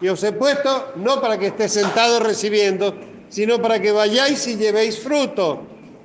y 0.00 0.08
os 0.08 0.22
he 0.24 0.32
puesto 0.32 0.92
no 0.96 1.20
para 1.20 1.38
que 1.38 1.48
esté 1.48 1.68
sentado 1.68 2.18
recibiendo, 2.18 2.94
sino 3.28 3.62
para 3.62 3.80
que 3.80 3.92
vayáis 3.92 4.46
y 4.48 4.56
llevéis 4.56 4.98
fruto. 4.98 5.60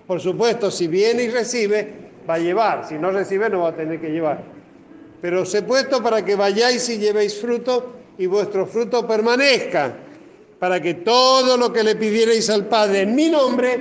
Por 0.05 0.21
supuesto, 0.21 0.69
si 0.69 0.87
viene 0.87 1.23
y 1.23 1.29
recibe, 1.29 2.04
va 2.29 2.35
a 2.35 2.39
llevar. 2.39 2.87
Si 2.87 2.95
no 2.95 3.11
recibe, 3.11 3.49
no 3.49 3.61
va 3.61 3.69
a 3.69 3.75
tener 3.75 3.99
que 3.99 4.09
llevar. 4.09 4.43
Pero 5.21 5.41
os 5.41 5.53
he 5.55 5.61
puesto 5.61 6.03
para 6.03 6.23
que 6.23 6.35
vayáis 6.35 6.87
y 6.89 6.97
llevéis 6.97 7.39
fruto 7.39 7.93
y 8.17 8.27
vuestro 8.27 8.65
fruto 8.65 9.07
permanezca, 9.07 9.93
para 10.59 10.81
que 10.81 10.95
todo 10.95 11.57
lo 11.57 11.71
que 11.73 11.83
le 11.83 11.95
pidierais 11.95 12.49
al 12.49 12.65
Padre 12.65 13.01
en 13.01 13.15
mi 13.15 13.29
nombre, 13.29 13.73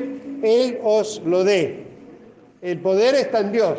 Él 0.43 0.79
os 0.83 1.23
lo 1.25 1.45
dé. 1.45 1.85
El 2.61 2.79
poder 2.79 3.15
está 3.15 3.41
en 3.41 3.53
Dios. 3.53 3.79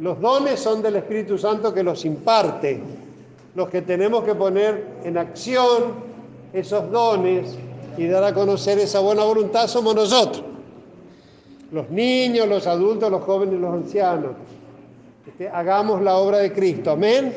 Los 0.00 0.20
dones 0.20 0.60
son 0.60 0.80
del 0.80 0.96
Espíritu 0.96 1.36
Santo 1.38 1.74
que 1.74 1.82
los 1.82 2.04
imparte. 2.04 2.80
Los 3.54 3.68
que 3.68 3.82
tenemos 3.82 4.24
que 4.24 4.34
poner 4.34 4.84
en 5.04 5.18
acción 5.18 6.08
esos 6.52 6.90
dones 6.90 7.56
y 7.96 8.06
dar 8.06 8.24
a 8.24 8.32
conocer 8.32 8.78
esa 8.78 9.00
buena 9.00 9.24
voluntad 9.24 9.66
somos 9.66 9.94
nosotros. 9.94 10.44
Los 11.70 11.90
niños, 11.90 12.48
los 12.48 12.66
adultos, 12.66 13.10
los 13.10 13.22
jóvenes, 13.22 13.60
los 13.60 13.74
ancianos. 13.74 14.32
Este, 15.26 15.48
hagamos 15.48 16.02
la 16.02 16.16
obra 16.16 16.38
de 16.38 16.52
Cristo. 16.52 16.92
Amén. 16.92 17.32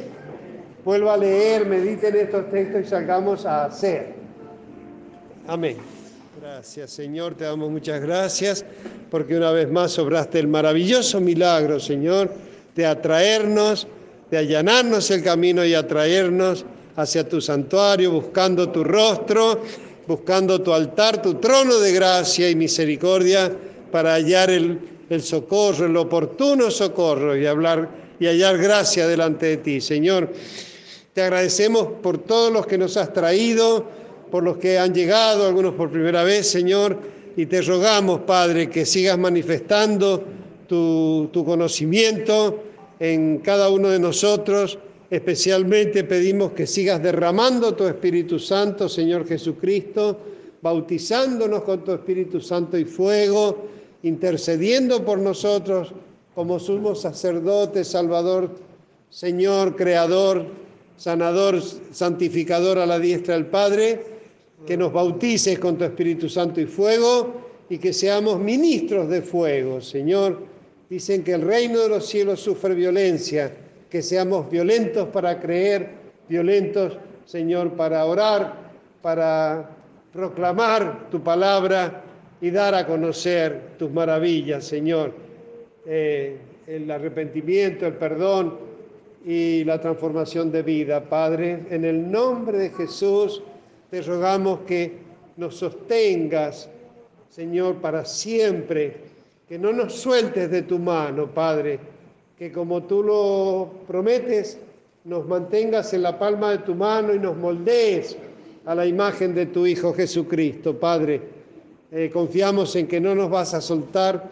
Vuelva 0.86 1.14
a 1.14 1.18
leer, 1.18 1.66
mediten 1.66 2.16
estos 2.16 2.50
textos 2.50 2.82
y 2.82 2.86
salgamos 2.86 3.46
a 3.46 3.66
hacer. 3.66 4.16
Amén. 5.48 5.78
Gracias, 6.42 6.92
Señor. 6.92 7.36
Te 7.36 7.44
damos 7.44 7.70
muchas 7.70 8.02
gracias 8.02 8.66
porque 9.10 9.36
una 9.36 9.52
vez 9.52 9.70
más 9.70 10.00
obraste 10.00 10.40
el 10.40 10.48
maravilloso 10.48 11.20
milagro, 11.20 11.80
Señor, 11.80 12.32
de 12.74 12.86
atraernos, 12.86 13.88
de 14.32 14.38
allanarnos 14.38 15.12
el 15.12 15.24
camino 15.24 15.66
y 15.66 15.74
atraernos 15.74 16.66
hacia 16.96 17.28
tu 17.28 17.42
santuario, 17.42 18.12
buscando 18.12 18.70
tu 18.70 18.84
rostro 18.84 19.62
buscando 20.08 20.62
tu 20.62 20.74
altar, 20.74 21.22
tu 21.22 21.36
trono 21.36 21.80
de 21.80 21.94
gracia 21.94 22.50
y 22.50 22.56
misericordia 22.56 23.52
para 23.92 24.14
hallar 24.14 24.50
el, 24.50 24.80
socorro, 25.22 25.86
el 25.86 25.98
oportuno 25.98 26.72
socorro 26.72 27.36
y 27.36 27.46
hablar 27.46 27.90
y 28.20 28.28
hallar 28.28 28.58
gracia 28.58 29.08
delante 29.08 29.48
de 29.48 29.58
ti. 29.58 29.82
Señor, 29.82 30.32
te 31.14 31.22
agradecemos 31.22 31.88
por 32.02 32.20
todos 32.20 32.52
los 32.52 32.66
que 32.66 32.78
nos 32.78 32.98
has 32.98 33.12
traído, 33.14 33.86
por 34.32 34.44
los 34.44 34.58
que 34.58 34.80
han 34.80 34.94
llegado, 34.94 35.48
algunos 35.48 35.74
por 35.76 35.92
primera 35.92 36.24
vez, 36.24 36.48
Señor, 36.48 36.98
y 37.36 37.46
te 37.46 37.62
rogamos, 37.62 38.22
Padre, 38.22 38.70
que 38.70 38.86
sigas 38.86 39.18
manifestando 39.18 40.24
tu, 40.68 41.30
tu 41.34 41.44
conocimiento 41.44 42.64
en 43.00 43.40
cada 43.40 43.70
uno 43.70 43.90
de 43.90 44.00
nosotros 44.00 44.78
Especialmente 45.12 46.06
pedimos 46.06 46.54
que 46.54 46.66
sigas 46.66 47.04
derramando 47.04 47.76
tu 47.76 47.86
Espíritu 47.86 48.40
Santo, 48.40 48.88
Señor 48.88 49.28
Jesucristo, 49.28 50.18
bautizándonos 50.62 51.64
con 51.64 51.84
tu 51.84 51.92
Espíritu 51.92 52.40
Santo 52.40 52.78
y 52.78 52.86
fuego, 52.86 53.68
intercediendo 54.04 55.04
por 55.06 55.20
nosotros 55.20 55.94
como 56.34 56.60
sumo 56.60 56.96
sacerdote, 56.96 57.84
Salvador, 57.84 58.50
Señor, 59.10 59.76
Creador, 59.76 60.46
Sanador, 60.98 61.62
Santificador 61.62 62.80
a 62.80 62.86
la 62.86 63.00
diestra 63.00 63.36
del 63.36 63.48
Padre, 63.48 64.06
que 64.66 64.78
nos 64.78 64.94
bautices 64.94 65.60
con 65.60 65.78
tu 65.78 65.84
Espíritu 65.84 66.30
Santo 66.30 66.62
y 66.62 66.66
fuego 66.66 67.34
y 67.70 67.78
que 67.78 67.94
seamos 67.94 68.40
ministros 68.40 69.10
de 69.10 69.22
fuego, 69.22 69.82
Señor. 69.82 70.40
Dicen 70.90 71.24
que 71.24 71.34
el 71.34 71.42
reino 71.42 71.80
de 71.80 71.90
los 71.90 72.06
cielos 72.06 72.40
sufre 72.40 72.76
violencia 72.76 73.52
que 73.92 74.02
seamos 74.02 74.50
violentos 74.50 75.10
para 75.10 75.38
creer, 75.38 75.90
violentos, 76.30 76.98
Señor, 77.26 77.74
para 77.74 78.06
orar, 78.06 78.72
para 79.02 79.70
proclamar 80.14 81.10
tu 81.12 81.22
palabra 81.22 82.02
y 82.42 82.52
dar 82.52 82.76
a 82.76 82.86
conocer 82.86 83.78
tus 83.78 83.92
maravillas, 83.92 84.66
Señor. 84.66 85.14
Eh, 85.86 86.38
el 86.68 86.90
arrepentimiento, 86.90 87.86
el 87.86 87.94
perdón 87.94 88.58
y 89.26 89.64
la 89.64 89.80
transformación 89.80 90.52
de 90.52 90.64
vida. 90.64 91.02
Padre, 91.02 91.60
en 91.70 91.86
el 91.86 92.12
nombre 92.12 92.58
de 92.58 92.70
Jesús 92.72 93.42
te 93.90 94.02
rogamos 94.02 94.62
que 94.62 94.94
nos 95.38 95.56
sostengas, 95.56 96.70
Señor, 97.30 97.76
para 97.76 98.06
siempre, 98.06 98.96
que 99.48 99.60
no 99.60 99.72
nos 99.72 99.94
sueltes 99.94 100.50
de 100.50 100.64
tu 100.64 100.80
mano, 100.80 101.28
Padre 101.28 101.80
que 102.42 102.52
como 102.52 102.82
tú 102.86 103.04
lo 103.04 103.72
prometes, 103.86 104.58
nos 105.04 105.28
mantengas 105.28 105.94
en 105.94 106.02
la 106.02 106.18
palma 106.18 106.50
de 106.50 106.58
tu 106.58 106.74
mano 106.74 107.14
y 107.14 107.20
nos 107.20 107.38
moldees 107.38 108.18
a 108.66 108.74
la 108.74 108.88
imagen 108.88 109.36
de 109.36 109.46
tu 109.46 109.68
Hijo 109.68 109.94
Jesucristo, 109.94 110.76
Padre. 110.80 111.22
Eh, 111.92 112.10
confiamos 112.12 112.76
en 112.76 112.88
que 112.88 113.00
no 113.00 113.14
nos 113.14 113.30
vas 113.30 113.54
a 113.54 113.62
soltar 113.62 114.32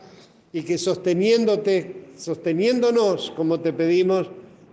y 0.54 0.64
que 0.64 0.78
sosteniéndote, 0.78 2.06
sosteniéndonos 2.18 3.34
como 3.36 3.60
te 3.60 3.74
pedimos, 3.74 4.28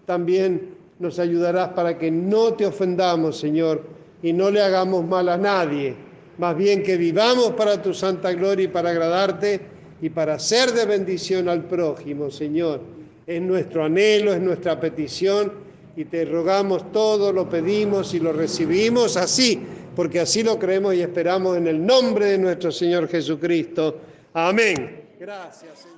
también 0.07 0.77
nos 0.99 1.19
ayudarás 1.19 1.71
para 1.71 1.99
que 1.99 2.11
no 2.11 2.55
te 2.55 2.65
ofendamos, 2.65 3.37
Señor, 3.37 3.83
y 4.23 4.33
no 4.33 4.51
le 4.51 4.63
hagamos 4.63 5.05
mal 5.05 5.29
a 5.29 5.37
nadie. 5.37 5.95
Más 6.39 6.57
bien 6.57 6.83
que 6.83 6.97
vivamos 6.97 7.51
para 7.53 7.83
tu 7.83 7.93
santa 7.93 8.33
gloria 8.33 8.65
y 8.65 8.69
para 8.69 8.91
agradarte 8.91 9.61
y 10.01 10.09
para 10.11 10.39
ser 10.39 10.73
de 10.73 10.87
bendición 10.87 11.49
al 11.49 11.65
prójimo, 11.65 12.31
Señor 12.31 12.97
es 13.27 13.43
nuestro 13.43 13.85
anhelo, 13.85 14.33
es 14.33 14.41
nuestra 14.41 14.79
petición 14.79 15.53
y 15.97 16.05
te 16.05 16.25
rogamos 16.27 16.93
todo, 16.93 17.33
lo 17.33 17.49
pedimos 17.49 18.13
y 18.13 18.21
lo 18.21 18.33
recibimos 18.33 19.17
así, 19.17 19.61
porque 19.95 20.21
así 20.21 20.43
lo 20.43 20.59
creemos 20.59 20.95
y 20.95 21.01
esperamos 21.01 21.57
en 21.57 21.67
el 21.67 21.85
nombre 21.85 22.27
de 22.27 22.39
nuestro 22.39 22.71
Señor 22.71 23.09
Jesucristo. 23.09 23.99
Amén. 24.35 25.07
Gracias, 25.19 25.79
Señor. 25.79 25.96